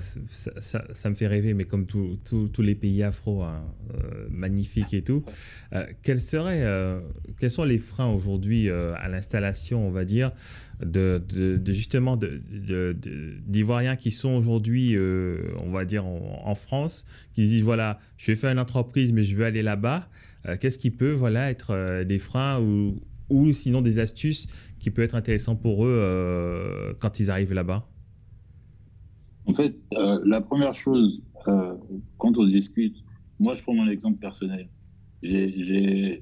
ça, 0.61 1.11
me 1.11 1.15
fait 1.15 1.27
rêver, 1.27 1.55
mais 1.55 1.65
comme 1.65 1.87
tous 1.87 2.63
les 2.63 2.75
pays 2.75 3.03
afro, 3.03 3.43
hein, 3.43 3.63
euh, 3.95 4.27
magnifiques 4.31 4.93
et 4.93 5.03
tout. 5.03 5.25
Euh, 5.73 5.87
quels, 6.03 6.21
seraient, 6.21 6.65
quels 7.39 7.51
sont 7.51 7.65
les 7.65 7.79
freins 7.79 8.09
aujourd'hui 8.09 8.69
à 8.71 9.09
l'installation, 9.09 9.87
on 9.87 9.91
va 9.91 10.05
dire, 10.05 10.33
de, 10.85 11.23
justement 11.67 12.19
d'Ivoiriens 13.47 13.97
qui 13.97 14.11
sont 14.11 14.31
aujourd'hui, 14.31 14.97
on 14.99 15.71
va 15.71 15.85
dire, 15.85 16.05
en, 16.05 16.55
France, 16.55 17.07
qui 17.35 17.47
disent 17.47 17.63
voilà, 17.63 17.99
je 18.17 18.31
vais 18.31 18.37
faire 18.37 18.51
une 18.51 18.59
entreprise, 18.59 19.13
mais 19.13 19.25
je 19.25 19.37
veux 19.37 19.45
aller 19.45 19.63
là-bas. 19.63 20.09
Qu'est-ce 20.61 20.79
qui 20.79 20.91
peut 20.91 21.13
voilà, 21.13 21.51
être 21.51 22.05
des 22.05 22.19
freins 22.19 22.61
ou, 22.61 23.01
ou 23.29 23.53
sinon 23.53 23.83
des 23.83 23.99
astuces 23.99 24.49
qui 24.79 24.91
peuvent 24.91 25.05
être 25.05 25.15
intéressants 25.15 25.57
pour 25.57 25.87
eux 25.87 26.97
quand 27.01 27.21
ils 27.21 27.31
arrivent 27.31 27.55
là-bas? 27.55 27.89
En 29.49 29.55
fait, 29.55 29.75
euh, 29.95 30.21
la 30.27 30.41
première 30.43 30.75
chose, 30.75 31.23
euh, 31.49 31.75
quand 32.19 32.37
on 32.37 32.45
discute, 32.45 32.97
moi 33.41 33.55
je 33.55 33.63
prends 33.63 33.75
mon 33.75 33.89
exemple 33.89 34.19
personnel. 34.19 34.69
J'ai 35.23 36.21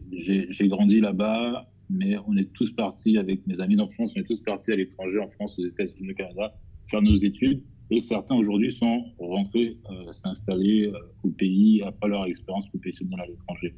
grandi 0.69 1.01
là-bas, 1.01 1.69
mais 1.91 2.17
on 2.27 2.37
est 2.37 2.53
tous 2.53 2.71
partis 2.71 3.19
avec 3.19 3.45
mes 3.47 3.61
amis 3.61 3.75
d'enfance, 3.75 4.13
on 4.17 4.21
est 4.21 4.25
tous 4.25 4.41
partis 4.41 4.71
à 4.71 4.77
l'étranger, 4.77 5.19
en 5.19 5.29
France, 5.29 5.59
aux 5.59 5.67
États-Unis, 5.67 6.13
au 6.13 6.15
Canada, 6.15 6.55
faire 6.89 7.03
nos 7.03 7.17
études. 7.17 7.63
Et 7.91 7.99
certains 7.99 8.37
aujourd'hui 8.37 8.71
sont 8.71 9.05
rentrés 9.19 9.77
euh, 9.91 10.13
s'installer 10.13 10.93
au 11.25 11.31
pays 11.31 11.83
après 11.83 12.09
leur 12.09 12.27
expérience 12.27 12.69
professionnelle 12.69 13.21
à 13.21 13.27
l'étranger. 13.27 13.75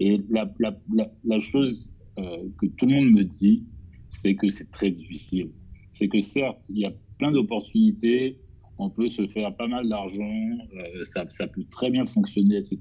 Et 0.00 0.20
la, 0.28 0.52
la, 0.58 0.76
la 1.24 1.40
chose 1.40 1.88
que 2.16 2.66
tout 2.66 2.86
le 2.86 2.94
monde 2.94 3.10
me 3.10 3.22
dit, 3.22 3.64
c'est 4.10 4.34
que 4.34 4.50
c'est 4.50 4.72
très 4.72 4.90
difficile. 4.90 5.52
C'est 5.92 6.08
que 6.08 6.18
certes, 6.20 6.66
il 6.68 6.78
y 6.78 6.84
a 6.84 6.92
plein 7.18 7.30
d'opportunités, 7.30 8.38
on 8.78 8.90
peut 8.90 9.08
se 9.08 9.26
faire 9.28 9.54
pas 9.54 9.66
mal 9.66 9.88
d'argent, 9.88 10.22
euh, 10.22 11.04
ça, 11.04 11.26
ça, 11.30 11.46
peut 11.48 11.64
très 11.70 11.90
bien 11.90 12.06
fonctionner, 12.06 12.58
etc. 12.58 12.78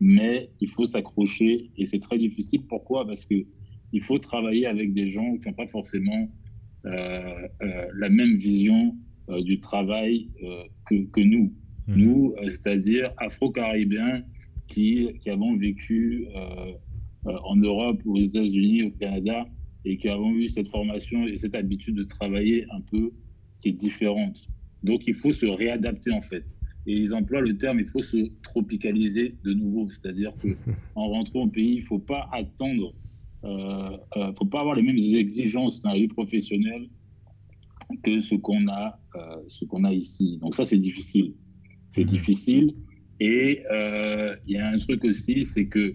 Mais 0.00 0.50
il 0.60 0.68
faut 0.68 0.84
s'accrocher 0.84 1.70
et 1.76 1.86
c'est 1.86 2.00
très 2.00 2.18
difficile. 2.18 2.62
Pourquoi? 2.68 3.06
Parce 3.06 3.24
que 3.24 3.46
il 3.92 4.00
faut 4.00 4.18
travailler 4.18 4.66
avec 4.66 4.94
des 4.94 5.10
gens 5.10 5.36
qui 5.38 5.48
n'ont 5.48 5.54
pas 5.54 5.66
forcément 5.66 6.28
euh, 6.86 7.48
euh, 7.62 7.86
la 7.94 8.08
même 8.08 8.36
vision 8.36 8.96
du 9.44 9.60
travail 9.60 10.28
que, 10.86 11.04
que, 11.06 11.20
nous. 11.20 11.54
Mmh. 11.86 11.94
Nous, 11.94 12.34
c'est-à-dire 12.48 13.12
afro-caribéens 13.18 14.24
qui, 14.66 15.12
qui 15.20 15.30
avons 15.30 15.56
vécu 15.56 16.26
en 17.24 17.56
Europe, 17.56 18.02
aux 18.04 18.18
États-Unis, 18.18 18.82
au 18.82 18.90
Canada 18.90 19.46
et 19.84 19.96
qui 19.96 20.08
avons 20.08 20.32
eu 20.32 20.48
cette 20.48 20.68
formation 20.68 21.26
et 21.26 21.36
cette 21.36 21.54
habitude 21.54 21.94
de 21.94 22.02
travailler 22.02 22.66
un 22.72 22.80
peu 22.80 23.12
qui 23.60 23.70
est 23.70 23.72
différente. 23.72 24.48
Donc 24.82 25.06
il 25.06 25.14
faut 25.14 25.32
se 25.32 25.46
réadapter 25.46 26.12
en 26.12 26.22
fait. 26.22 26.44
Et 26.86 26.94
ils 26.94 27.14
emploient 27.14 27.40
le 27.40 27.56
terme 27.56 27.78
il 27.78 27.86
faut 27.86 28.02
se 28.02 28.30
tropicaliser 28.42 29.36
de 29.44 29.52
nouveau, 29.52 29.88
c'est-à-dire 29.90 30.32
que 30.38 30.48
en 30.94 31.08
rentrant 31.08 31.42
au 31.42 31.48
pays, 31.48 31.74
il 31.76 31.82
faut 31.82 32.00
pas 32.00 32.28
attendre, 32.32 32.94
euh, 33.44 33.96
euh, 34.16 34.32
faut 34.34 34.46
pas 34.46 34.60
avoir 34.60 34.74
les 34.74 34.82
mêmes 34.82 34.98
exigences 34.98 35.80
dans 35.82 35.90
la 35.90 35.96
vie 35.96 36.08
professionnelle 36.08 36.88
que 38.02 38.20
ce 38.20 38.34
qu'on 38.34 38.68
a, 38.68 38.98
euh, 39.14 39.42
ce 39.48 39.64
qu'on 39.64 39.84
a 39.84 39.92
ici. 39.92 40.38
Donc 40.38 40.54
ça 40.54 40.66
c'est 40.66 40.78
difficile, 40.78 41.34
c'est 41.90 42.02
mhm. 42.02 42.08
difficile. 42.08 42.74
Et 43.20 43.62
euh, 43.70 44.34
il 44.46 44.54
y 44.54 44.58
a 44.58 44.68
un 44.68 44.76
truc 44.78 45.04
aussi, 45.04 45.44
c'est 45.44 45.66
que 45.66 45.94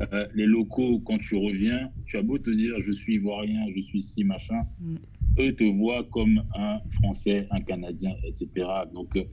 euh, 0.00 0.28
les 0.34 0.46
locaux, 0.46 1.00
quand 1.00 1.18
tu 1.18 1.34
reviens, 1.34 1.90
tu 2.06 2.16
as 2.16 2.22
beau 2.22 2.38
te 2.38 2.50
dire 2.50 2.74
je 2.80 2.92
suis 2.92 3.14
ivoirien, 3.14 3.66
je 3.74 3.80
suis 3.80 4.02
ci, 4.02 4.22
machin, 4.22 4.62
mm 4.80 4.96
eux 5.38 5.54
te 5.54 5.64
voient 5.64 6.04
comme 6.04 6.42
un 6.54 6.80
Français, 6.90 7.46
un 7.50 7.60
Canadien, 7.60 8.12
etc. 8.24 8.66
Donc 8.92 9.16
euh, 9.16 9.24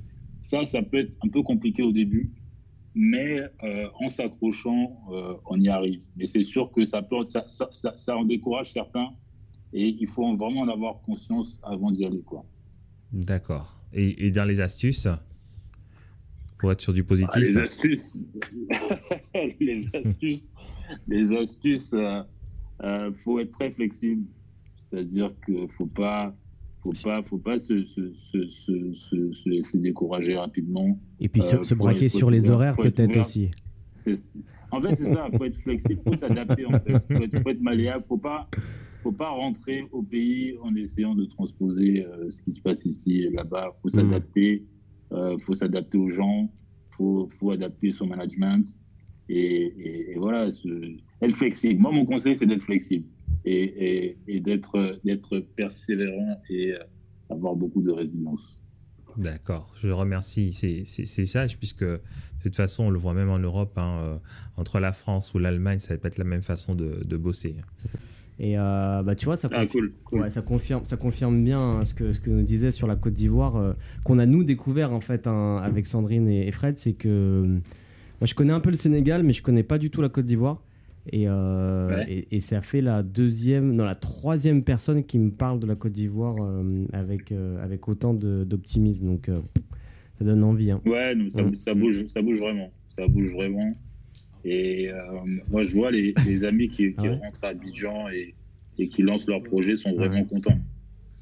ça, 0.42 0.66
ça 0.66 0.82
peut 0.82 1.00
être 1.00 1.14
un 1.24 1.30
peu 1.30 1.42
compliqué 1.42 1.82
au 1.82 1.92
début, 1.92 2.32
mais 2.94 3.42
euh, 3.64 3.88
en 4.00 4.10
s'accrochant, 4.10 4.98
euh, 5.12 5.36
on 5.46 5.60
y 5.60 5.70
arrive. 5.70 6.04
Mais 6.16 6.26
c'est 6.26 6.44
sûr 6.44 6.72
que 6.72 6.86
ça, 6.86 7.02
peut, 7.02 7.24
ça, 7.26 7.46
ça, 7.48 7.70
ça, 7.96 8.18
en 8.18 8.26
décourage 8.26 8.72
certains, 8.72 9.10
et 9.74 9.88
il 10.00 10.08
faut 10.08 10.36
vraiment 10.36 10.62
en 10.62 10.70
avoir 10.70 11.02
conscience 11.02 11.60
avant 11.64 11.92
d'y 11.92 12.06
aller. 12.06 12.24
D'accord. 13.12 13.80
Et, 13.94 14.28
et, 14.28 14.32
dans 14.32 14.46
les 14.46 14.62
astuces 14.62 15.08
pour 16.58 16.72
être 16.72 16.82
sur 16.82 16.94
du 16.94 17.04
positif. 17.04 17.34
Ah, 17.36 17.40
les 17.40 17.58
astuces, 17.58 18.24
les 19.60 19.86
astuces, 19.94 20.54
les 21.08 21.32
astuces, 21.36 21.94
euh, 21.94 23.14
faut 23.14 23.40
être 23.40 23.52
très 23.52 23.72
flexible. 23.72 24.26
C'est-à-dire 24.96 25.34
qu'il 25.46 25.68
faut 25.70 25.88
pas, 25.88 26.34
faut 26.82 26.94
pas, 27.04 27.22
faut 27.22 27.38
pas 27.38 27.58
se, 27.58 27.84
se, 27.86 28.14
se, 28.14 28.50
se, 28.50 28.94
se 29.34 29.50
laisser 29.50 29.80
décourager 29.80 30.38
rapidement. 30.38 30.98
Et 31.20 31.28
puis 31.28 31.42
se, 31.42 31.58
Euh, 31.58 31.64
se 31.64 31.74
braquer 31.76 32.08
sur 32.10 32.32
les 32.32 32.50
horaires 32.50 32.76
peut-être 32.84 33.12
aussi. 33.22 33.52
En 34.72 34.82
fait, 34.82 34.96
c'est 34.96 35.14
ça. 35.14 35.28
Faut 35.36 35.44
être 35.44 35.58
flexible, 35.58 36.02
faut 36.08 36.16
s'adapter. 36.16 36.66
En 36.66 36.80
fait, 36.80 36.94
faut 37.12 37.24
être, 37.24 37.40
faut 37.42 37.50
être 37.50 37.62
malléable. 37.62 38.06
Faut 38.08 38.18
pas, 38.18 38.50
faut 39.04 39.12
pas 39.12 39.30
rentrer 39.30 39.84
au 39.92 40.02
pays 40.02 40.56
en 40.64 40.74
essayant 40.76 41.14
de 41.16 41.26
transposer 41.26 42.06
euh, 42.06 42.30
ce 42.30 42.42
qui 42.42 42.52
se 42.54 42.62
passe 42.62 42.86
ici 42.86 43.24
et 43.24 43.30
là-bas. 43.32 43.72
Faut 43.82 43.90
s'adapter. 43.90 44.64
euh, 45.12 45.38
faut 45.40 45.54
s'adapter 45.56 45.98
aux 45.98 46.10
gens. 46.10 46.50
Faut, 46.92 47.28
faut 47.30 47.52
adapter 47.52 47.92
son 47.92 48.08
management. 48.08 48.66
Et, 49.28 49.64
et- 49.66 50.12
et 50.12 50.16
voilà, 50.18 50.48
être 51.22 51.36
flexible. 51.36 51.82
Moi, 51.82 51.92
mon 51.92 52.06
conseil, 52.06 52.36
c'est 52.38 52.46
d'être 52.46 52.64
flexible 52.64 53.06
et, 53.46 53.64
et- 54.08 54.18
et 54.28 54.40
d'être, 54.40 55.00
d'être 55.06 55.40
persévérant 55.56 56.42
et 56.50 56.74
euh, 56.74 56.80
avoir 57.30 57.56
beaucoup 57.56 57.82
de 57.82 57.92
résilience. 57.92 58.62
D'accord, 59.18 59.74
je 59.82 59.90
remercie. 59.90 60.52
C'est- 60.54 60.84
C'est 60.86 61.06
c'est 61.06 61.26
sage, 61.26 61.58
puisque 61.58 61.84
de 61.86 62.00
toute 62.44 62.56
façon, 62.56 62.86
on 62.86 62.90
le 62.90 63.00
voit 63.00 63.14
même 63.14 63.30
en 63.30 63.40
Europe, 63.40 63.78
hein, 63.78 63.98
euh, 64.02 64.18
entre 64.58 64.80
la 64.80 64.92
France 64.92 65.34
ou 65.34 65.40
l'Allemagne, 65.40 65.80
ça 65.80 65.94
va 65.94 66.00
pas 66.00 66.10
être 66.10 66.18
la 66.18 66.26
même 66.26 66.42
façon 66.42 66.76
de, 66.76 67.02
de 67.06 67.18
bosser. 67.18 67.56
Et 68.38 68.60
euh, 68.60 69.02
bah, 69.04 69.16
tu 69.16 69.26
vois, 69.26 69.38
ça, 69.38 69.48
Ah, 69.54 69.64
confi- 69.64 69.70
cool. 69.72 69.94
cool. 70.04 70.20
ouais, 70.22 70.30
ça, 70.30 70.42
confirme, 70.42 70.82
ça 70.86 70.98
confirme 70.98 71.42
bien 71.46 71.60
hein, 71.62 71.86
ce, 71.86 71.94
que, 71.94 72.12
ce 72.12 72.20
que 72.20 72.30
nous 72.30 72.42
disait 72.44 72.72
sur 72.72 72.88
la 72.88 72.98
Côte 72.98 73.14
d'Ivoire, 73.14 73.56
euh, 73.56 73.74
qu'on 74.04 74.20
a 74.20 74.26
nous 74.26 74.44
découvert 74.44 74.92
en 74.92 75.00
fait 75.00 75.26
hein, 75.28 75.62
avec 75.64 75.88
Sandrine 75.88 76.28
et, 76.28 76.46
et 76.46 76.52
Fred, 76.52 76.78
c'est 76.78 76.92
que 76.94 77.44
moi 78.20 78.26
je 78.26 78.36
connais 78.36 78.52
un 78.52 78.60
peu 78.60 78.70
le 78.72 78.76
Sénégal, 78.78 79.24
mais 79.24 79.32
je 79.32 79.42
connais 79.42 79.64
pas 79.64 79.78
du 79.78 79.90
tout 79.90 80.02
la 80.02 80.10
Côte 80.10 80.26
d'Ivoire. 80.26 80.62
Et, 81.12 81.26
euh, 81.28 81.96
Ouais. 81.96 82.12
et, 82.12 82.36
et 82.38 82.40
ça 82.40 82.62
fait 82.62 82.82
la 82.82 83.04
deuxième, 83.04 83.74
non, 83.76 83.86
la 83.86 83.96
troisième 83.96 84.64
personne 84.64 85.04
qui 85.04 85.20
me 85.20 85.30
parle 85.32 85.60
de 85.60 85.68
la 85.68 85.76
Côte 85.76 85.92
d'Ivoire 85.94 86.36
euh, 86.42 86.86
avec, 86.94 87.32
euh, 87.32 87.64
avec 87.64 87.88
autant 87.88 88.14
d'optimisme. 88.14 89.06
Donc 89.06 89.30
ça 90.18 90.26
donne 90.26 90.44
envie. 90.44 90.72
hein. 90.72 90.82
Ouais, 90.86 91.14
non, 91.16 91.30
ça, 91.30 91.44
ça 91.58 91.74
bouge, 91.74 92.06
ça 92.08 92.22
bouge 92.22 92.40
vraiment. 92.40 92.72
Ça 92.98 93.08
bouge 93.08 93.32
vraiment. 93.32 93.76
Et 94.44 94.90
moi, 95.50 95.64
je 95.64 95.74
vois 95.76 95.92
les, 95.92 96.14
les 96.26 96.44
amis 96.44 96.70
qui, 96.70 96.90
qui 96.94 96.96
Ah 97.00 97.04
ouais 97.04 97.16
rentrent 97.18 97.44
à 97.44 97.48
Abidjan 97.50 98.10
et, 98.10 98.34
et 98.78 98.88
qui 98.88 99.02
lancent 99.02 99.28
leur 99.28 99.42
projet 99.44 99.76
sont 99.76 99.94
vraiment 99.94 100.24
contents. 100.26 100.60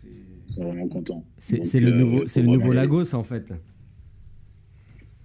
Ils 0.05 0.53
sont 0.55 0.63
vraiment 0.65 0.88
contents. 0.88 1.25
C'est 1.38 1.57
Donc, 1.57 1.73
le 1.73 1.91
nouveau, 1.91 2.27
c'est 2.27 2.41
le 2.41 2.47
nouveau. 2.47 2.73
Lagos 2.73 3.15
en 3.15 3.23
fait. 3.23 3.51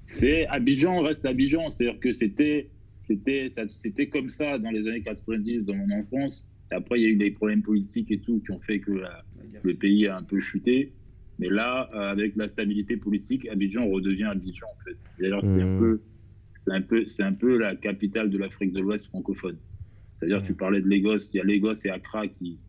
C'est 0.06 0.46
Abidjan 0.46 1.00
reste 1.02 1.26
Abidjan. 1.26 1.70
C'est-à-dire 1.70 2.00
que 2.00 2.12
c'était, 2.12 2.70
c'était, 3.00 3.48
ça- 3.48 3.68
c'était 3.68 4.08
comme 4.08 4.30
ça 4.30 4.58
dans 4.58 4.70
les 4.70 4.86
années 4.88 5.02
90, 5.02 5.64
dans 5.64 5.74
mon 5.74 5.90
enfance. 5.90 6.48
Après, 6.70 7.00
il 7.00 7.02
y 7.02 7.06
a 7.06 7.10
eu 7.10 7.16
des 7.16 7.30
problèmes 7.30 7.62
politiques 7.62 8.10
et 8.10 8.20
tout 8.20 8.40
qui 8.40 8.50
ont 8.52 8.60
fait 8.60 8.80
que 8.80 8.92
la- 8.92 9.24
le 9.62 9.74
pays 9.74 10.06
a 10.06 10.16
un 10.16 10.22
peu 10.22 10.38
chuté. 10.40 10.94
Mais 11.38 11.48
là, 11.48 11.88
euh, 11.94 12.10
avec 12.10 12.34
la 12.36 12.48
stabilité 12.48 12.96
politique, 12.96 13.46
Abidjan 13.48 13.86
redevient 13.88 14.24
Abidjan 14.24 14.66
en 14.66 14.78
fait. 14.84 14.96
D'ailleurs, 15.18 15.44
c'est 15.44 15.62
un 15.62 15.66
Mhm. 15.66 15.78
peu, 15.78 16.02
c'est 16.54 16.72
un 16.72 16.82
peu, 16.82 17.06
c'est 17.06 17.22
un 17.22 17.32
peu 17.32 17.56
la 17.56 17.76
capitale 17.76 18.28
de 18.30 18.36
l'Afrique 18.38 18.72
de 18.72 18.80
l'Ouest 18.80 19.06
francophone. 19.06 19.58
C'est-à-dire, 20.14 20.42
tu 20.42 20.54
parlais 20.54 20.80
de 20.80 20.88
Lagos, 20.88 21.18
il 21.32 21.36
y 21.36 21.40
a 21.40 21.44
Lagos 21.44 21.74
et 21.84 21.90
Accra 21.90 22.26
qui, 22.26 22.60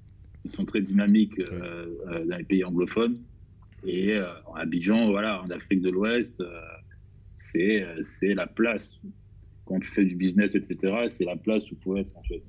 qui 0.44 0.50
sont 0.50 0.66
très 0.66 0.82
dynamiques 0.82 1.40
euh, 1.40 1.88
euh, 2.08 2.26
dans 2.26 2.38
les 2.38 2.44
pays 2.44 2.64
anglophones. 2.64 3.24
Et 3.84 4.14
euh, 4.14 4.26
Abidjan, 4.56 5.10
voilà, 5.10 5.42
en 5.42 5.50
Afrique 5.50 5.82
de 5.82 5.90
l'Ouest, 5.90 6.40
euh, 6.42 6.62
c'est, 7.36 7.84
euh, 7.84 8.04
c'est 8.04 8.36
la 8.36 8.46
place. 8.46 9.00
Quand 9.70 9.80
tu 9.80 9.88
fais 9.90 10.04
du 10.04 10.16
business, 10.16 10.56
etc., 10.56 10.94
c'est 11.08 11.24
la 11.26 11.38
place 11.38 11.72
où 11.72 11.76
il 11.80 11.84
faut 11.84 11.96
être 11.96 12.14
en 12.18 12.24
fait. 12.24 12.44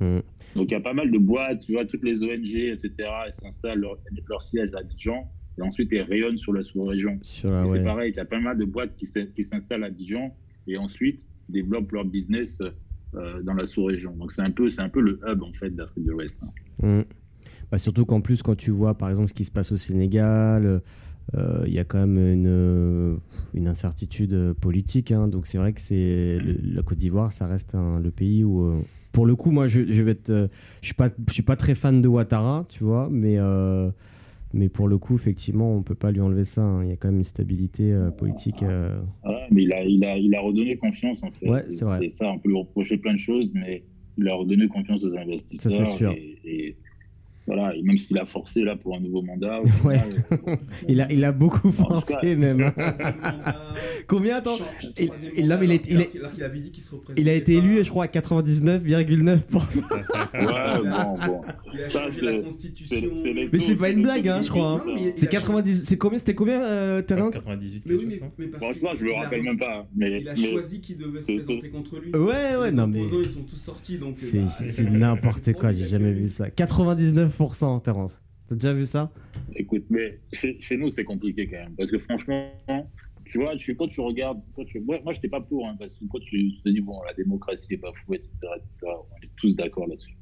Mm. 0.00 0.20
Donc 0.56 0.70
il 0.70 0.72
y 0.72 0.74
a 0.76 0.80
pas 0.80 0.92
mal 0.92 1.10
de 1.10 1.18
boîtes, 1.18 1.60
tu 1.60 1.72
vois, 1.72 1.84
toutes 1.86 2.04
les 2.04 2.22
ONG, 2.22 2.54
etc., 2.54 2.90
elles 3.26 3.32
s'installent 3.32 3.78
leur, 3.80 3.96
leur 4.28 4.42
siège 4.42 4.74
à 4.74 4.80
Abidjan 4.80 5.30
et 5.58 5.62
ensuite 5.62 5.92
elles 5.92 6.02
rayonnent 6.02 6.36
sur 6.36 6.52
la 6.52 6.62
sous-région. 6.62 7.12
Ouais. 7.44 7.66
C'est 7.66 7.84
pareil, 7.84 8.10
il 8.12 8.16
y 8.16 8.20
a 8.20 8.24
pas 8.24 8.40
mal 8.40 8.58
de 8.58 8.64
boîtes 8.64 8.94
qui 8.96 9.06
s'in- 9.06 9.26
qui 9.26 9.44
s'installent 9.44 9.84
à 9.84 9.86
Abidjan 9.86 10.34
et 10.66 10.76
ensuite 10.76 11.26
développent 11.48 11.92
leur 11.92 12.04
business 12.04 12.60
euh, 13.14 13.42
dans 13.42 13.54
la 13.54 13.64
sous-région. 13.66 14.16
Donc 14.16 14.32
c'est 14.32 14.42
un 14.42 14.50
peu, 14.50 14.68
un 14.78 14.88
peu 14.88 15.00
le 15.00 15.20
hub 15.28 15.42
en 15.44 15.52
fait 15.52 15.70
d'Afrique 15.70 16.04
de 16.04 16.10
l'Ouest. 16.10 16.38
hein. 16.42 16.50
Mm. 17.00 17.04
Bah, 17.70 17.78
surtout 17.78 18.04
qu'en 18.04 18.20
plus, 18.20 18.42
quand 18.42 18.56
tu 18.56 18.70
vois 18.70 18.94
par 18.98 19.10
exemple 19.10 19.28
ce 19.28 19.34
qui 19.34 19.44
se 19.44 19.50
passe 19.50 19.70
au 19.72 19.76
Sénégal, 19.76 20.66
euh, 20.66 20.78
il 21.32 21.72
y 21.72 21.78
a 21.78 21.84
quand 21.84 21.98
même 22.06 22.18
une, 22.18 22.46
euh, 22.46 23.16
une 23.54 23.66
incertitude 23.66 24.32
euh, 24.34 24.54
politique. 24.54 25.10
hein. 25.12 25.26
donc 25.26 25.46
c'est 25.46 25.58
vrai 25.58 25.72
que 25.72 25.80
c'est 25.80 26.38
la 26.62 26.82
Côte 26.82 26.98
d'Ivoire, 26.98 27.32
ça 27.32 27.46
reste 27.46 27.74
un- 27.74 27.98
le 28.00 28.10
pays 28.10 28.44
où, 28.44 28.62
euh, 28.64 28.80
pour 29.12 29.26
le 29.26 29.34
coup, 29.36 29.50
moi 29.50 29.66
je, 29.66 29.82
je 29.90 30.02
vais 30.02 30.12
être, 30.12 30.30
euh, 30.30 30.48
je 30.80 30.86
suis 30.86 30.94
pas, 30.94 31.10
je 31.28 31.32
suis 31.32 31.42
pas 31.42 31.56
très 31.56 31.74
fan 31.74 32.00
de 32.02 32.08
Ouattara, 32.08 32.64
tu 32.68 32.84
vois, 32.84 33.08
mais 33.10 33.36
euh, 33.38 33.90
mais 34.52 34.68
pour 34.68 34.86
le 34.86 34.98
coup, 34.98 35.16
effectivement, 35.16 35.74
on 35.76 35.82
peut 35.82 35.96
pas 35.96 36.12
lui 36.12 36.20
enlever 36.20 36.44
ça. 36.44 36.62
hein. 36.62 36.84
Il 36.84 36.90
y 36.90 36.92
a 36.92 36.96
quand 36.96 37.08
même 37.08 37.18
une 37.18 37.24
stabilité 37.24 37.92
euh, 37.92 38.10
politique. 38.12 38.62
euh, 38.62 39.00
Ouais, 39.24 39.46
mais 39.50 39.64
il 39.64 39.72
a, 39.72 39.84
il, 39.84 40.04
a, 40.04 40.16
il 40.16 40.32
a 40.34 40.40
redonné 40.40 40.76
confiance 40.76 41.22
en 41.24 41.30
fait. 41.32 41.48
Ouais, 41.48 41.64
c'est 41.98 42.08
ça, 42.10 42.28
on 42.30 42.38
peut 42.38 42.48
lui 42.50 42.58
reprocher 42.58 42.96
plein 42.98 43.14
de 43.14 43.18
choses, 43.18 43.50
mais 43.52 43.82
il 44.16 44.28
a 44.28 44.34
redonné 44.34 44.68
confiance 44.68 45.02
aux 45.02 45.16
investisseurs. 45.16 45.72
Ça, 45.72 45.84
c'est 45.84 45.96
sûr. 45.96 46.12
Et, 46.12 46.38
et 46.44 46.76
voilà, 47.46 47.74
et 47.76 47.82
même 47.82 47.96
s'il 47.98 48.18
a 48.18 48.24
forcé 48.24 48.62
là 48.62 48.74
pour 48.76 48.96
un 48.96 49.00
nouveau 49.00 49.22
mandat. 49.22 49.60
au 49.60 49.64
Ouais. 49.86 49.98
final, 49.98 50.24
euh, 50.48 50.56
Il 50.88 51.00
a, 51.00 51.12
il 51.12 51.24
a 51.24 51.32
beaucoup 51.32 51.70
cas- 51.70 51.82
forcé 51.84 52.36
même. 52.36 52.72
Combien 54.06 54.36
attends 54.36 54.56
il- 54.98 55.10
il- 55.36 55.48
là, 55.48 55.56
mais 55.58 55.66
il 55.66 55.72
est- 55.72 55.86
il 55.90 56.00
est- 56.00 56.10
Il 57.16 57.28
a 57.28 57.34
été 57.34 57.54
élu, 57.54 57.82
je 57.84 57.90
crois, 57.90 58.04
à 58.04 58.08
99,9%. 58.08 59.82
ouais, 60.34 60.46
bon, 60.82 61.26
bon. 61.26 61.40
Il 61.74 61.82
a 61.82 61.90
Ça, 61.90 62.02
la 62.22 62.38
constitution. 62.40 62.96
les- 63.24 63.48
Mais 63.52 63.58
c'est 63.58 63.76
pas 63.76 63.90
une 63.90 64.02
blague, 64.02 64.28
hein, 64.28 64.40
je 64.42 64.48
crois. 64.50 64.72
hein. 64.72 64.82
C'est 65.16 65.22
il 65.22 65.26
a 65.26 65.30
90. 65.30 65.84
C'est 65.86 65.96
combien 65.96 66.18
C'était 66.18 66.34
combien, 66.34 66.62
euh, 66.62 67.02
Terence 67.02 67.34
98, 67.34 67.82
Mais 67.86 67.92
oui, 67.94 67.98
quelque 68.00 68.08
mais, 68.08 68.14
chose, 68.14 68.22
hein. 68.24 68.30
mais 68.38 68.46
parce 68.46 68.64
Franchement, 68.64 68.90
je 68.98 69.04
me 69.04 69.12
rappelle 69.12 69.42
même 69.42 69.58
pas. 69.58 69.86
Mais, 69.96 70.20
Il 70.20 70.28
a 70.28 70.34
choisi 70.36 70.80
qui 70.80 70.94
devait 70.94 71.20
se 71.20 71.26
présenter 71.32 71.68
contre 71.70 71.98
lui. 72.00 72.10
Ouais, 72.14 72.56
ouais, 72.56 72.70
Les 72.70 72.76
non 72.76 72.86
mais. 72.86 73.00
opposants, 73.00 73.20
ils 73.22 73.28
sont 73.28 73.42
tous 73.42 73.56
sortis, 73.56 73.98
donc. 73.98 74.14
C'est 74.18 74.46
c'est 74.68 74.90
n'importe 74.90 75.52
quoi, 75.54 75.72
j'ai 75.72 75.86
jamais 75.86 76.12
vu 76.12 76.26
ça. 76.28 76.48
99%, 76.50 77.33
Terence. 77.82 78.20
T'as 78.48 78.54
déjà 78.54 78.72
vu 78.72 78.84
ça? 78.84 79.10
Écoute, 79.56 79.84
mais 79.90 80.18
chez, 80.32 80.60
chez 80.60 80.76
nous, 80.76 80.90
c'est 80.90 81.04
compliqué 81.04 81.46
quand 81.48 81.56
même. 81.56 81.74
Parce 81.76 81.90
que 81.90 81.98
franchement, 81.98 82.50
tu 83.24 83.38
vois, 83.38 83.56
tu, 83.56 83.74
quand 83.74 83.88
tu 83.88 84.00
regardes. 84.00 84.40
Quand 84.54 84.64
tu, 84.64 84.80
moi, 84.80 84.98
moi 85.02 85.12
je 85.12 85.18
n'étais 85.18 85.28
pas 85.28 85.40
pour, 85.40 85.66
hein, 85.66 85.76
parce 85.78 85.96
que 85.98 86.04
quand 86.06 86.20
tu 86.20 86.52
te 86.62 86.68
dis, 86.68 86.80
bon, 86.80 87.00
la 87.06 87.14
démocratie 87.14 87.72
est 87.74 87.76
bafouée, 87.78 88.16
etc., 88.18 88.30
etc., 88.56 88.70
on 88.82 89.24
est 89.24 89.30
tous 89.36 89.56
d'accord 89.56 89.86
là-dessus. 89.86 90.16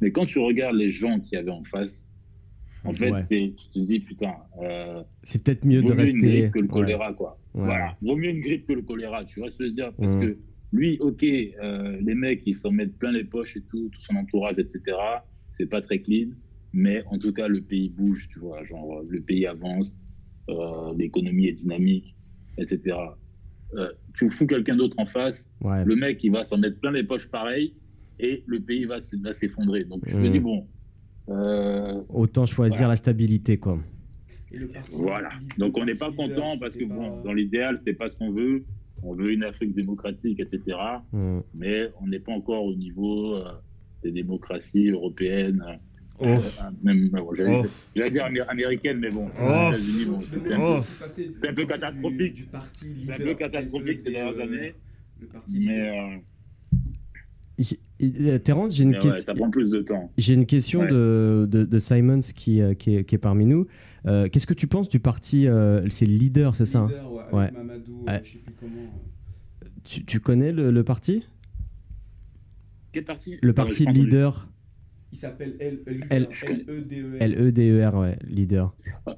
Mais 0.00 0.12
quand 0.12 0.26
tu 0.26 0.38
regardes 0.38 0.76
les 0.76 0.90
gens 0.90 1.18
qu'il 1.20 1.36
y 1.36 1.40
avait 1.40 1.50
en 1.50 1.64
face, 1.64 2.06
en 2.84 2.92
fait, 2.92 3.10
Ouais. 3.12 3.22
c'est, 3.22 3.54
tu 3.56 3.68
te 3.70 3.78
dis, 3.78 4.00
putain, 4.00 4.34
euh, 4.62 5.02
C'est 5.22 5.42
peut-être 5.42 5.64
mieux 5.64 5.80
vaut 5.80 5.88
de 5.88 5.94
mieux 5.94 6.00
une 6.10 6.20
rester. 6.20 6.40
grippe 6.40 6.50
que 6.52 6.58
le 6.58 6.64
Ouais. 6.66 6.70
choléra, 6.70 7.14
quoi. 7.14 7.40
Ouais. 7.54 7.64
Voilà, 7.64 7.96
vaut 8.02 8.16
mieux 8.16 8.28
une 8.30 8.42
grippe 8.42 8.66
que 8.66 8.74
le 8.74 8.82
choléra, 8.82 9.24
tu 9.24 9.40
vois 9.40 9.48
ce 9.48 9.56
que 9.56 9.64
je 9.64 9.68
veux 9.70 9.74
dire? 9.74 9.92
Parce 9.94 10.14
Mhm. 10.16 10.20
que 10.20 10.38
lui, 10.72 10.98
ok, 11.00 11.22
euh, 11.24 11.98
les 12.02 12.14
mecs, 12.14 12.42
ils 12.46 12.52
s'en 12.54 12.70
mettent 12.70 12.98
plein 12.98 13.12
les 13.12 13.24
poches 13.24 13.56
et 13.56 13.62
tout, 13.62 13.88
tout 13.88 14.00
son 14.00 14.16
entourage, 14.16 14.58
etc. 14.58 14.80
C'est 15.48 15.66
pas 15.66 15.80
très 15.80 16.00
clean, 16.00 16.30
mais 16.74 17.02
en 17.06 17.18
tout 17.18 17.32
cas, 17.32 17.48
le 17.48 17.62
pays 17.62 17.88
bouge, 17.88 18.28
tu 18.28 18.38
vois. 18.40 18.64
Genre, 18.64 19.02
le 19.08 19.20
pays 19.22 19.46
avance, 19.46 19.98
euh, 20.50 20.92
l'économie 20.98 21.46
est 21.46 21.52
dynamique, 21.52 22.16
etc. 22.58 22.96
Euh, 23.76 23.90
tu 24.14 24.28
fous 24.28 24.46
quelqu'un 24.46 24.76
d'autre 24.76 24.98
en 24.98 25.06
face, 25.06 25.50
Ouais. 25.62 25.84
le 25.84 25.96
mec, 25.96 26.22
il 26.22 26.32
va 26.32 26.44
s'en 26.44 26.58
mettre 26.58 26.78
plein 26.80 26.92
les 26.92 27.04
poches 27.04 27.28
pareil, 27.28 27.76
et 28.18 28.44
le 28.46 28.60
pays 28.60 28.84
va, 28.84 28.98
s'effondrer. 29.00 29.84
Donc, 29.84 30.02
je 30.06 30.16
me 30.18 30.26
Mhm. 30.26 30.32
dis, 30.32 30.38
bon. 30.40 30.68
euh, 31.30 32.02
Autant 32.10 32.44
choisir 32.44 32.76
Voilà. 32.76 32.88
la 32.88 32.96
stabilité, 32.96 33.56
quoi. 33.58 33.78
Et 34.52 34.58
le 34.58 34.68
parti 34.68 34.94
Voilà. 34.96 35.30
Donc 35.58 35.76
on 35.78 35.84
n'est 35.86 35.94
pas 35.94 36.12
content 36.12 36.58
parce 36.60 36.74
que 36.76 36.84
bon, 36.84 37.22
dans 37.22 37.32
l'idéal, 37.32 37.78
c'est 37.78 37.94
pas 37.94 38.08
ce 38.08 38.16
qu'on 38.16 38.30
veut. 38.30 38.66
On 39.02 39.14
veut 39.14 39.32
une 39.32 39.42
Afrique 39.42 39.74
démocratique, 39.74 40.38
etc. 40.38 40.76
Mm. 41.12 41.40
Mais 41.54 41.88
on 42.00 42.06
n'est 42.08 42.20
pas 42.20 42.32
encore 42.32 42.64
au 42.66 42.74
niveau 42.74 43.36
euh, 43.36 43.44
des 44.04 44.12
démocraties 44.12 44.90
européennes. 44.90 45.64
Oh. 46.20 46.24
euh, 46.26 46.38
même, 46.82 47.08
bon, 47.08 47.34
j'allais 47.34 47.62
Oh. 47.64 47.66
j'allais 47.96 48.10
dire 48.10 48.24
amé- 48.24 48.40
américaines, 48.48 48.98
mais 49.00 49.10
bon, 49.10 49.28
Oh. 49.40 49.42
aux 49.44 49.72
États-Unis, 49.72 50.04
bon, 50.10 50.20
C'est 50.24 50.34
c'était 50.36 50.52
un, 50.54 50.60
Oh. 50.60 50.80
c'est 51.08 51.48
un 51.48 51.54
peu 51.54 51.66
catastrophique. 51.66 52.34
Du, 52.34 52.42
du 52.42 52.46
parti 52.48 52.86
c'est 53.06 53.12
un 53.12 53.18
peu 53.18 53.34
catastrophique 53.34 54.00
ces 54.00 54.10
dernières 54.12 54.38
années. 54.40 54.74
Le 55.20 55.26
parti 55.26 55.58
Mais, 55.58 55.90
euh, 55.90 56.16
J'ai- 57.56 57.78
euh, 58.02 58.38
Terence, 58.38 58.74
j'ai 58.74 58.82
une, 58.82 58.90
ouais, 58.90 58.98
question- 58.98 59.20
ça 59.24 59.34
prend 59.34 59.48
plus 59.48 59.70
de 59.70 59.80
temps. 59.80 60.10
j'ai 60.18 60.34
une 60.34 60.44
question 60.46 60.80
Ouais. 60.80 60.88
de, 60.88 61.46
de, 61.48 61.64
de 61.64 61.78
Simons 61.78 62.18
qui, 62.34 62.60
euh, 62.60 62.74
qui, 62.74 62.96
est, 62.96 63.04
qui 63.04 63.14
est 63.14 63.18
parmi 63.18 63.46
nous. 63.46 63.66
Euh, 64.06 64.28
Qu'est-ce 64.28 64.46
que 64.46 64.54
tu 64.54 64.66
penses 64.66 64.88
du 64.88 64.98
parti 64.98 65.46
euh, 65.46 65.88
C'est 65.88 66.04
le 66.06 66.14
leader, 66.14 66.56
c'est 66.56 66.66
ça 66.66 66.80
hein? 66.80 66.88
Leader, 66.88 67.12
ouais, 67.32 67.42
avec. 67.42 67.52
Mamadou, 67.54 68.04
Ouais. 68.08 68.20
je 68.24 68.32
sais 68.32 68.38
plus 68.38 68.54
comment. 68.58 68.92
tu, 69.84 70.04
tu 70.04 70.18
connais 70.20 70.50
le, 70.50 70.70
le 70.72 70.82
parti? 70.84 71.22
Quel 72.92 73.04
parti? 73.04 73.36
Le 73.40 73.52
parti 73.52 73.84
pas 73.84 73.90
entendu. 73.90 74.04
leader 74.06 74.48
Il 75.14 75.18
s'appelle 75.18 75.54
L- 75.60 75.78
L- 75.86 76.04
L-E-D-E-R. 76.10 77.22
L-E-D-E-R, 77.22 77.94
ouais, 77.94 78.18
leader. 78.26 78.74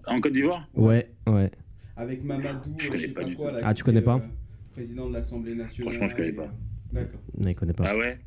En 0.07 0.20
Côte 0.20 0.32
d'Ivoire? 0.32 0.68
Ouais, 0.74 1.11
ouais. 1.26 1.51
avec 1.97 2.22
Mamadou, 2.22 2.74
Je 2.76 2.86
euh, 2.88 2.90
connais 2.90 3.03
sais 3.07 3.09
pas 3.14 3.24
du 3.24 3.34
tout. 3.34 3.42
Ah, 3.62 3.72
tu 3.72 3.82
connais 3.82 4.03
pas 4.03 4.16
euh, 4.16 4.28
Président 4.74 5.09
de 5.09 5.14
l'Assemblée 5.14 5.55
nationale. 5.55 5.90
Franchement, 5.90 6.07
je 6.07 6.16
connais 6.16 6.32
pas. 6.32 6.42
euh, 6.42 6.92
D'accord. 6.92 7.20
Non, 7.38 7.49
il 7.49 7.55
connaît 7.55 7.72
pas. 7.72 7.84
Ah 7.88 7.97
ouais? 7.97 8.18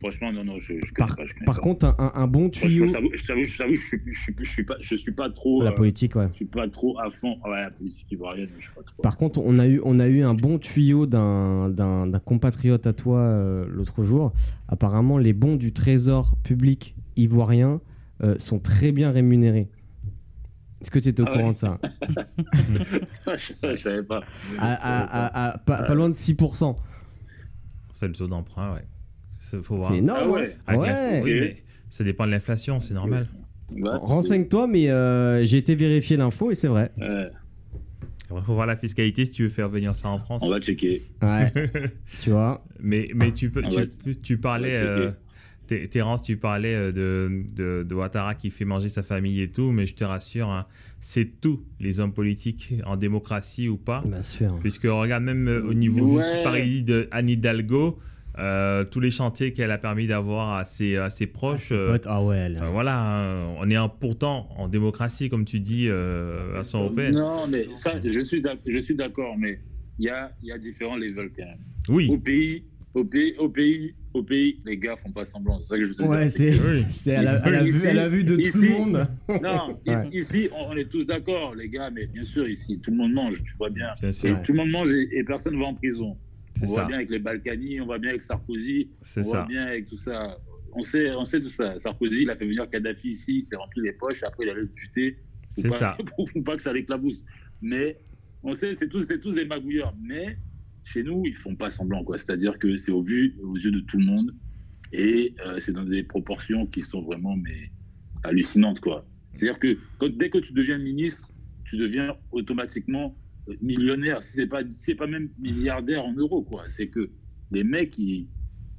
Franchement, 0.00 0.32
non, 0.32 0.44
non, 0.44 0.58
je, 0.58 0.76
je 0.82 0.92
connais 0.94 1.06
Par, 1.08 1.14
pas. 1.14 1.26
Je 1.26 1.34
connais 1.34 1.44
par 1.44 1.56
pas. 1.56 1.60
contre, 1.60 1.84
un, 1.84 1.94
un- 1.98 2.12
un 2.14 2.26
bon 2.26 2.48
tuyau. 2.48 2.86
je 2.86 2.92
t'avoue, 2.92 3.10
je 3.12 3.26
t'avoue, 3.26 3.44
je 3.44 3.50
suis, 3.86 4.00
je 4.06 4.18
suis, 4.18 4.34
je 4.40 4.48
suis 4.50 4.64
pas, 4.64 4.76
je 4.80 4.94
suis 4.94 5.12
pas 5.12 5.28
trop. 5.28 5.62
La 5.62 5.72
politique, 5.72 6.16
ouais. 6.16 6.28
je 6.30 6.36
suis 6.36 6.46
pas 6.46 6.66
trop 6.68 6.98
à 6.98 7.10
fond. 7.10 7.36
Ouais, 7.44 7.60
la 7.60 7.70
politique 7.70 8.10
ivoirienne, 8.10 8.48
je 8.56 8.62
suis 8.64 8.74
pas 8.74 8.82
trop. 8.82 9.02
Par 9.02 9.18
contre, 9.18 9.40
on 9.44 9.58
a 9.58 9.66
eu, 9.66 9.78
on 9.84 10.00
a 10.00 10.08
eu 10.08 10.22
un 10.22 10.32
bon 10.32 10.58
tuyau 10.58 11.04
d'un 11.04 11.68
d'un- 11.68 12.06
d'un 12.06 12.18
compatriote 12.18 12.86
à 12.86 12.94
toi 12.94 13.18
euh, 13.18 13.66
l'autre 13.68 14.02
jour. 14.02 14.32
Apparemment, 14.68 15.18
les 15.18 15.34
bons 15.34 15.56
du 15.56 15.74
trésor 15.74 16.34
public 16.44 16.94
ivoirien 17.16 17.80
euh, 18.22 18.38
sont 18.38 18.58
très 18.58 18.92
bien 18.92 19.10
rémunérés. 19.10 19.68
Est-ce 20.80 20.90
que 20.90 20.98
tu 20.98 21.08
étais 21.08 21.22
au 21.22 21.26
Ah 21.28 21.32
courant 21.32 21.48
ouais 21.48 21.54
de 21.54 21.58
ça? 21.58 21.78
Je, 23.36 23.52
je 23.70 23.74
savais 23.76 24.02
pas. 24.02 24.20
à, 24.58 24.72
à- 24.72 25.26
à- 25.26 25.48
à- 25.54 25.58
pas, 25.58 25.82
pas 25.82 25.94
loin 25.94 26.08
de 26.08 26.14
6%. 26.14 26.76
C'est 27.94 28.06
le 28.08 28.14
taux 28.14 28.26
d'emprunt, 28.26 28.74
ouais. 28.74 28.84
C'est- 29.40 29.58
énorme. 29.96 30.20
Ah 30.22 30.28
ouais. 30.30 30.56
hein 30.66 30.78
Ouais. 30.78 31.20
oui, 31.22 31.40
mais 31.40 31.56
ça 31.90 32.02
dépend 32.04 32.24
de 32.26 32.30
l'inflation, 32.30 32.80
c'est 32.80 32.94
normal. 32.94 33.28
Ouais, 33.72 33.90
Renseigne-toi, 34.02 34.66
mais 34.66 34.88
euh, 34.90 35.44
j'ai 35.44 35.58
été 35.58 35.74
vérifier 35.74 36.16
l'info 36.16 36.50
et 36.50 36.54
c'est 36.54 36.68
vrai. 36.68 36.90
Ouais, 36.98 37.30
Il 38.34 38.42
faut 38.42 38.54
voir 38.54 38.66
la 38.66 38.76
fiscalité 38.76 39.24
si 39.26 39.30
tu 39.32 39.42
veux 39.44 39.48
faire 39.48 39.68
venir 39.68 39.94
ça 39.94 40.08
en 40.08 40.18
France. 40.18 40.40
on 40.44 40.48
va 40.48 40.60
checker. 40.60 41.02
Ouais, 41.22 41.52
tu 42.20 42.30
vois. 42.30 42.64
Mais, 42.80 43.10
mais 43.14 43.32
tu, 43.32 43.50
peux, 43.50 43.62
tu, 44.22 44.38
parlais, 44.38 44.76
euh, 44.76 45.10
Terence, 45.90 46.22
tu 46.22 46.36
parlais 46.36 46.74
euh, 46.74 46.92
de, 46.92 47.44
de, 47.54 47.82
de 47.88 47.94
Ouattara 47.94 48.34
qui 48.34 48.50
fait 48.50 48.64
manger 48.64 48.88
sa 48.88 49.02
famille 49.02 49.40
et 49.40 49.48
tout, 49.48 49.70
mais 49.70 49.86
je 49.86 49.94
te 49.94 50.04
rassure, 50.04 50.48
hein, 50.48 50.66
c'est 51.00 51.40
tous 51.40 51.62
les 51.78 52.00
hommes 52.00 52.12
politiques, 52.12 52.74
en 52.86 52.96
démocratie 52.96 53.68
ou 53.68 53.76
pas. 53.76 54.02
Bien 54.06 54.22
sûr. 54.22 54.56
Puisque 54.60 54.84
regarde 54.84 55.24
même 55.24 55.48
euh, 55.48 55.62
au 55.62 55.74
niveau 55.74 56.16
Ouais. 56.18 56.22
juste, 56.24 56.42
par 56.42 56.54
exemple, 56.56 56.84
de 56.84 57.08
Anne 57.10 57.28
Hidalgo, 57.28 57.98
euh, 58.38 58.84
tous 58.84 59.00
les 59.00 59.10
chantiers 59.10 59.52
qu'elle 59.52 59.70
a 59.70 59.78
permis 59.78 60.06
d'avoir 60.06 60.56
à 60.56 60.64
ses, 60.64 60.96
à 60.96 61.10
ses 61.10 61.26
proches. 61.26 61.70
euh, 61.72 61.98
Ah 62.06 62.22
ouais, 62.24 62.36
elle- 62.38 62.56
enfin, 62.56 62.70
voilà, 62.70 62.98
hein, 62.98 63.54
on 63.58 63.68
est 63.70 63.76
en- 63.76 63.88
pourtant 63.88 64.48
en 64.56 64.68
démocratie, 64.68 65.28
comme 65.28 65.44
tu 65.44 65.60
dis, 65.60 65.86
euh, 65.88 66.58
à 66.58 66.62
son 66.62 66.78
européenne. 66.78 67.14
Non, 67.14 67.46
mais 67.48 67.66
ça, 67.72 67.94
je 68.04 68.20
suis 68.20 68.40
d'ac- 68.40 68.60
je 68.66 68.78
suis 68.80 68.94
d'accord, 68.94 69.36
mais 69.38 69.60
il 69.98 70.06
y 70.06 70.08
a, 70.10 70.32
il 70.42 70.48
y 70.48 70.52
a 70.52 70.58
différents 70.58 70.96
levels 70.96 71.30
quand 71.36 71.44
même. 71.44 71.58
Oui, 71.88 72.08
Au 72.08 72.18
pays, 72.18 72.64
au 72.94 73.04
pays, 73.04 73.34
au 73.38 73.48
pays, 73.48 73.94
au 74.12 74.22
pays, 74.22 74.60
les 74.64 74.76
gars 74.76 74.96
font 74.96 75.12
pas 75.12 75.24
semblant. 75.24 75.58
C'est 75.60 75.68
ça 75.68 75.78
que 75.78 75.84
je 75.84 75.92
te 75.94 76.02
Ouais, 76.02 76.28
c'est. 76.28 76.50
oui. 76.60 76.84
c'est- 76.90 77.10
Elle, 77.12 77.28
a- 77.28 77.42
elle 77.46 77.54
a 77.54 77.62
vu, 77.62 77.68
Ici- 77.70 77.86
elle 77.86 77.98
a 77.98 78.08
vu 78.08 78.24
de 78.24 78.36
tout 78.36 78.60
le 78.60 78.68
monde. 78.70 79.08
Non, 79.42 79.78
Ouais. 79.86 80.08
ici, 80.12 80.48
on, 80.52 80.72
on 80.72 80.76
est 80.76 80.88
tous 80.90 81.04
d'accord, 81.06 81.54
les 81.54 81.68
gars, 81.68 81.90
mais 81.90 82.06
bien 82.06 82.24
sûr, 82.24 82.48
ici, 82.48 82.80
tout 82.80 82.90
le 82.90 82.96
monde 82.96 83.12
mange, 83.12 83.42
tu 83.44 83.54
vois 83.56 83.70
bien. 83.70 83.88
bien 84.00 84.08
Et 84.08 84.12
sûr, 84.12 84.30
Ouais. 84.30 84.42
tout 84.42 84.52
le 84.52 84.58
monde 84.58 84.70
mange 84.70 84.92
et, 84.94 85.08
et 85.16 85.22
personne 85.24 85.56
va 85.58 85.66
en 85.66 85.74
prison. 85.74 86.16
On 86.56 86.60
c'est 86.60 86.66
voit 86.66 86.80
ça. 86.82 86.86
bien 86.88 86.96
avec 86.96 87.10
les 87.10 87.18
Balkany, 87.20 87.80
on 87.80 87.86
voit 87.86 87.98
bien 87.98 88.10
avec 88.10 88.22
Sarkozy, 88.22 88.90
C'est 89.02 89.20
on 89.20 89.22
voit 89.24 89.40
ça. 89.42 89.46
bien 89.46 89.62
avec 89.66 89.86
tout 89.86 89.96
ça. 89.96 90.38
On 90.72 90.82
sait, 90.82 91.10
on 91.14 91.24
sait 91.24 91.40
tout 91.40 91.48
ça. 91.48 91.78
Sarkozy, 91.78 92.22
il 92.22 92.30
a 92.30 92.36
fait 92.36 92.44
venir 92.46 92.68
Kadhafi 92.68 93.08
ici, 93.10 93.36
il 93.38 93.42
s'est 93.42 93.56
rempli 93.56 93.80
les 93.82 93.92
poches, 93.92 94.22
après 94.22 94.44
il 94.44 94.50
allait 94.50 94.60
le 94.62 94.66
buter. 94.66 95.16
pour 95.54 95.62
C'est 95.64 95.68
pas- 95.70 95.78
ça. 95.78 95.98
Pour 96.16 96.28
pas 96.44 96.56
que 96.56 96.62
ça 96.62 96.72
l'éclabousse. 96.72 97.24
Mais 97.62 97.98
on 98.42 98.52
sait, 98.54 98.74
c'est 98.74 98.88
tous, 98.88 99.02
c'est 99.02 99.20
tous 99.20 99.34
des 99.34 99.44
magouilleurs. 99.44 99.94
Mais 100.02 100.36
chez 100.92 101.02
nous, 101.04 101.22
ils 101.24 101.36
font 101.36 101.54
pas 101.54 101.70
semblant, 101.70 102.02
quoi. 102.04 102.18
C'est-à-dire 102.18 102.58
que 102.58 102.76
c'est 102.76 102.90
au 102.92 103.02
vu, 103.02 103.34
aux 103.44 103.56
yeux 103.56 103.70
de 103.70 103.80
tout 103.80 103.98
le 103.98 104.06
monde, 104.06 104.34
et 104.92 105.34
euh, 105.46 105.58
c'est 105.60 105.72
dans 105.72 105.84
des 105.84 106.02
proportions 106.02 106.66
qui 106.66 106.82
sont 106.82 107.02
vraiment 107.02 107.36
mais 107.36 107.70
hallucinantes, 108.24 108.80
quoi. 108.80 109.06
C'est-à-dire 109.34 109.58
que 109.60 109.78
quand- 109.98 110.14
dès 110.16 110.30
que 110.30 110.38
tu 110.38 110.52
deviens 110.52 110.78
ministre, 110.78 111.32
tu 111.64 111.76
deviens 111.76 112.16
automatiquement 112.32 113.16
euh, 113.48 113.54
millionnaire. 113.62 114.20
Si 114.22 114.32
c'est 114.36 114.46
pas, 114.48 114.62
si 114.68 114.80
c'est 114.80 114.94
pas 114.96 115.06
même 115.06 115.28
milliardaire 115.38 116.04
en 116.04 116.12
euros, 116.14 116.42
quoi. 116.42 116.64
C'est 116.68 116.88
que 116.88 117.08
les 117.52 117.62
mecs, 117.64 117.96
ils, 117.98 118.26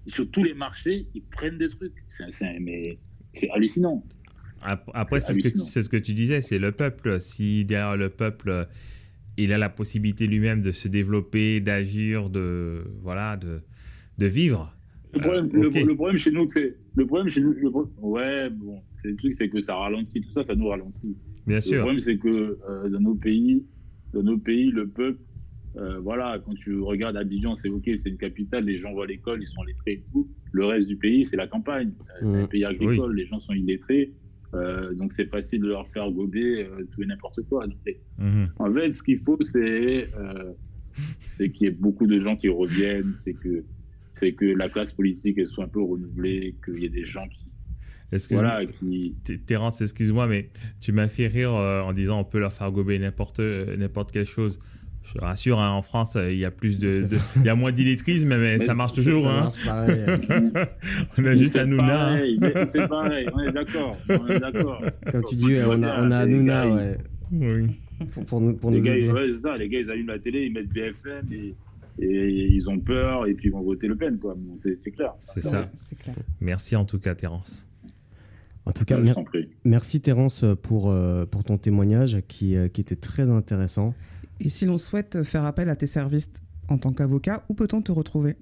sur 0.07 0.29
tous 0.29 0.43
les 0.43 0.53
marchés, 0.53 1.07
ils 1.15 1.23
prennent 1.23 1.57
des 1.57 1.69
trucs. 1.69 1.93
C'est, 2.09 2.29
c'est- 2.31 2.59
mais 2.59 2.99
c'est 3.33 3.49
hallucinant. 3.51 4.03
Ap- 4.61 4.91
Après, 4.93 5.19
C'est 5.21 5.33
ce, 5.57 5.81
ce 5.81 5.89
que 5.89 5.97
tu 5.97 6.13
disais, 6.13 6.41
c'est 6.41 6.59
le 6.59 6.71
peuple. 6.73 7.19
Si 7.21 7.63
derrière 7.65 7.95
le 7.97 8.09
peuple, 8.09 8.67
il 9.43 9.53
a 9.53 9.57
la 9.57 9.69
possibilité 9.69 10.27
lui-même 10.27 10.61
de 10.61 10.71
se 10.71 10.87
développer, 10.87 11.59
d'agir, 11.59 12.29
de 12.29 12.83
voilà, 13.01 13.37
de, 13.37 13.61
de 14.17 14.25
vivre. 14.25 14.75
Le 15.13 15.19
problème, 15.19 15.45
Euh, 15.53 15.63
le- 15.63 15.85
le, 15.87 15.95
problème 15.95 16.17
chez 16.17 16.31
nous, 16.31 16.47
c'est 16.47 16.75
le 16.95 17.05
problème 17.05 17.27
chez 17.29 17.41
nous. 17.41 17.51
le 17.53 17.69
pro- 17.69 17.91
ouais, 18.01 18.49
bon, 18.49 18.81
c'est 18.95 19.09
le 19.09 19.15
truc, 19.17 19.33
c'est 19.33 19.49
que 19.49 19.59
ça 19.59 19.75
ralentit. 19.75 20.21
Tout 20.21 20.31
ça, 20.31 20.43
ça 20.43 20.55
nous 20.55 20.67
ralentit. 20.67 21.17
Bien 21.45 21.57
Le 21.57 21.61
sûr. 21.61 21.79
problème, 21.79 21.99
c'est 21.99 22.17
que 22.17 22.59
euh, 22.69 22.89
dans 22.89 22.99
nos 23.01 23.15
pays, 23.15 23.65
dans 24.13 24.23
nos 24.23 24.37
pays, 24.37 24.71
le 24.71 24.87
peuple, 24.87 25.19
euh, 25.77 25.99
voilà, 25.99 26.39
quand 26.45 26.53
tu 26.53 26.79
regardes 26.79 27.17
Abidjan, 27.17 27.55
c'est 27.55 27.69
ok, 27.69 27.89
c'est 27.97 28.09
une 28.09 28.17
capitale, 28.17 28.63
les 28.65 28.77
gens 28.77 28.93
vont 28.93 29.01
à 29.01 29.05
l'école, 29.07 29.41
ils 29.41 29.47
sont 29.47 29.63
lettrés 29.63 29.93
et 29.93 30.05
tout. 30.11 30.29
Le 30.51 30.65
reste 30.65 30.87
du 30.87 30.97
pays, 30.97 31.25
c'est 31.25 31.37
la 31.37 31.47
campagne. 31.47 31.93
C'est 32.19 32.25
Mhm. 32.25 32.35
un 32.35 32.47
pays 32.47 32.65
agricole, 32.65 33.15
les 33.15 33.25
gens 33.25 33.39
sont 33.39 33.53
illettrés. 33.53 34.13
Euh, 34.53 34.93
donc 34.93 35.13
c'est 35.13 35.29
facile 35.29 35.61
de 35.61 35.67
leur 35.67 35.87
faire 35.89 36.09
gober 36.11 36.65
euh, 36.65 36.85
tout 36.91 37.01
et 37.01 37.05
n'importe 37.05 37.41
quoi. 37.43 37.65
Donc, 37.67 37.77
Mhm. 38.17 38.49
en 38.57 38.73
fait, 38.73 38.91
ce 38.91 39.01
qu'il 39.01 39.19
faut, 39.19 39.37
c'est 39.41 40.09
euh, 40.17 40.51
c'est 41.37 41.51
qu'il 41.51 41.67
y 41.67 41.69
ait 41.69 41.73
beaucoup 41.73 42.05
de 42.05 42.19
gens 42.19 42.35
qui 42.35 42.49
reviennent, 42.49 43.15
c'est 43.19 43.33
que 43.33 43.63
que 44.37 44.45
la 44.45 44.69
classe 44.69 44.93
politique 44.93 45.37
elle 45.39 45.47
soit 45.47 45.63
un 45.63 45.67
peu 45.67 45.81
renouvelée, 45.81 46.55
qu'il 46.63 46.79
y 46.79 46.85
ait 46.85 46.89
des 46.89 47.05
gens 47.05 47.27
qui 47.27 47.47
voilà 48.29 48.65
qui 48.65 49.15
Terence, 49.47 49.81
excuse-moi, 49.81 50.27
mais 50.27 50.49
tu 50.79 50.91
m'as 50.91 51.07
fait 51.07 51.27
rire 51.27 51.53
en 51.53 51.91
disant 51.93 52.19
on 52.19 52.23
peut 52.23 52.39
leur 52.39 52.53
faire 52.53 52.71
gober 52.71 52.99
n'importe 52.99 53.39
n'importe 53.39 54.11
quelle 54.11 54.25
chose. 54.25 54.59
Je 55.13 55.19
te 55.19 55.23
rassure, 55.25 55.59
hein, 55.59 55.71
en 55.71 55.81
France, 55.81 56.15
euh, 56.15 56.31
il 56.31 56.37
y 56.39 56.45
a 56.45 56.51
plus 56.51 56.79
de, 56.79 57.05
il 57.37 57.43
y 57.43 57.49
a 57.49 57.55
moins 57.55 57.71
d'illettrisme, 57.73 58.29
mais, 58.29 58.37
Mais 58.37 58.59
ça 58.59 58.73
marche 58.73 58.91
Ça 58.93 59.03
toujours. 59.03 59.27
hein. 59.27 59.41
marche 59.41 59.65
pareil. 59.65 59.99
on 61.17 61.25
a 61.25 61.35
juste 61.35 61.55
Hanouna. 61.57 62.13
hein. 62.13 62.21
c'est 62.67 62.87
pareil, 62.87 63.27
on 63.33 63.39
est 63.41 63.51
d'accord. 63.51 63.97
Comme 65.11 65.23
tu 65.27 65.35
dis, 65.35 65.53
vois 65.59 65.75
on 65.75 65.83
a, 65.83 66.01
on 66.01 66.11
a 66.11 66.17
Hanouna, 66.19 66.69
ouais. 66.69 66.97
Oui. 67.31 67.67
Pour, 68.11 68.25
pour 68.25 68.41
nous, 68.41 68.53
pour 68.55 68.71
Les 68.71 68.77
nous 68.77 68.83
gars, 68.83 68.95
aider. 68.95 69.05
ils, 69.07 69.11
ouais, 69.11 69.27
c'est 69.33 69.39
ça, 69.39 69.57
les 69.57 69.67
gars, 69.69 69.79
ils 69.79 69.91
allument 69.91 70.13
la 70.13 70.19
télé, 70.19 70.45
ils 70.45 70.53
mettent 70.53 70.73
BFM 70.73 71.27
et, 71.33 71.55
et 71.99 72.47
ils 72.47 72.69
ont 72.69 72.79
peur 72.79 73.27
et 73.27 73.33
puis 73.33 73.49
ils 73.49 73.51
vont 73.51 73.61
voter 73.61 73.87
Le 73.87 73.95
Pen, 73.95 74.17
quoi. 74.17 74.33
Bon, 74.37 74.55
c'est 74.63 74.77
c'est 74.81 74.91
clair. 74.91 75.13
C'est 75.33 75.41
ça. 75.43 75.69
C'est 75.83 75.97
clair. 75.99 76.15
Merci 76.39 76.75
en 76.75 76.85
tout 76.85 76.99
cas, 76.99 77.13
Terence. 77.15 77.67
En 78.65 78.71
tout 78.71 78.85
cas, 78.85 78.97
mer- 78.97 79.15
merci 79.65 80.01
Terence 80.01 80.45
pour, 80.63 80.89
euh, 80.91 81.25
pour 81.25 81.43
ton 81.43 81.57
témoignage 81.57 82.19
qui, 82.27 82.55
euh, 82.55 82.67
qui 82.69 82.81
était 82.81 82.95
très 82.95 83.23
intéressant. 83.29 83.93
Et 84.43 84.49
si 84.49 84.65
l'on 84.65 84.79
souhaite 84.79 85.21
faire 85.21 85.45
appel 85.45 85.69
à 85.69 85.75
tes 85.75 85.85
services 85.85 86.31
en 86.67 86.79
tant 86.79 86.93
qu'avocat, 86.93 87.45
où 87.47 87.53
peut-on 87.53 87.81
te 87.81 87.91
retrouver? 87.91 88.37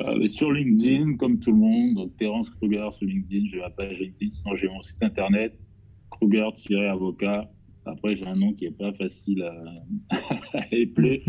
Euh, 0.00 0.26
sur 0.26 0.50
LinkedIn, 0.50 1.16
comme 1.16 1.38
tout 1.38 1.52
le 1.52 1.58
monde, 1.58 1.94
donc 1.94 2.16
Terence 2.16 2.48
Kruger 2.50 2.88
sur 2.92 3.06
LinkedIn, 3.06 3.46
j'ai 3.50 3.60
ma 3.60 3.70
page 3.70 3.98
LinkedIn, 3.98 4.30
sinon 4.30 4.56
j'ai 4.56 4.68
mon 4.68 4.82
site 4.82 5.02
internet, 5.02 5.62
Kruger-avocat. 6.10 7.50
Après, 7.84 8.16
j'ai 8.16 8.26
un 8.26 8.34
nom 8.34 8.54
qui 8.54 8.64
est 8.64 8.76
pas 8.76 8.94
facile 8.94 9.42
à, 9.42 10.16
à 10.54 10.66
épeler. 10.72 11.22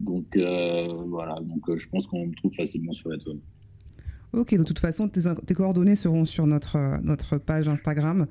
Donc 0.00 0.36
euh, 0.36 0.86
voilà, 1.06 1.38
donc 1.42 1.68
euh, 1.68 1.76
je 1.76 1.86
pense 1.88 2.06
qu'on 2.06 2.28
me 2.28 2.34
trouve 2.34 2.54
facilement 2.54 2.92
sur 2.92 3.10
la 3.10 3.18
toile. 3.18 3.40
Ok, 4.32 4.54
de 4.56 4.62
toute 4.62 4.78
façon, 4.78 5.08
tes, 5.08 5.22
tes 5.46 5.54
coordonnées 5.54 5.96
seront 5.96 6.24
sur 6.24 6.46
notre, 6.46 6.76
euh, 6.76 6.98
notre 7.02 7.36
page 7.36 7.68
Instagram 7.68 8.26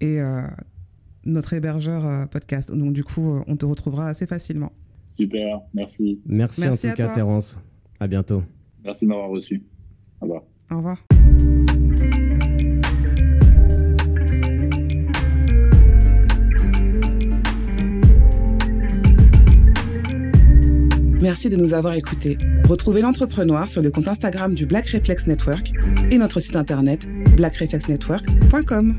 et 0.00 0.18
notre 1.24 1.52
hébergeur 1.52 2.06
euh, 2.06 2.26
podcast. 2.26 2.72
Donc 2.72 2.92
du 2.92 3.04
coup, 3.04 3.36
euh, 3.36 3.44
on 3.46 3.56
te 3.56 3.64
retrouvera 3.64 4.08
assez 4.08 4.26
facilement. 4.26 4.72
Super, 5.16 5.60
merci. 5.74 6.20
Merci, 6.26 6.62
Merci 6.62 6.86
en 6.86 6.90
tout 6.90 6.96
cas, 6.96 7.06
toi. 7.06 7.14
Terence. 7.14 7.58
À 8.00 8.06
bientôt. 8.06 8.42
Merci 8.84 9.04
de 9.04 9.10
m'avoir 9.10 9.28
reçu. 9.28 9.62
Au 10.20 10.24
revoir. 10.24 10.42
Au 10.70 10.76
revoir. 10.76 11.04
Merci 21.22 21.48
de 21.48 21.56
nous 21.56 21.72
avoir 21.72 21.94
écoutés. 21.94 22.36
Retrouvez 22.68 23.00
l'entrepreneur 23.00 23.68
sur 23.68 23.80
le 23.80 23.92
compte 23.92 24.08
Instagram 24.08 24.54
du 24.54 24.66
Black 24.66 24.88
Reflex 24.88 25.28
Network 25.28 25.72
et 26.10 26.18
notre 26.18 26.40
site 26.40 26.56
internet 26.56 27.06
blackreflexnetwork.com. 27.36 28.96